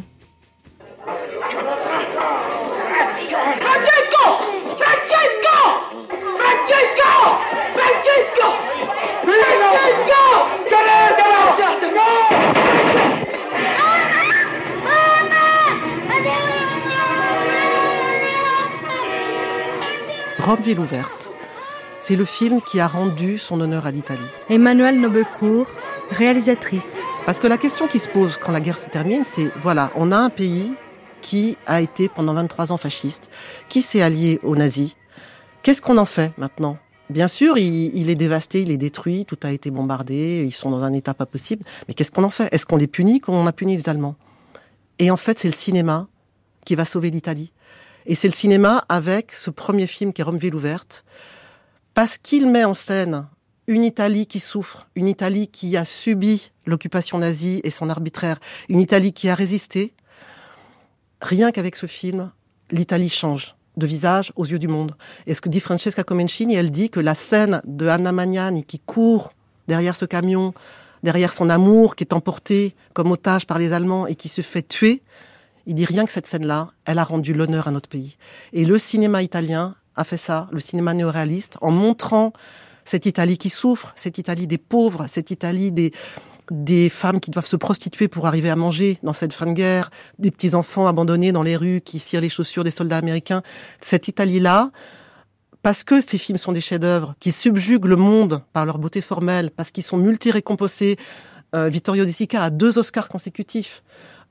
Rome 20.37 20.61
ville 20.61 20.79
ouverte. 20.79 21.30
C'est 22.03 22.15
le 22.15 22.25
film 22.25 22.63
qui 22.63 22.79
a 22.79 22.87
rendu 22.87 23.37
son 23.37 23.61
honneur 23.61 23.85
à 23.85 23.91
l'Italie. 23.91 24.25
Emmanuelle 24.49 24.99
Nobecourt, 24.99 25.67
réalisatrice. 26.09 26.99
Parce 27.27 27.39
que 27.39 27.45
la 27.45 27.59
question 27.59 27.87
qui 27.87 27.99
se 27.99 28.09
pose 28.09 28.37
quand 28.37 28.51
la 28.51 28.59
guerre 28.59 28.79
se 28.79 28.89
termine, 28.89 29.23
c'est 29.23 29.51
voilà, 29.61 29.91
on 29.95 30.11
a 30.11 30.17
un 30.17 30.31
pays 30.31 30.73
qui 31.21 31.57
a 31.67 31.79
été 31.79 32.09
pendant 32.09 32.33
23 32.33 32.71
ans 32.71 32.77
fasciste, 32.77 33.29
qui 33.69 33.83
s'est 33.83 34.01
allié 34.01 34.39
aux 34.41 34.55
nazis. 34.55 34.95
Qu'est-ce 35.61 35.83
qu'on 35.83 35.99
en 35.99 36.05
fait 36.05 36.35
maintenant? 36.39 36.79
Bien 37.11 37.27
sûr, 37.27 37.59
il, 37.59 38.09
est 38.09 38.15
dévasté, 38.15 38.63
il 38.63 38.71
est 38.71 38.77
détruit, 38.77 39.25
tout 39.25 39.37
a 39.43 39.51
été 39.51 39.69
bombardé, 39.69 40.43
ils 40.43 40.55
sont 40.55 40.71
dans 40.71 40.83
un 40.83 40.93
état 40.93 41.13
pas 41.13 41.27
possible. 41.27 41.63
Mais 41.87 41.93
qu'est-ce 41.93 42.11
qu'on 42.11 42.23
en 42.23 42.29
fait? 42.29 42.51
Est-ce 42.51 42.65
qu'on 42.65 42.77
les 42.77 42.87
punit 42.87 43.19
comme 43.19 43.35
on 43.35 43.45
a 43.45 43.53
puni 43.53 43.77
les 43.77 43.89
Allemands? 43.89 44.15
Et 44.97 45.11
en 45.11 45.17
fait, 45.17 45.37
c'est 45.37 45.49
le 45.49 45.53
cinéma 45.53 46.07
qui 46.65 46.73
va 46.73 46.83
sauver 46.83 47.11
l'Italie. 47.11 47.51
Et 48.07 48.15
c'est 48.15 48.27
le 48.27 48.33
cinéma 48.33 48.85
avec 48.89 49.33
ce 49.33 49.51
premier 49.51 49.85
film 49.85 50.13
qui 50.13 50.21
est 50.21 50.23
Romeville 50.23 50.55
ouverte, 50.55 51.03
parce 51.93 52.17
qu'il 52.17 52.47
met 52.49 52.63
en 52.63 52.73
scène 52.73 53.27
une 53.67 53.83
Italie 53.83 54.27
qui 54.27 54.39
souffre, 54.39 54.87
une 54.95 55.07
Italie 55.07 55.47
qui 55.47 55.77
a 55.77 55.85
subi 55.85 56.51
l'occupation 56.65 57.17
nazie 57.17 57.61
et 57.63 57.69
son 57.69 57.89
arbitraire, 57.89 58.39
une 58.69 58.79
Italie 58.79 59.13
qui 59.13 59.29
a 59.29 59.35
résisté, 59.35 59.93
rien 61.21 61.51
qu'avec 61.51 61.75
ce 61.75 61.85
film, 61.85 62.31
l'Italie 62.71 63.09
change 63.09 63.55
de 63.77 63.85
visage 63.85 64.33
aux 64.35 64.45
yeux 64.45 64.59
du 64.59 64.67
monde. 64.67 64.95
Et 65.27 65.33
ce 65.33 65.41
que 65.41 65.49
dit 65.49 65.59
Francesca 65.59 66.03
Comencini, 66.03 66.55
elle 66.55 66.71
dit 66.71 66.89
que 66.89 66.99
la 66.99 67.15
scène 67.15 67.61
de 67.65 67.87
Anna 67.87 68.11
Magnani 68.11 68.63
qui 68.63 68.79
court 68.79 69.33
derrière 69.67 69.95
ce 69.95 70.05
camion, 70.05 70.53
derrière 71.03 71.33
son 71.33 71.49
amour 71.49 71.95
qui 71.95 72.03
est 72.03 72.13
emporté 72.13 72.75
comme 72.93 73.11
otage 73.11 73.47
par 73.47 73.59
les 73.59 73.73
Allemands 73.73 74.07
et 74.07 74.15
qui 74.15 74.29
se 74.29 74.41
fait 74.41 74.67
tuer, 74.67 75.01
il 75.67 75.75
dit 75.75 75.85
rien 75.85 76.05
que 76.05 76.11
cette 76.11 76.27
scène-là, 76.27 76.71
elle 76.85 76.99
a 76.99 77.03
rendu 77.03 77.33
l'honneur 77.33 77.67
à 77.67 77.71
notre 77.71 77.87
pays. 77.87 78.17
Et 78.51 78.65
le 78.65 78.77
cinéma 78.79 79.21
italien 79.21 79.75
a 79.95 80.03
fait 80.03 80.17
ça, 80.17 80.47
le 80.51 80.59
cinéma 80.59 80.93
néoréaliste, 80.93 81.57
en 81.61 81.71
montrant 81.71 82.33
cette 82.85 83.05
Italie 83.05 83.37
qui 83.37 83.49
souffre, 83.49 83.93
cette 83.95 84.17
Italie 84.17 84.47
des 84.47 84.57
pauvres, 84.57 85.05
cette 85.07 85.31
Italie 85.31 85.71
des, 85.71 85.91
des 86.49 86.89
femmes 86.89 87.19
qui 87.19 87.31
doivent 87.31 87.45
se 87.45 87.55
prostituer 87.55 88.07
pour 88.07 88.27
arriver 88.27 88.49
à 88.49 88.55
manger 88.55 88.97
dans 89.03 89.13
cette 89.13 89.33
fin 89.33 89.45
de 89.45 89.53
guerre, 89.53 89.89
des 90.19 90.31
petits 90.31 90.55
enfants 90.55 90.87
abandonnés 90.87 91.31
dans 91.31 91.43
les 91.43 91.55
rues 91.55 91.81
qui 91.81 91.99
cirent 91.99 92.21
les 92.21 92.29
chaussures 92.29 92.63
des 92.63 92.71
soldats 92.71 92.97
américains. 92.97 93.41
Cette 93.79 94.07
Italie-là, 94.07 94.71
parce 95.61 95.83
que 95.83 96.01
ces 96.01 96.17
films 96.17 96.37
sont 96.37 96.51
des 96.51 96.61
chefs-d'œuvre 96.61 97.15
qui 97.19 97.31
subjuguent 97.31 97.85
le 97.85 97.95
monde 97.95 98.43
par 98.51 98.65
leur 98.65 98.79
beauté 98.79 99.01
formelle, 99.01 99.51
parce 99.51 99.71
qu'ils 99.71 99.83
sont 99.83 99.97
multi-récompensés. 99.97 100.97
Euh, 101.55 101.69
Vittorio 101.69 102.05
De 102.05 102.11
Sica 102.11 102.43
a 102.43 102.49
deux 102.49 102.77
Oscars 102.77 103.09
consécutifs 103.09 103.83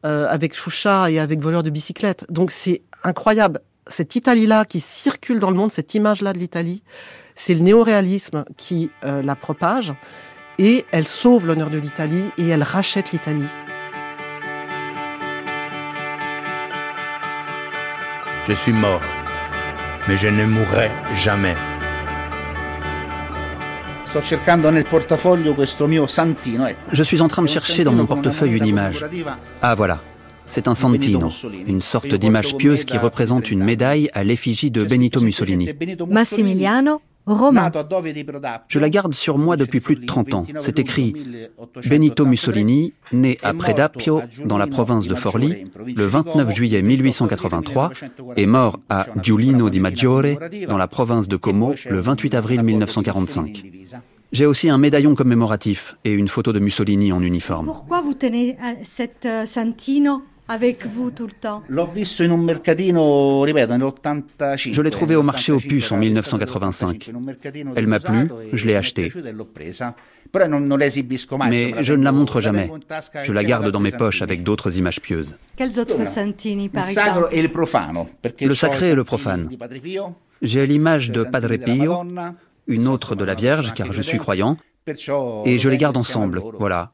euh, 0.05 0.27
avec 0.29 0.55
Choucha 0.55 1.11
et 1.11 1.19
avec 1.19 1.41
Voleur 1.41 1.63
de 1.63 1.71
bicyclette. 1.71 2.27
Donc 2.31 2.51
c'est 2.51 2.83
incroyable 3.05 3.61
cette 3.91 4.17
Italie-là 4.17 4.65
qui 4.65 4.81
circule 4.81 5.41
dans 5.41 5.51
le 5.51 5.57
monde, 5.57 5.71
cette 5.71 5.95
image-là 5.95 6.33
de 6.33 6.39
l'Italie, 6.39 6.83
c'est 7.35 7.55
le 7.55 7.61
néoréalisme 7.61 8.45
qui 8.57 8.91
euh, 9.05 9.23
la 9.23 9.35
propage 9.35 9.93
et 10.59 10.85
elle 10.93 11.07
sauve 11.07 11.47
l'honneur 11.47 11.71
de 11.71 11.79
l'Italie 11.79 12.31
et 12.39 12.49
elle 12.49 12.63
rachète 12.63 13.13
l'Italie. 13.13 13.49
Je 18.49 18.55
suis 18.55 18.73
mort, 18.73 19.03
mais 20.09 20.17
je 20.17 20.29
ne 20.29 20.45
mourrai 20.45 20.91
jamais. 21.15 21.55
Je 26.93 27.03
suis 27.05 27.21
en 27.21 27.29
train 27.29 27.43
de 27.43 27.47
chercher 27.49 27.85
dans 27.85 27.93
mon 27.93 28.07
portefeuille 28.07 28.57
une 28.57 28.67
image. 28.67 29.05
Ah 29.63 29.75
voilà, 29.77 30.01
c'est 30.51 30.69
un 30.69 30.75
santino, 30.75 31.29
une 31.67 31.81
sorte 31.81 32.13
d'image 32.15 32.57
pieuse 32.57 32.85
qui 32.85 32.99
représente 32.99 33.51
une 33.51 33.63
médaille 33.63 34.11
à 34.13 34.25
l'effigie 34.25 34.71
de 34.71 34.85
Benito 34.85 35.21
Mussolini. 35.21 35.71
Massimiliano 36.09 37.01
Romain. 37.27 37.71
Je 38.67 38.79
la 38.79 38.91
garde 38.91 39.15
sur 39.15 39.39
moi 39.39 39.57
depuis 39.57 39.81
plus 39.81 39.95
de 39.95 40.07
30 40.07 40.35
ans. 40.35 40.45
C'est 40.59 40.79
écrit 40.79 41.15
Benito 41.87 42.27
Mussolini, 42.27 42.93
né 43.13 43.39
à 43.43 43.55
Predapio, 43.55 44.23
dans 44.45 44.59
la 44.59 44.67
province 44.67 45.07
de 45.07 45.15
Forlì, 45.15 45.65
le 45.95 46.07
29 46.07 46.55
juillet 46.55 46.83
1883, 46.83 47.93
et 48.37 48.47
mort 48.47 48.81
à 48.89 49.07
Giulino 49.23 49.71
di 49.71 49.79
Maggiore, 49.79 50.39
dans 50.69 50.79
la 50.79 50.89
province 50.89 51.29
de 51.29 51.37
Como, 51.37 51.75
le 51.89 51.99
28 52.01 52.35
avril 52.35 52.63
1945. 52.65 53.63
J'ai 54.33 54.47
aussi 54.47 54.71
un 54.71 54.79
médaillon 54.79 55.17
commémoratif 55.17 55.97
et 56.05 56.13
une 56.13 56.29
photo 56.29 56.53
de 56.53 56.61
Mussolini 56.61 57.13
en 57.13 57.21
uniforme. 57.21 57.67
Pourquoi 57.67 58.01
vous 58.01 58.15
tenez 58.15 58.57
cette 58.85 59.27
euh, 59.27 59.45
santino 59.45 60.23
avec 60.51 60.85
vous 60.85 61.13
tout 61.13 61.29
le 61.29 61.33
temps 61.33 61.63
Je 64.57 64.83
l'ai 64.83 64.91
trouvé 64.91 65.15
au 65.15 65.23
marché 65.23 65.53
aux 65.53 65.61
puces 65.61 65.93
en 65.93 65.97
1985. 65.97 67.11
Elle 67.77 67.87
m'a 67.87 68.01
plu, 68.01 68.29
je 68.53 68.67
l'ai 68.67 68.75
achetée. 68.75 69.13
Mais 71.49 71.75
je 71.83 71.95
ne 71.95 72.05
la 72.05 72.13
montre 72.13 72.41
jamais. 72.41 72.71
Je 73.23 73.33
la 73.33 73.45
garde 73.45 73.71
dans 73.71 73.81
mes 73.81 73.93
poches 73.93 74.23
avec 74.23 74.43
d'autres 74.43 74.77
images 74.77 75.01
pieuses. 75.01 75.37
Quels 75.57 75.79
autres 75.79 76.05
santini, 76.07 76.69
par 76.69 76.89
exemple? 76.89 77.29
Le 78.41 78.55
sacré 78.55 78.91
et 78.91 78.95
le 78.95 79.05
profane. 79.05 79.49
J'ai 80.43 80.67
l'image 80.67 81.11
de 81.11 81.23
Padre 81.23 81.57
Pio, 81.57 81.95
une 82.67 82.89
autre 82.89 83.15
de 83.15 83.25
la 83.25 83.35
Vierge, 83.35 83.73
car 83.75 83.93
je 83.93 84.03
suis 84.03 84.19
croyant, 84.19 84.57
et 85.45 85.59
je 85.59 85.69
les 85.69 85.79
garde 85.79 85.97
ensemble. 85.97 86.43
Voilà. 86.59 86.91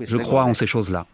Je 0.00 0.16
crois 0.18 0.44
en 0.44 0.52
ces 0.52 0.66
choses-là. 0.66 1.06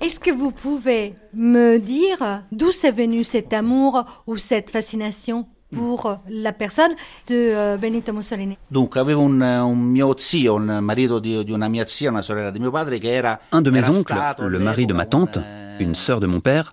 Est-ce 0.00 0.18
que 0.18 0.30
vous 0.30 0.50
pouvez 0.50 1.14
me 1.34 1.78
dire 1.78 2.42
d'où 2.52 2.72
c'est 2.72 2.90
venu 2.90 3.22
cet 3.22 3.52
amour 3.52 4.02
ou 4.26 4.36
cette 4.38 4.70
fascination 4.70 5.46
pour 5.72 6.18
la 6.28 6.52
personne 6.52 6.92
de 7.28 7.34
euh, 7.34 7.76
Benito 7.76 8.12
Mussolini? 8.12 8.56
Donc, 8.70 8.96
avevo 8.96 9.22
un, 9.22 9.42
un 9.42 9.74
mio 9.74 10.14
zio, 10.16 10.54
un 10.56 10.80
marito 10.80 11.20
di, 11.20 11.44
di 11.44 11.52
una 11.52 11.68
mia 11.68 11.84
zia, 11.84 12.10
una 12.10 12.22
sorella 12.22 12.50
di 12.50 12.58
mio 12.58 12.70
padre, 12.70 12.98
che 12.98 13.12
era 13.12 13.38
un 13.52 13.62
de 13.62 13.70
mes 13.70 13.86
oncles, 13.88 14.34
le 14.38 14.58
mari 14.58 14.86
de 14.86 14.94
ma 14.94 15.04
tante, 15.04 15.38
une 15.78 15.94
sœur 15.94 16.18
de 16.18 16.26
mon 16.26 16.40
père, 16.40 16.72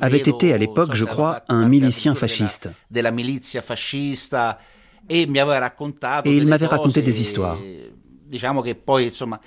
avait 0.00 0.18
été 0.18 0.52
à 0.52 0.56
l'époque, 0.56 0.94
je 0.94 1.04
crois, 1.04 1.42
un 1.48 1.66
milicien 1.66 2.14
fasciste. 2.14 2.70
E 5.10 5.22
aveva 5.40 5.58
raccontato 5.58 6.28
Et 6.28 6.36
il 6.36 6.46
m'avait 6.46 6.66
raconté 6.66 7.00
des 7.00 7.20
histoires. 7.22 7.58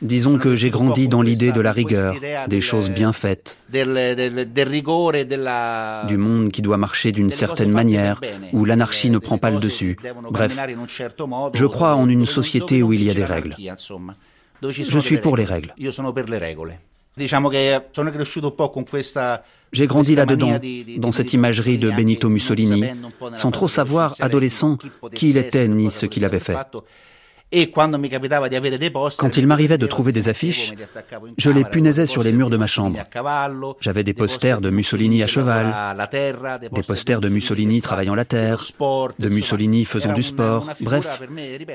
Disons 0.01 0.38
que 0.38 0.55
j'ai 0.55 0.69
grandi 0.69 1.07
dans 1.07 1.21
l'idée 1.21 1.51
de 1.51 1.61
la 1.61 1.71
rigueur, 1.71 2.15
des 2.47 2.61
choses 2.61 2.89
bien 2.89 3.13
faites, 3.13 3.57
du 3.71 3.86
monde 6.17 6.51
qui 6.51 6.61
doit 6.61 6.77
marcher 6.77 7.11
d'une 7.11 7.29
certaine 7.29 7.71
manière, 7.71 8.21
où 8.53 8.65
l'anarchie 8.65 9.09
ne 9.09 9.17
prend 9.17 9.38
pas 9.38 9.51
le 9.51 9.59
dessus. 9.59 9.97
Bref, 10.32 10.57
je 11.53 11.65
crois 11.65 11.95
en 11.95 12.09
une 12.09 12.25
société 12.25 12.84
où 12.84 12.93
il 12.93 13.03
y 13.03 13.09
a 13.09 13.13
des 13.13 13.25
règles. 13.25 13.55
Je 14.63 14.99
suis 14.99 15.17
pour 15.17 15.38
les 15.38 15.45
règles. 15.45 15.73
J'ai 19.73 19.88
grandi 19.88 20.15
là-dedans, 20.15 20.59
dans 20.97 21.11
cette 21.11 21.34
imagerie 21.34 21.77
de 21.77 21.91
Benito 21.91 22.29
Mussolini, 22.29 22.86
sans 23.36 23.51
trop 23.51 23.67
savoir, 23.67 24.15
adolescent, 24.19 24.77
qui 25.13 25.29
il 25.29 25.38
était 25.38 25.67
ni 25.67 25.91
ce 25.91 26.05
qu'il 26.05 26.25
avait 26.25 26.39
fait. 26.39 26.57
Quand 27.52 29.38
il 29.38 29.47
m'arrivait 29.47 29.78
de 29.78 29.86
trouver 29.86 30.12
des 30.14 30.30
affiches, 30.30 30.74
je 31.38 31.49
les 31.49 31.66
punaisais 31.66 32.06
sur 32.06 32.24
les 32.24 32.32
murs 32.32 32.49
de 32.49 32.56
ma 32.56 32.68
chambre. 32.68 32.97
J'avais 33.82 34.04
des 34.04 34.14
posters 34.14 34.62
de 34.62 34.70
Mussolini 34.70 35.22
à 35.22 35.28
cheval, 35.28 35.97
des 36.62 36.82
posters 36.82 37.20
de 37.20 37.28
Mussolini 37.28 37.82
travaillant 37.82 38.16
la 38.16 38.26
terre, 38.26 38.64
de 39.20 39.30
Mussolini 39.30 39.84
faisant 39.84 40.14
du 40.14 40.24
sport. 40.24 40.70
Bref, 40.80 41.22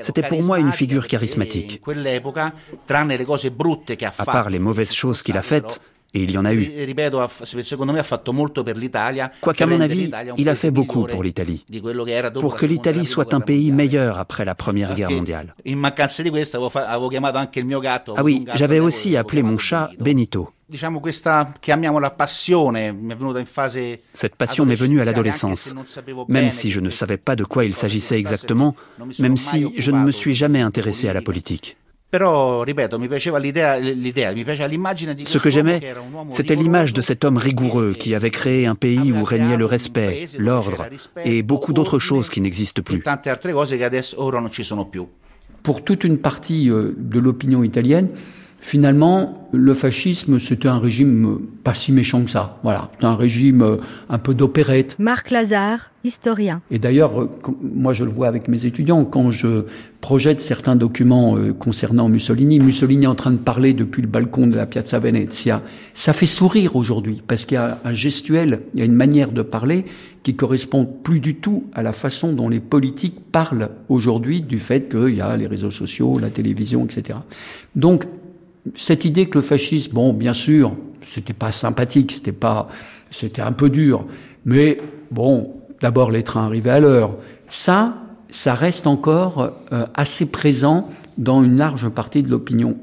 c'était 0.01 0.23
pour 0.23 0.41
moi 0.41 0.59
une 0.59 0.71
figure 0.71 1.07
charismatique. 1.07 1.81
À 4.17 4.25
part 4.25 4.49
les 4.49 4.59
mauvaises 4.59 4.93
choses 4.93 5.21
qu'il 5.21 5.37
a 5.37 5.43
faites, 5.43 5.79
et 6.13 6.23
il 6.23 6.31
y 6.31 6.37
en 6.37 6.45
a 6.45 6.53
eu. 6.53 6.67
Quoiqu'à 9.41 9.65
mon 9.65 9.81
avis, 9.81 10.11
il 10.37 10.49
a 10.49 10.55
fait 10.55 10.71
beaucoup 10.71 11.05
pour 11.05 11.23
l'Italie, 11.23 11.65
pour 12.39 12.55
que 12.55 12.65
l'Italie 12.65 13.05
soit 13.05 13.33
un 13.33 13.41
pays 13.41 13.71
meilleur 13.71 14.17
après 14.19 14.45
la 14.45 14.55
Première 14.55 14.95
Guerre 14.95 15.11
mondiale. 15.11 15.55
Ah 18.15 18.23
oui, 18.23 18.45
j'avais 18.55 18.79
aussi 18.79 19.17
appelé 19.17 19.43
mon 19.43 19.57
chat 19.57 19.89
Benito. 19.99 20.49
Cette 24.13 24.35
passion 24.35 24.65
m'est 24.65 24.75
venue 24.75 24.99
à 24.99 25.05
l'adolescence, 25.05 25.73
même 26.27 26.49
si 26.49 26.71
je 26.71 26.79
ne 26.81 26.89
savais 26.89 27.17
pas 27.17 27.35
de 27.37 27.45
quoi 27.45 27.63
il 27.63 27.73
s'agissait 27.73 28.19
exactement, 28.19 28.75
même 29.19 29.37
si 29.37 29.73
je 29.77 29.91
ne 29.91 29.99
me 30.03 30.11
suis 30.11 30.33
jamais 30.33 30.61
intéressé 30.61 31.07
à 31.07 31.13
la 31.13 31.21
politique. 31.21 31.77
Ce 32.13 32.19
que 35.37 35.49
j'aimais, 35.49 35.81
c'était 36.31 36.55
l'image 36.55 36.93
de 36.93 37.01
cet 37.01 37.25
homme 37.25 37.37
rigoureux 37.37 37.95
qui 37.99 38.15
avait 38.15 38.29
créé 38.29 38.65
un 38.65 38.75
pays 38.75 39.11
où 39.11 39.25
régnait 39.25 39.57
le 39.57 39.65
respect, 39.65 40.23
l'ordre 40.37 40.87
et 41.25 41.43
beaucoup 41.43 41.73
d'autres 41.73 41.99
choses 41.99 42.29
qui 42.29 42.39
n'existent 42.39 42.81
plus. 42.81 43.03
Pour 45.63 45.83
toute 45.83 46.05
une 46.05 46.17
partie 46.17 46.69
euh, 46.69 46.95
de 46.97 47.19
l'opinion 47.19 47.61
italienne, 47.61 48.07
finalement, 48.59 49.47
le 49.51 49.73
fascisme, 49.73 50.39
c'était 50.39 50.67
un 50.67 50.79
régime 50.79 51.39
pas 51.63 51.73
si 51.73 51.91
méchant 51.91 52.23
que 52.23 52.31
ça. 52.31 52.59
Voilà, 52.63 52.91
un 53.01 53.15
régime 53.15 53.61
euh, 53.61 53.77
un 54.09 54.17
peu 54.17 54.33
d'opérette. 54.33 54.97
Marc 54.99 55.31
Lazare, 55.31 55.91
historien. 56.03 56.61
Et 56.71 56.79
d'ailleurs, 56.79 57.21
euh, 57.21 57.29
moi 57.61 57.93
je 57.93 58.03
le 58.03 58.11
vois 58.11 58.27
avec 58.27 58.47
mes 58.47 58.65
étudiants, 58.65 59.05
quand 59.05 59.31
je 59.31 59.65
projette 60.01 60.41
certains 60.41 60.75
documents 60.75 61.37
euh, 61.37 61.53
concernant 61.53 62.09
Mussolini, 62.09 62.59
Mussolini 62.59 63.05
est 63.05 63.07
en 63.07 63.15
train 63.15 63.31
de 63.31 63.37
parler 63.37 63.73
depuis 63.73 64.01
le 64.01 64.07
balcon 64.07 64.47
de 64.47 64.55
la 64.55 64.65
Piazza 64.65 64.99
Venezia, 64.99 65.61
ça 65.93 66.13
fait 66.13 66.25
sourire 66.25 66.75
aujourd'hui, 66.75 67.21
parce 67.25 67.45
qu'il 67.45 67.55
y 67.55 67.59
a 67.59 67.79
un 67.83 67.93
gestuel, 67.93 68.61
il 68.73 68.79
y 68.79 68.83
a 68.83 68.85
une 68.85 68.93
manière 68.95 69.31
de 69.31 69.41
parler 69.41 69.85
qui 70.23 70.35
correspond 70.35 70.85
plus 70.85 71.21
du 71.21 71.35
tout 71.35 71.65
à 71.73 71.83
la 71.83 71.93
façon 71.93 72.33
dont 72.33 72.49
les 72.49 72.59
politiques 72.59 73.19
parlent 73.31 73.69
aujourd'hui 73.87 74.41
du 74.41 74.59
fait 74.59 74.89
qu'il 74.89 75.15
y 75.15 75.21
a 75.21 75.37
les 75.37 75.47
réseaux 75.47 75.71
sociaux, 75.71 76.19
la 76.19 76.29
télévision, 76.29 76.83
etc. 76.83 77.19
Donc, 77.75 78.05
cette 78.75 79.05
idée 79.05 79.27
que 79.27 79.37
le 79.37 79.43
fascisme, 79.43 79.93
bon, 79.93 80.13
bien 80.13 80.33
sûr, 80.33 80.75
c'était 81.03 81.33
pas 81.33 81.51
sympathique, 81.51 82.11
c'était 82.11 82.31
pas, 82.31 82.67
c'était 83.11 83.41
un 83.41 83.51
peu 83.51 83.69
dur, 83.69 84.05
mais 84.45 84.79
bon, 85.11 85.53
d'abord 85.81 86.11
les 86.11 86.23
trains 86.23 86.45
arrivaient 86.45 86.71
à 86.71 86.79
l'heure. 86.79 87.15
Ça, 87.49 87.97
ça 88.29 88.53
reste 88.53 88.87
encore 88.87 89.51
euh, 89.71 89.85
assez 89.93 90.25
présent 90.25 90.89
dans 91.17 91.43
une 91.43 91.57
large 91.57 91.89
partie 91.89 92.23
de 92.23 92.29
l'opinion. 92.29 92.77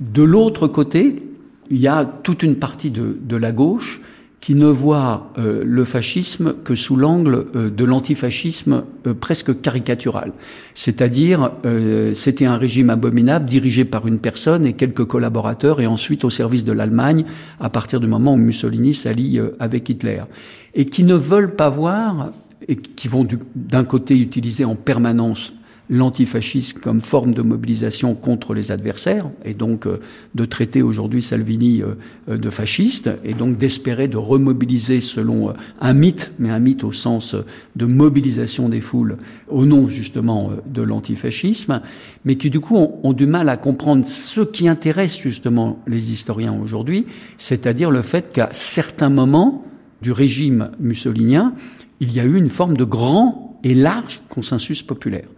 De 0.00 0.22
l'autre 0.22 0.68
côté, 0.68 1.22
il 1.70 1.78
y 1.78 1.88
a 1.88 2.04
toute 2.04 2.42
une 2.42 2.56
partie 2.56 2.90
de, 2.90 3.18
de 3.20 3.36
la 3.36 3.52
gauche 3.52 4.00
qui 4.44 4.54
ne 4.54 4.66
voit 4.66 5.30
euh, 5.38 5.62
le 5.64 5.86
fascisme 5.86 6.52
que 6.64 6.74
sous 6.74 6.96
l'angle 6.96 7.46
euh, 7.56 7.70
de 7.70 7.82
l'antifascisme 7.82 8.84
euh, 9.06 9.14
presque 9.14 9.58
caricatural. 9.62 10.32
C'est-à-dire, 10.74 11.52
c'était 12.14 12.44
un 12.44 12.58
régime 12.58 12.90
abominable 12.90 13.46
dirigé 13.46 13.84
par 13.84 14.06
une 14.06 14.18
personne 14.18 14.66
et 14.66 14.74
quelques 14.74 15.06
collaborateurs 15.06 15.80
et 15.80 15.86
ensuite 15.86 16.24
au 16.24 16.30
service 16.30 16.64
de 16.64 16.72
l'Allemagne 16.72 17.24
à 17.58 17.70
partir 17.70 18.00
du 18.00 18.06
moment 18.06 18.34
où 18.34 18.36
Mussolini 18.36 18.92
s'allie 18.92 19.40
avec 19.60 19.88
Hitler. 19.88 20.22
Et 20.74 20.86
qui 20.86 21.04
ne 21.04 21.14
veulent 21.14 21.54
pas 21.54 21.70
voir 21.70 22.32
et 22.66 22.74
qui 22.76 23.06
vont 23.06 23.26
d'un 23.54 23.84
côté 23.84 24.18
utiliser 24.18 24.64
en 24.64 24.74
permanence 24.74 25.52
l'antifascisme 25.90 26.78
comme 26.80 27.00
forme 27.00 27.34
de 27.34 27.42
mobilisation 27.42 28.14
contre 28.14 28.54
les 28.54 28.72
adversaires, 28.72 29.28
et 29.44 29.54
donc 29.54 29.86
euh, 29.86 29.98
de 30.34 30.44
traiter 30.44 30.82
aujourd'hui 30.82 31.22
Salvini 31.22 31.82
euh, 31.82 31.94
euh, 32.28 32.36
de 32.38 32.50
fasciste, 32.50 33.10
et 33.24 33.34
donc 33.34 33.58
d'espérer 33.58 34.08
de 34.08 34.16
remobiliser 34.16 35.00
selon 35.00 35.52
un 35.80 35.94
mythe, 35.94 36.32
mais 36.38 36.50
un 36.50 36.58
mythe 36.58 36.84
au 36.84 36.92
sens 36.92 37.36
de 37.76 37.86
mobilisation 37.86 38.68
des 38.68 38.80
foules 38.80 39.18
au 39.48 39.66
nom 39.66 39.88
justement 39.88 40.50
de 40.66 40.82
l'antifascisme, 40.82 41.82
mais 42.24 42.36
qui 42.36 42.50
du 42.50 42.60
coup 42.60 42.76
ont, 42.76 43.12
du 43.12 43.26
mal 43.26 43.48
à 43.48 43.56
comprendre 43.56 44.06
ce 44.06 44.40
qui 44.40 44.68
intéresse 44.68 45.18
justement 45.18 45.78
les 45.86 46.12
historiens 46.12 46.58
aujourd'hui, 46.60 47.06
c'est-à-dire 47.38 47.90
le 47.90 48.02
fait 48.02 48.32
qu'à 48.32 48.48
certains 48.52 49.10
moments 49.10 49.64
du 50.02 50.12
régime 50.12 50.70
mussolinien, 50.80 51.54
il 52.00 52.12
y 52.12 52.20
a 52.20 52.24
eu 52.24 52.36
une 52.36 52.48
forme 52.48 52.76
de 52.76 52.84
grand 52.84 53.58
et 53.62 53.74
large 53.74 54.20
consensus 54.28 54.82
populaire. 54.82 55.28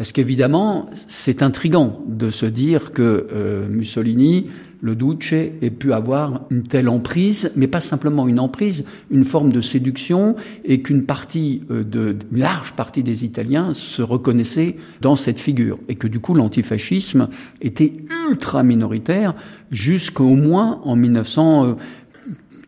Parce 0.00 0.12
qu'évidemment, 0.12 0.88
c'est 1.08 1.42
intrigant 1.42 2.02
de 2.08 2.30
se 2.30 2.46
dire 2.46 2.92
que 2.92 3.26
euh, 3.34 3.68
Mussolini, 3.68 4.46
le 4.80 4.94
Duce, 4.94 5.34
ait 5.34 5.70
pu 5.70 5.92
avoir 5.92 6.46
une 6.48 6.62
telle 6.62 6.88
emprise, 6.88 7.52
mais 7.54 7.66
pas 7.66 7.82
simplement 7.82 8.26
une 8.26 8.40
emprise, 8.40 8.86
une 9.10 9.24
forme 9.24 9.52
de 9.52 9.60
séduction, 9.60 10.36
et 10.64 10.80
qu'une 10.80 11.04
partie, 11.04 11.64
euh, 11.70 11.84
de, 11.84 12.16
une 12.32 12.40
large 12.40 12.72
partie 12.72 13.02
des 13.02 13.26
Italiens 13.26 13.74
se 13.74 14.00
reconnaissait 14.00 14.76
dans 15.02 15.16
cette 15.16 15.38
figure, 15.38 15.78
et 15.90 15.96
que 15.96 16.06
du 16.06 16.18
coup 16.18 16.32
l'antifascisme 16.32 17.28
était 17.60 17.92
ultra 18.26 18.62
minoritaire 18.62 19.34
jusqu'au 19.70 20.34
moins 20.34 20.80
en 20.84 20.96
1900. 20.96 21.76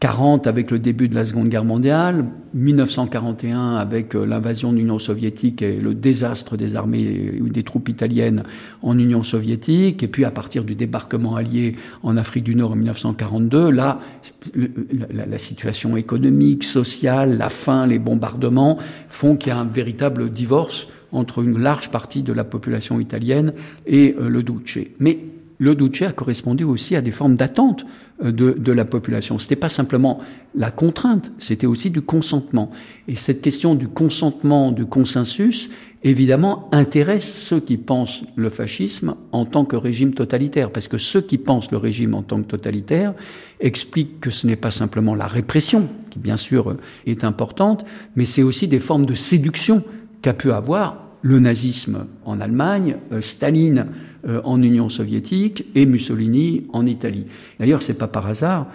40 0.02 0.48
avec 0.48 0.72
le 0.72 0.80
début 0.80 1.08
de 1.08 1.14
la 1.14 1.24
Seconde 1.24 1.48
Guerre 1.48 1.64
mondiale, 1.64 2.24
1941 2.54 3.76
avec 3.76 4.16
euh, 4.16 4.26
l'invasion 4.26 4.72
de 4.72 4.78
l'Union 4.78 4.98
soviétique 4.98 5.62
et 5.62 5.76
le 5.76 5.94
désastre 5.94 6.56
des 6.56 6.74
armées 6.74 7.38
ou 7.40 7.48
des 7.48 7.62
troupes 7.62 7.88
italiennes 7.88 8.42
en 8.82 8.98
Union 8.98 9.22
soviétique, 9.22 10.02
et 10.02 10.08
puis 10.08 10.24
à 10.24 10.32
partir 10.32 10.64
du 10.64 10.74
débarquement 10.74 11.36
allié 11.36 11.76
en 12.02 12.16
Afrique 12.16 12.42
du 12.42 12.56
Nord 12.56 12.72
en 12.72 12.74
1942, 12.74 13.70
là, 13.70 14.00
la, 15.08 15.38
situation 15.38 15.96
économique, 15.96 16.64
sociale, 16.64 17.38
la 17.38 17.48
faim, 17.48 17.86
les 17.86 18.00
bombardements 18.00 18.78
font 19.08 19.36
qu'il 19.36 19.50
y 19.50 19.52
a 19.52 19.58
un 19.60 19.64
véritable 19.66 20.30
divorce 20.30 20.88
entre 21.12 21.44
une 21.44 21.60
large 21.60 21.92
partie 21.92 22.24
de 22.24 22.32
la 22.32 22.42
population 22.42 22.98
italienne 22.98 23.52
et 23.86 24.16
euh, 24.18 24.28
le 24.28 24.42
Duce. 24.42 24.78
Mais 24.98 25.20
le 25.62 25.76
Duce 25.76 26.02
a 26.02 26.10
correspondu 26.10 26.64
aussi 26.64 26.96
à 26.96 27.02
des 27.02 27.12
formes 27.12 27.36
d'attente 27.36 27.86
de, 28.22 28.52
de, 28.52 28.72
la 28.72 28.84
population. 28.84 29.38
Ce 29.38 29.44
n'était 29.44 29.56
pas 29.56 29.68
simplement 29.68 30.20
la 30.54 30.70
contrainte, 30.70 31.32
c'était 31.38 31.66
aussi 31.66 31.90
du 31.90 32.02
consentement. 32.02 32.70
Et 33.08 33.14
cette 33.14 33.42
question 33.42 33.74
du 33.74 33.88
consentement, 33.88 34.72
du 34.72 34.86
consensus, 34.86 35.70
évidemment, 36.04 36.68
intéresse 36.72 37.32
ceux 37.32 37.60
qui 37.60 37.76
pensent 37.76 38.24
le 38.36 38.48
fascisme 38.48 39.14
en 39.32 39.44
tant 39.44 39.64
que 39.64 39.76
régime 39.76 40.14
totalitaire. 40.14 40.70
Parce 40.70 40.88
que 40.88 40.98
ceux 40.98 41.20
qui 41.20 41.38
pensent 41.38 41.70
le 41.70 41.78
régime 41.78 42.14
en 42.14 42.22
tant 42.22 42.42
que 42.42 42.48
totalitaire 42.48 43.14
expliquent 43.60 44.20
que 44.20 44.30
ce 44.30 44.46
n'est 44.46 44.56
pas 44.56 44.70
simplement 44.70 45.14
la 45.14 45.26
répression, 45.26 45.88
qui 46.10 46.18
bien 46.18 46.36
sûr 46.36 46.76
est 47.06 47.24
importante, 47.24 47.84
mais 48.16 48.24
c'est 48.24 48.42
aussi 48.42 48.68
des 48.68 48.80
formes 48.80 49.06
de 49.06 49.14
séduction 49.14 49.84
qu'a 50.22 50.34
pu 50.34 50.52
avoir 50.52 51.02
le 51.22 51.38
nazisme 51.38 52.06
en 52.24 52.40
Allemagne, 52.40 52.96
euh, 53.12 53.20
Staline 53.20 53.78
euh, 53.78 54.11
en 54.44 54.62
Union 54.62 54.88
soviétique 54.88 55.66
et 55.74 55.84
Mussolini 55.84 56.66
en 56.72 56.86
Italie. 56.86 57.26
D'ailleurs, 57.58 57.82
c'est 57.82 57.94
pas 57.94 58.06
par 58.06 58.26
hasard 58.26 58.68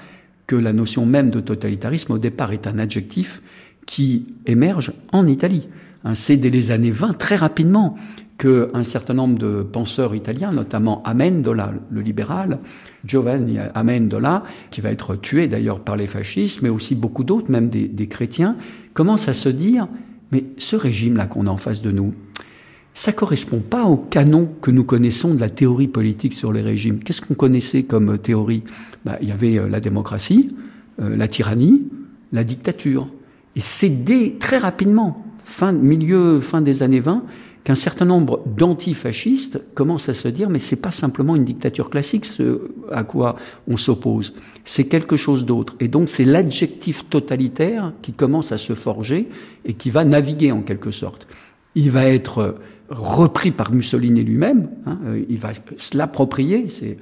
que 0.47 0.55
la 0.55 0.73
notion 0.73 1.05
même 1.05 1.29
de 1.29 1.41
totalitarisme 1.41 2.13
au 2.13 2.17
départ 2.17 2.53
est 2.53 2.67
un 2.67 2.79
adjectif 2.79 3.41
qui 3.85 4.25
émerge 4.45 4.93
en 5.11 5.27
Italie. 5.27 5.67
Hein, 6.03 6.15
c'est 6.15 6.37
dès 6.37 6.49
les 6.49 6.71
années 6.71 6.91
20, 6.91 7.17
très 7.17 7.35
rapidement, 7.35 7.97
qu'un 8.37 8.83
certain 8.83 9.15
nombre 9.15 9.39
de 9.39 9.63
penseurs 9.63 10.13
italiens, 10.13 10.51
notamment 10.51 11.01
Amendola, 11.03 11.73
le 11.89 12.01
libéral, 12.01 12.59
Giovanni 13.03 13.57
Amendola, 13.73 14.43
qui 14.69 14.79
va 14.79 14.91
être 14.91 15.15
tué 15.15 15.47
d'ailleurs 15.47 15.79
par 15.79 15.95
les 15.95 16.07
fascistes, 16.07 16.61
mais 16.61 16.69
aussi 16.69 16.93
beaucoup 16.93 17.23
d'autres, 17.23 17.51
même 17.51 17.67
des, 17.67 17.87
des 17.87 18.07
chrétiens, 18.07 18.55
commencent 18.93 19.27
à 19.27 19.33
se 19.33 19.49
dire, 19.49 19.87
mais 20.31 20.45
ce 20.57 20.75
régime-là 20.75 21.25
qu'on 21.25 21.47
a 21.47 21.49
en 21.49 21.57
face 21.57 21.81
de 21.81 21.91
nous, 21.91 22.13
ça 22.97 23.11
correspond 23.13 23.59
pas 23.59 23.83
au 23.85 23.95
canon 23.95 24.49
que 24.59 24.71
nous 24.71 24.83
connaissons 24.83 25.35
de 25.35 25.39
la 25.39 25.51
théorie 25.51 25.87
politique 25.87 26.33
sur 26.33 26.51
les 26.51 26.63
régimes. 26.63 26.97
Qu'est-ce 26.97 27.21
qu'on 27.21 27.35
connaissait 27.35 27.83
comme 27.83 28.17
théorie? 28.17 28.63
Bah, 29.05 29.19
Il 29.21 29.27
y 29.27 29.31
avait 29.31 29.59
euh, 29.59 29.69
la 29.69 29.79
démocratie, 29.79 30.55
euh, 30.99 31.15
la 31.15 31.27
tyrannie, 31.27 31.83
la 32.31 32.43
dictature. 32.43 33.07
Et 33.55 33.61
c'est 33.61 34.03
dès 34.03 34.37
très 34.39 34.57
rapidement, 34.57 35.23
fin, 35.43 35.73
milieu, 35.73 36.39
fin 36.39 36.61
des 36.61 36.81
années 36.81 36.99
20, 36.99 37.21
qu'un 37.63 37.75
certain 37.75 38.05
nombre 38.05 38.43
d'antifascistes 38.47 39.61
commencent 39.75 40.09
à 40.09 40.15
se 40.15 40.27
dire 40.29 40.49
mais 40.49 40.57
c'est 40.57 40.77
pas 40.77 40.89
simplement 40.89 41.35
une 41.35 41.45
dictature 41.45 41.91
classique 41.91 42.25
ce 42.25 42.61
à 42.91 43.03
quoi 43.03 43.35
on 43.67 43.77
s'oppose, 43.77 44.33
c'est 44.63 44.85
quelque 44.85 45.17
chose 45.17 45.45
d'autre. 45.45 45.75
Et 45.79 45.87
donc 45.87 46.09
c'est 46.09 46.25
l'adjectif 46.25 47.07
totalitaire 47.09 47.93
qui 48.01 48.13
commence 48.13 48.51
à 48.53 48.57
se 48.57 48.73
forger 48.73 49.27
et 49.65 49.73
qui 49.73 49.91
va 49.91 50.03
naviguer 50.03 50.51
en 50.51 50.61
quelque 50.61 50.89
sorte. 50.91 51.27
Il 51.77 51.91
va 51.91 52.05
être 52.05 52.55
repris 52.89 53.51
par 53.51 53.71
Mussolini 53.71 54.23
lui-même, 54.23 54.67
hein, 54.87 54.97
euh, 55.05 55.23
il 55.29 55.37
va 55.37 55.51
se 55.77 55.95
l'approprier, 55.95 56.69
c'est 56.69 56.97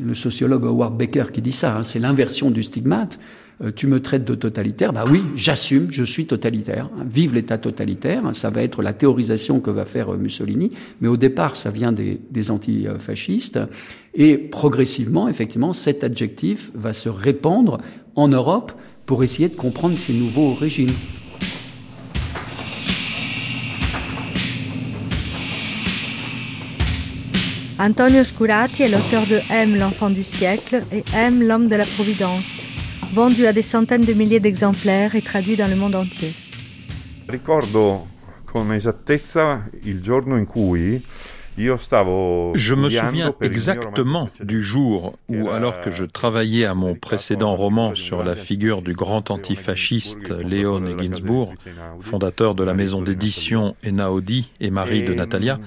le 0.00 0.14
sociologue 0.14 0.64
Howard 0.64 0.96
Becker 0.96 1.26
qui 1.30 1.42
dit 1.42 1.52
ça, 1.52 1.76
hein, 1.76 1.82
c'est 1.82 1.98
l'inversion 1.98 2.50
du 2.50 2.62
stigmate. 2.62 3.18
Euh, 3.62 3.70
tu 3.70 3.86
me 3.86 4.00
traites 4.00 4.24
de 4.24 4.34
totalitaire, 4.34 4.94
bah 4.94 5.04
oui, 5.10 5.22
j'assume, 5.36 5.88
je 5.90 6.04
suis 6.04 6.26
totalitaire. 6.26 6.88
Hein. 6.96 7.04
vive 7.06 7.34
l'État 7.34 7.58
totalitaire, 7.58 8.22
ça 8.32 8.48
va 8.48 8.62
être 8.62 8.80
la 8.80 8.94
théorisation 8.94 9.60
que 9.60 9.70
va 9.70 9.84
faire 9.84 10.14
euh, 10.14 10.16
Mussolini, 10.16 10.70
mais 11.02 11.08
au 11.08 11.18
départ, 11.18 11.54
ça 11.54 11.68
vient 11.68 11.92
des 11.92 12.50
antifascistes, 12.50 13.60
et 14.14 14.38
progressivement, 14.38 15.28
effectivement, 15.28 15.74
cet 15.74 16.02
adjectif 16.02 16.70
va 16.74 16.94
se 16.94 17.10
répandre 17.10 17.78
en 18.14 18.28
Europe 18.28 18.72
pour 19.04 19.22
essayer 19.22 19.50
de 19.50 19.56
comprendre 19.56 19.98
ces 19.98 20.14
nouveaux 20.14 20.54
régimes. 20.54 20.94
Antonio 27.78 28.22
Scurati 28.22 28.84
est 28.84 28.88
l'auteur 28.88 29.26
de 29.26 29.40
M, 29.50 29.74
l'enfant 29.76 30.08
du 30.08 30.22
siècle 30.22 30.84
et 30.92 31.02
M, 31.12 31.42
l'homme 31.42 31.66
de 31.66 31.74
la 31.74 31.84
Providence, 31.84 32.62
vendu 33.12 33.46
à 33.46 33.52
des 33.52 33.62
centaines 33.62 34.04
de 34.04 34.12
milliers 34.12 34.38
d'exemplaires 34.38 35.16
et 35.16 35.22
traduit 35.22 35.56
dans 35.56 35.66
le 35.66 35.74
monde 35.74 35.96
entier. 35.96 36.32
Ricordo 37.26 38.06
con 38.44 38.72
esattezza 38.72 39.64
il 39.82 40.00
giorno 40.00 40.36
in 40.36 40.46
cui 40.46 41.04
je 41.56 42.74
me 42.74 42.90
souviens 42.90 43.34
exactement 43.40 44.28
du 44.40 44.62
jour 44.62 45.14
où, 45.28 45.48
alors 45.50 45.80
que 45.80 45.90
je 45.90 46.04
travaillais 46.04 46.64
à 46.64 46.74
mon 46.74 46.94
précédent 46.94 47.54
roman 47.54 47.94
sur 47.94 48.24
la 48.24 48.34
figure 48.36 48.82
du 48.82 48.92
grand 48.92 49.30
antifasciste 49.30 50.30
Léon 50.30 50.96
Ginsburg, 50.98 51.54
fondateur 52.00 52.54
de 52.54 52.64
la 52.64 52.74
maison 52.74 53.02
d'édition 53.02 53.76
Enaudi 53.86 54.50
et 54.60 54.70
mari 54.70 55.04
de 55.04 55.14
Natalia, 55.14 55.58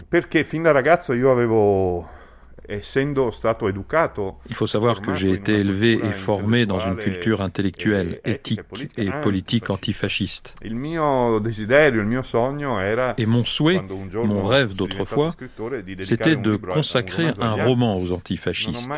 il 2.70 4.55
faut 4.55 4.68
savoir 4.68 5.01
que 5.01 5.13
j'ai 5.13 5.32
été 5.32 5.53
élevé 5.53 5.93
et 5.93 6.11
formé 6.11 6.65
dans 6.65 6.80
une 6.80 6.97
culture 6.97 7.41
intellectuelle, 7.41 8.20
éthique 8.26 8.61
et 8.97 9.09
politique 9.22 9.70
antifasciste. 9.70 10.55
Et 13.18 13.26
mon 13.26 13.45
souhait, 13.45 13.82
mon 14.13 14.43
rêve 14.43 14.74
d'autrefois, 14.74 15.34
c'était 16.01 16.36
de 16.36 16.55
consacrer 16.55 17.28
un 17.39 17.53
roman 17.53 17.97
aux 17.97 18.11
antifascistes. 18.11 18.89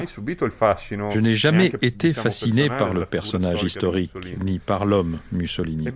Je 1.11 1.19
n'ai 1.19 1.35
jamais 1.35 1.71
été 1.81 2.13
fasciné 2.13 2.69
par 2.69 2.93
le 2.93 3.05
personnage 3.05 3.63
historique, 3.63 4.13
ni 4.43 4.59
par 4.59 4.85
l'homme 4.85 5.19
Mussolini. 5.31 5.87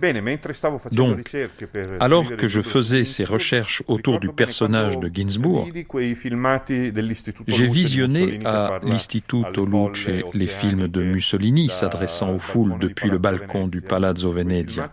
Donc, 0.92 1.30
alors 2.00 2.36
que 2.36 2.48
je 2.48 2.60
faisais 2.60 3.04
ces 3.04 3.24
recherches 3.24 3.82
autour 3.86 4.20
du 4.20 4.28
personnage 4.28 4.98
de 4.98 5.10
Ginsburg, 5.12 5.72
j'ai 7.46 7.63
j'ai 7.64 7.70
visionné 7.70 8.40
à 8.44 8.80
l'Istituto 8.82 9.66
Luce 9.66 10.08
les 10.34 10.46
films 10.46 10.88
de 10.88 11.02
Mussolini 11.02 11.68
s'adressant 11.68 12.34
aux 12.34 12.38
foules 12.38 12.78
depuis 12.78 13.08
le 13.08 13.18
balcon 13.18 13.68
du 13.68 13.80
Palazzo 13.80 14.30
Venezia. 14.30 14.90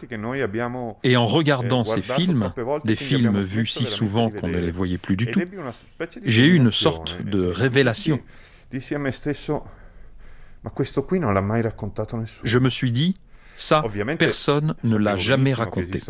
Et 1.04 1.18
en 1.18 1.26
regardant 1.26 1.84
ces 1.84 2.02
films, 2.02 2.54
des 2.86 2.96
films 2.96 3.40
vus 3.42 3.68
si 3.68 3.86
souvent 3.86 4.30
qu'on 4.30 4.48
ne 4.48 4.58
les 4.58 4.72
voyait 4.72 4.98
plus 4.98 5.18
du 5.18 5.28
tout, 5.28 5.42
j'ai 6.24 6.46
eu 6.46 6.56
une 6.56 6.72
sorte 6.72 7.22
de 7.22 7.46
révélation. 7.46 8.20
Je 12.44 12.60
me 12.60 12.70
suis 12.70 12.92
dit, 12.92 13.16
ça, 13.56 13.84
personne 14.18 14.76
ne 14.84 14.96
l'a 14.96 15.18
jamais 15.18 15.54
raconté. 15.54 16.02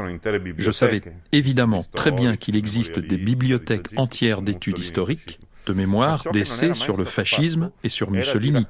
Je 0.57 0.71
savais 0.71 1.01
évidemment 1.31 1.83
très 1.93 2.11
bien 2.11 2.37
qu'il 2.37 2.55
existe 2.55 2.99
des 2.99 3.17
bibliothèques 3.17 3.87
entières 3.97 4.41
d'études 4.41 4.79
historiques, 4.79 5.39
de 5.65 5.73
mémoire 5.73 6.23
d'essais 6.31 6.73
sur 6.73 6.97
le 6.97 7.05
fascisme 7.05 7.71
et 7.83 7.89
sur 7.89 8.11
Mussolini. 8.11 8.65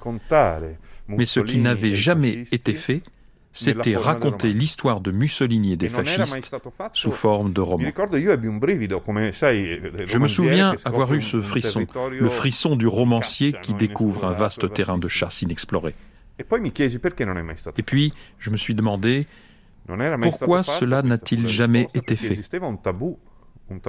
Mais 1.08 1.26
ce 1.26 1.40
qui 1.40 1.58
n'avait 1.58 1.94
jamais 1.94 2.44
été 2.52 2.74
fait, 2.74 3.02
c'était 3.54 3.96
raconter 3.96 4.54
l'histoire 4.54 5.02
de 5.02 5.12
Mussolini 5.12 5.74
et 5.74 5.76
des 5.76 5.90
fascistes 5.90 6.52
sous 6.94 7.12
forme 7.12 7.52
de 7.54 7.62
roman. 7.62 7.90
Je 10.06 10.18
me 10.18 10.28
souviens 10.28 10.76
avoir 10.86 11.14
eu 11.14 11.22
ce 11.22 11.42
frisson, 11.42 11.86
le 12.12 12.30
frisson 12.30 12.76
du 12.76 12.88
romancier 12.88 13.54
qui 13.62 13.74
découvre 13.74 14.26
un 14.26 14.32
vaste 14.32 14.74
terrain 14.74 14.98
de 14.98 15.08
chasse 15.08 15.42
inexploré. 15.42 15.96
Et 16.40 17.84
puis, 17.84 18.14
je 18.40 18.50
me 18.50 18.58
suis 18.58 18.74
demandé, 18.74 19.28
pourquoi 20.22 20.64
cela 20.64 21.02
n'a-t-il 21.02 21.48
jamais 21.48 21.88
été 21.94 22.16
fait? 22.16 22.40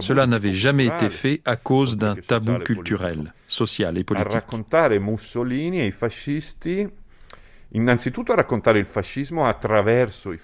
Cela 0.01 0.27
n'avait 0.27 0.53
jamais 0.53 0.87
été 0.87 1.11
fait 1.11 1.41
à 1.45 1.57
cause 1.57 1.97
d'un 1.97 2.15
tabou 2.15 2.59
culturel, 2.59 3.33
social 3.47 3.99
et 3.99 4.05
politique. 4.05 4.43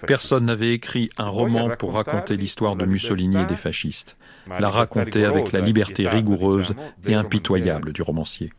Personne 0.07 0.45
n'avait 0.45 0.73
écrit 0.73 1.09
un 1.17 1.27
roman 1.27 1.69
pour 1.77 1.93
raconter 1.93 2.35
l'histoire 2.35 2.75
de 2.75 2.85
Mussolini 2.85 3.41
et 3.41 3.45
des 3.45 3.55
fascistes, 3.55 4.17
la 4.47 4.69
raconter 4.69 5.25
avec 5.25 5.51
la 5.51 5.61
liberté 5.61 6.07
rigoureuse 6.07 6.73
et 7.05 7.13
impitoyable 7.13 7.93
du 7.93 8.01
romancier. 8.01 8.51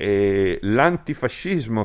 L'antifascisme 0.00 1.84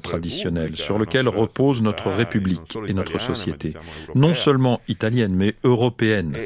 traditionnel 0.00 0.76
sur 0.76 0.98
lequel 0.98 1.26
repose 1.28 1.82
notre 1.82 2.10
République 2.10 2.76
et 2.86 2.92
notre 2.92 3.18
société, 3.18 3.72
non 4.14 4.34
seulement 4.34 4.80
italienne 4.88 5.34
mais 5.34 5.54
européenne, 5.64 6.36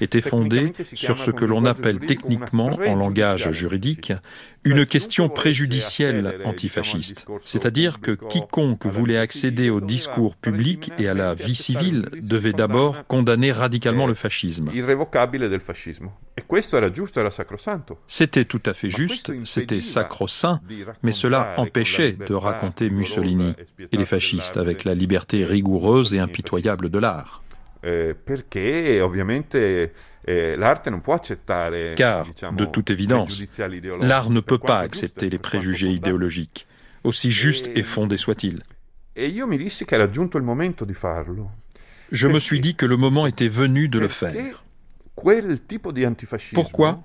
était 0.00 0.20
fondé 0.20 0.72
sur 0.82 1.18
ce 1.18 1.30
que 1.30 1.44
l'on 1.46 1.64
appelle 1.64 2.00
techniquement 2.00 2.78
en 2.86 2.96
langage 2.96 3.50
juridique 3.50 4.12
une 4.64 4.84
question 4.84 5.28
préjudicielle 5.28 6.40
antifasciste, 6.44 7.26
c'est-à-dire 7.44 8.00
que 8.00 8.12
quiconque 8.12 8.86
voulait 8.86 9.16
accéder 9.16 9.70
au 9.70 9.80
discours 9.80 10.36
public 10.36 10.92
et 10.98 11.08
à 11.08 11.14
la 11.14 11.34
vie 11.34 11.54
civile 11.54 12.08
devait 12.20 12.52
d'abord 12.52 13.06
condamner 13.06 13.52
radicalement 13.52 14.06
le 14.06 14.14
fascisme. 14.14 14.70
C'était 18.06 18.44
tout 18.44 18.62
à 18.66 18.74
fait 18.74 18.90
juste, 18.90 19.32
c'était 19.44 19.80
sacro-saint, 19.80 20.60
mais 21.02 21.12
cela 21.12 21.54
empêchait 21.56 22.12
de 22.12 22.34
raconter 22.34 22.90
Mussolini 22.90 23.54
et 23.92 23.96
les 23.96 24.06
fascistes 24.06 24.56
avec 24.56 24.84
la 24.84 24.94
liberté 24.94 25.44
rigoureuse 25.44 26.12
et 26.14 26.18
impitoyable 26.18 26.90
de 26.90 26.98
l'art. 26.98 27.42
Eh, 30.26 30.56
eh, 30.56 31.94
Car, 31.96 32.26
de 32.52 32.64
toute 32.64 32.90
évidence, 32.90 33.42
l'art 34.00 34.30
ne 34.30 34.40
peut 34.40 34.58
pas 34.58 34.80
accepter 34.80 35.30
les 35.30 35.38
préjugés 35.38 35.88
idéologiques, 35.88 36.66
aussi 37.04 37.30
justes 37.30 37.70
et 37.74 37.82
fondés 37.82 38.16
soient-ils. 38.16 38.62
Je 42.12 42.28
me 42.28 42.40
suis 42.40 42.60
dit 42.60 42.74
que 42.74 42.86
le 42.86 42.96
moment 42.96 43.26
était 43.26 43.48
venu 43.48 43.88
de 43.88 43.98
le 43.98 44.08
faire. 44.08 44.64
Pourquoi 46.54 47.02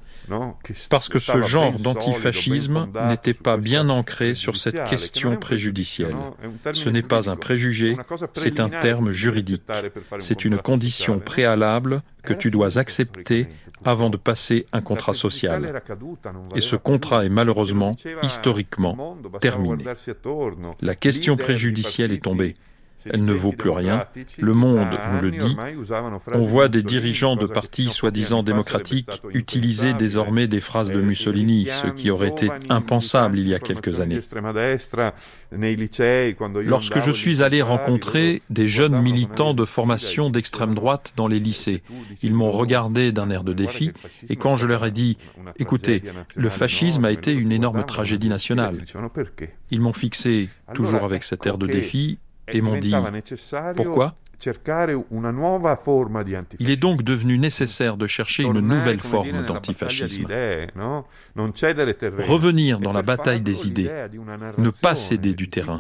parce 0.90 1.10
que 1.10 1.20
ce 1.20 1.42
genre 1.42 1.74
d'antifascisme 1.74 2.88
n'était 3.10 3.34
pas 3.34 3.58
bien 3.58 3.90
ancré 3.90 4.36
sur 4.36 4.58
cette 4.58 4.84
question 4.86 5.38
préjudicielle. 5.38 6.16
Ce 6.74 6.90
n'est 6.90 7.02
pas 7.02 7.30
un 7.30 7.36
préjugé, 7.36 7.98
c'est 8.34 8.60
un 8.60 8.70
terme 8.70 9.12
juridique. 9.12 9.64
C'est 10.20 10.46
une 10.46 10.58
condition 10.58 11.20
préalable 11.20 12.02
que 12.24 12.34
tu 12.34 12.52
dois 12.52 12.78
accepter 12.78 13.48
avant 13.84 14.10
de 14.10 14.18
passer 14.18 14.66
un 14.72 14.82
contrat 14.82 15.14
social. 15.14 15.82
Et 16.56 16.62
ce 16.62 16.76
contrat 16.76 17.26
est 17.26 17.30
malheureusement, 17.30 17.96
historiquement, 18.24 19.18
terminé. 19.42 19.84
La 20.82 20.96
question 20.96 21.38
préjudicielle 21.38 22.12
est 22.12 22.24
tombée. 22.24 22.56
Elle 23.12 23.24
ne 23.24 23.34
vaut 23.34 23.52
plus 23.52 23.70
rien. 23.70 24.06
Le 24.40 24.54
monde 24.54 24.88
nous 25.14 25.22
le 25.22 25.32
dit. 25.32 25.56
On 26.34 26.42
voit 26.42 26.68
des 26.68 26.84
dirigeants 26.84 27.36
de 27.36 27.46
partis 27.46 27.90
soi-disant 27.90 28.44
démocratiques 28.44 29.22
utiliser 29.34 29.94
désormais 29.94 30.48
des 30.48 30.60
phrases 30.60 30.92
de 30.92 31.02
Mussolini, 31.02 31.68
ce 31.70 31.88
qui 31.88 32.10
aurait 32.10 32.30
été 32.30 32.50
impensable 32.70 33.40
il 33.40 33.48
y 33.48 33.54
a 33.54 33.60
quelques 33.60 34.00
années. 34.00 34.22
Lorsque 36.66 37.00
je 37.00 37.12
suis 37.12 37.44
allé 37.44 37.62
rencontrer 37.62 38.42
des 38.50 38.68
jeunes 38.68 39.02
militants 39.02 39.54
de 39.54 39.66
formation 39.66 40.30
d'extrême 40.30 40.74
droite 40.76 41.14
dans 41.16 41.28
les 41.28 41.40
lycées, 41.40 41.84
ils 42.22 42.34
m'ont 42.34 42.52
regardé 42.52 43.12
d'un 43.12 43.30
air 43.30 43.44
de 43.44 43.54
défi 43.54 43.92
et 44.30 44.36
quand 44.36 44.56
je 44.56 44.68
leur 44.68 44.86
ai 44.86 44.92
dit 44.92 45.18
Écoutez, 45.58 46.04
le 46.36 46.50
fascisme 46.50 47.06
a 47.06 47.12
été 47.12 47.32
une 47.32 47.52
énorme 47.52 47.84
tragédie 47.86 48.30
nationale, 48.30 48.84
ils 49.72 49.82
m'ont 49.82 49.94
fixé, 49.94 50.50
toujours 50.74 51.04
avec 51.04 51.24
cet 51.24 51.46
air 51.46 51.58
de 51.58 51.68
défi, 51.68 52.20
et 52.52 52.62
m'ont 52.62 52.78
dit 52.78 52.94
Pourquoi? 53.76 54.16
il 56.60 56.70
est 56.70 56.76
donc 56.76 57.04
devenu 57.04 57.38
nécessaire 57.38 57.98
de 57.98 58.08
chercher 58.08 58.44
une 58.44 58.60
nouvelle 58.60 59.00
forme 59.00 59.46
d'antifascisme. 59.46 60.28
Revenir 62.20 62.80
dans 62.80 62.94
la 62.94 63.02
bataille 63.02 63.42
des 63.42 63.68
idées, 63.68 63.90
ne 64.58 64.70
pas 64.70 64.96
céder 64.96 65.34
du 65.34 65.50
terrain. 65.50 65.80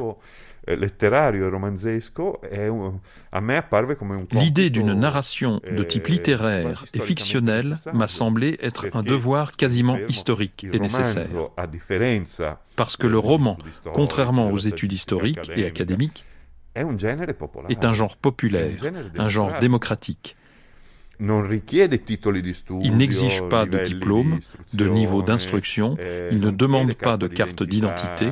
L'idée 4.31 4.69
d'une 4.71 4.93
narration 4.93 5.61
de 5.71 5.83
type 5.83 6.07
littéraire 6.07 6.85
et 6.93 6.99
fictionnel 6.99 7.77
m'a 7.93 8.07
semblé 8.07 8.57
être 8.61 8.87
un 8.93 9.03
devoir 9.03 9.55
quasiment 9.55 9.99
historique 10.07 10.65
et 10.73 10.79
nécessaire. 10.79 11.27
Parce 12.75 12.97
que 12.97 13.05
le 13.05 13.19
roman, 13.19 13.57
contrairement 13.93 14.49
aux 14.49 14.57
études 14.57 14.93
historiques 14.93 15.51
et 15.55 15.65
académiques, 15.65 16.25
est 17.69 17.85
un 17.85 17.93
genre 17.93 18.17
populaire, 18.17 18.71
un 19.17 19.27
genre 19.27 19.59
démocratique. 19.59 20.35
Il 22.83 22.97
n'exige 22.97 23.43
pas 23.49 23.65
de 23.65 23.77
diplôme, 23.79 24.39
de 24.73 24.87
niveau 24.87 25.21
d'instruction, 25.21 25.97
il 26.31 26.39
ne 26.41 26.51
demande 26.51 26.93
pas 26.93 27.17
de 27.17 27.27
carte 27.27 27.63
d'identité, 27.63 28.29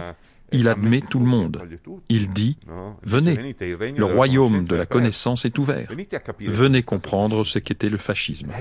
il 0.53 0.67
admet 0.67 1.01
tout 1.01 1.19
le 1.19 1.25
monde. 1.25 1.61
Il 2.09 2.29
dit, 2.29 2.57
venez, 3.03 3.55
le 3.95 4.05
royaume 4.05 4.65
de 4.65 4.75
la 4.75 4.85
connaissance 4.85 5.45
est 5.45 5.57
ouvert. 5.59 5.89
Venez 6.39 6.83
comprendre 6.83 7.43
ce 7.43 7.59
qu'était 7.59 7.89
le 7.89 7.97
fascisme. 7.97 8.51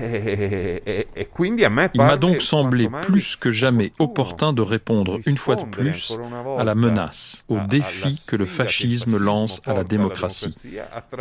Il 1.93 2.01
m'a 2.01 2.17
donc 2.17 2.41
semblé 2.41 2.89
plus 3.03 3.35
que 3.35 3.51
jamais 3.51 3.93
opportun 3.99 4.53
de 4.53 4.61
répondre 4.61 5.19
une 5.25 5.37
fois 5.37 5.55
de 5.55 5.65
plus 5.65 6.17
à 6.57 6.63
la 6.63 6.75
menace, 6.75 7.43
au 7.47 7.59
défi 7.59 8.21
que 8.27 8.35
le 8.35 8.45
fascisme 8.45 9.17
lance 9.17 9.61
à 9.65 9.73
la 9.73 9.83
démocratie, 9.83 10.55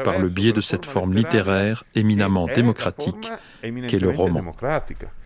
par 0.05 0.18
le 0.18 0.29
biais 0.29 0.53
de 0.53 0.61
cette 0.61 0.87
forme 0.87 1.14
littéraire 1.14 1.85
éminemment 1.95 2.47
démocratique 2.47 3.31
qu'est 3.89 3.99
le 3.99 4.11
roman. 4.11 4.55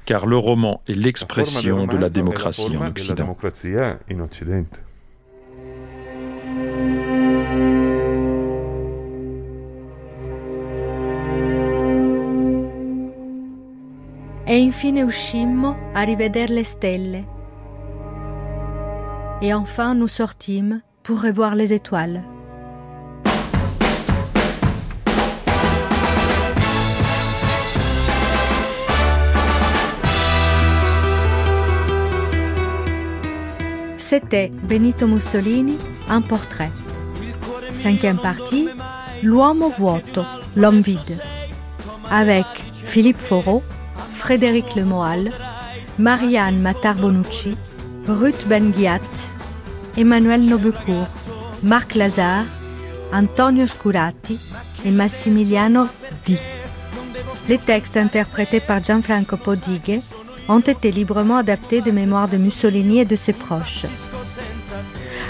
Car 0.04 0.26
le 0.26 0.36
roman 0.36 0.82
est 0.86 0.94
l'expression 0.94 1.86
de 1.86 1.96
la 1.96 2.08
démocratie 2.08 2.76
en 2.76 2.88
Occident. 2.88 3.36
E 14.48 14.58
infine 14.58 15.02
uscimmo 15.02 15.76
a 15.92 16.04
rivedere 16.04 16.54
le 16.54 16.62
stelle. 16.62 17.24
Et 19.42 19.52
enfin 19.52 19.92
nous 19.94 20.06
sortîmes 20.06 20.82
pour 21.02 21.20
revoir 21.20 21.56
les 21.56 21.72
étoiles. 21.72 22.22
C'était 33.98 34.52
Benito 34.68 35.08
Mussolini, 35.08 35.76
un 36.08 36.20
portrait. 36.20 36.70
Cinquième 37.72 38.18
partie, 38.18 38.68
L'uomo 39.24 39.70
vuoto, 39.76 40.22
l'homme 40.54 40.78
vide, 40.78 41.18
avec 42.08 42.46
Philippe 42.72 43.18
Foreau, 43.18 43.64
Frédéric 44.26 44.74
Lemoal, 44.74 45.30
Marianne 46.00 46.58
Matar-Bonucci, 46.58 47.56
Ruth 48.08 48.44
Benguiat, 48.48 48.98
Emmanuel 49.96 50.44
Nobecourt, 50.44 51.06
Marc 51.62 51.94
Lazare, 51.94 52.44
Antonio 53.12 53.66
Scurati 53.66 54.40
et 54.84 54.90
Massimiliano 54.90 55.86
Di. 56.24 56.38
Les 57.48 57.58
textes 57.58 57.96
interprétés 57.96 58.58
par 58.58 58.82
Gianfranco 58.82 59.36
Podighe 59.36 60.02
ont 60.48 60.58
été 60.58 60.90
librement 60.90 61.36
adaptés 61.36 61.80
des 61.80 61.92
mémoires 61.92 62.26
de 62.26 62.36
Mussolini 62.36 62.98
et 62.98 63.04
de 63.04 63.14
ses 63.14 63.32
proches. 63.32 63.86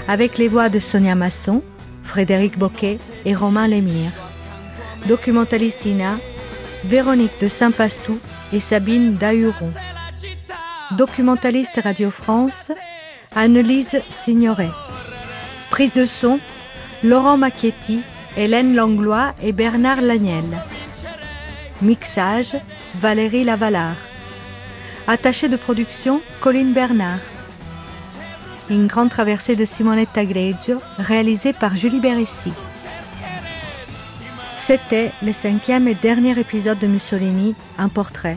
Avec 0.09 0.39
les 0.39 0.49
voix 0.49 0.71
de 0.71 0.79
Sonia 0.79 1.15
Masson, 1.15 1.63
Frédéric 2.03 2.59
Boquet 2.59 2.99
et 3.27 3.35
Romain 3.35 3.69
Lemire. 3.69 4.13
Documentalistina, 5.07 6.17
Véronique 6.85 7.39
de 7.43 7.49
Saint-Pastou 7.49 8.19
et 8.53 8.61
Sabine 8.61 9.17
Dahuron. 9.17 9.73
Documentaliste 10.93 11.81
Radio 11.83 12.11
France, 12.11 12.73
Annelise 13.35 14.01
Signoret. 14.11 14.71
Prise 15.71 15.93
de 15.93 16.07
son, 16.07 16.39
Laurent 17.03 17.37
Macchietti, 17.37 18.01
Hélène 18.37 18.75
Langlois 18.75 19.35
et 19.43 19.53
Bernard 19.53 20.01
Lagnel. 20.01 20.45
Mixage, 21.83 22.57
Valérie 22.95 23.45
Lavalard. 23.45 23.97
Attaché 25.07 25.49
de 25.49 25.57
production, 25.57 26.23
Colline 26.41 26.73
Bernard. 26.73 27.21
Une 28.71 28.87
grande 28.87 29.11
traversée 29.11 29.57
de 29.57 29.65
Simonetta 29.65 30.25
Greggio, 30.25 30.81
réalisée 30.99 31.53
par 31.53 31.77
Julie 31.77 32.01
Beressi. 32.01 32.53
C'était 34.67 35.12
le 35.23 35.31
cinquième 35.31 35.87
et 35.87 35.95
dernier 35.95 36.37
épisode 36.41 36.81
de 36.81 36.89
Mussolini, 36.89 37.55
un 37.79 37.89
portrait. 37.89 38.37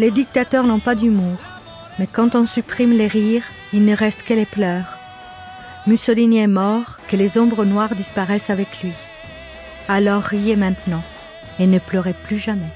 Les 0.00 0.10
dictateurs 0.10 0.64
n'ont 0.64 0.80
pas 0.80 0.96
d'humour, 0.96 1.38
mais 2.00 2.08
quand 2.12 2.34
on 2.34 2.44
supprime 2.44 2.90
les 2.90 3.06
rires, 3.06 3.44
il 3.72 3.84
ne 3.84 3.94
reste 3.94 4.24
que 4.24 4.34
les 4.34 4.46
pleurs. 4.46 4.98
Mussolini 5.86 6.38
est 6.38 6.48
mort, 6.48 6.98
que 7.06 7.14
les 7.14 7.38
ombres 7.38 7.64
noires 7.64 7.94
disparaissent 7.94 8.50
avec 8.50 8.82
lui. 8.82 8.90
Alors 9.86 10.24
riez 10.24 10.56
maintenant 10.56 11.04
et 11.60 11.68
ne 11.68 11.78
pleurez 11.78 12.14
plus 12.24 12.38
jamais. 12.38 12.74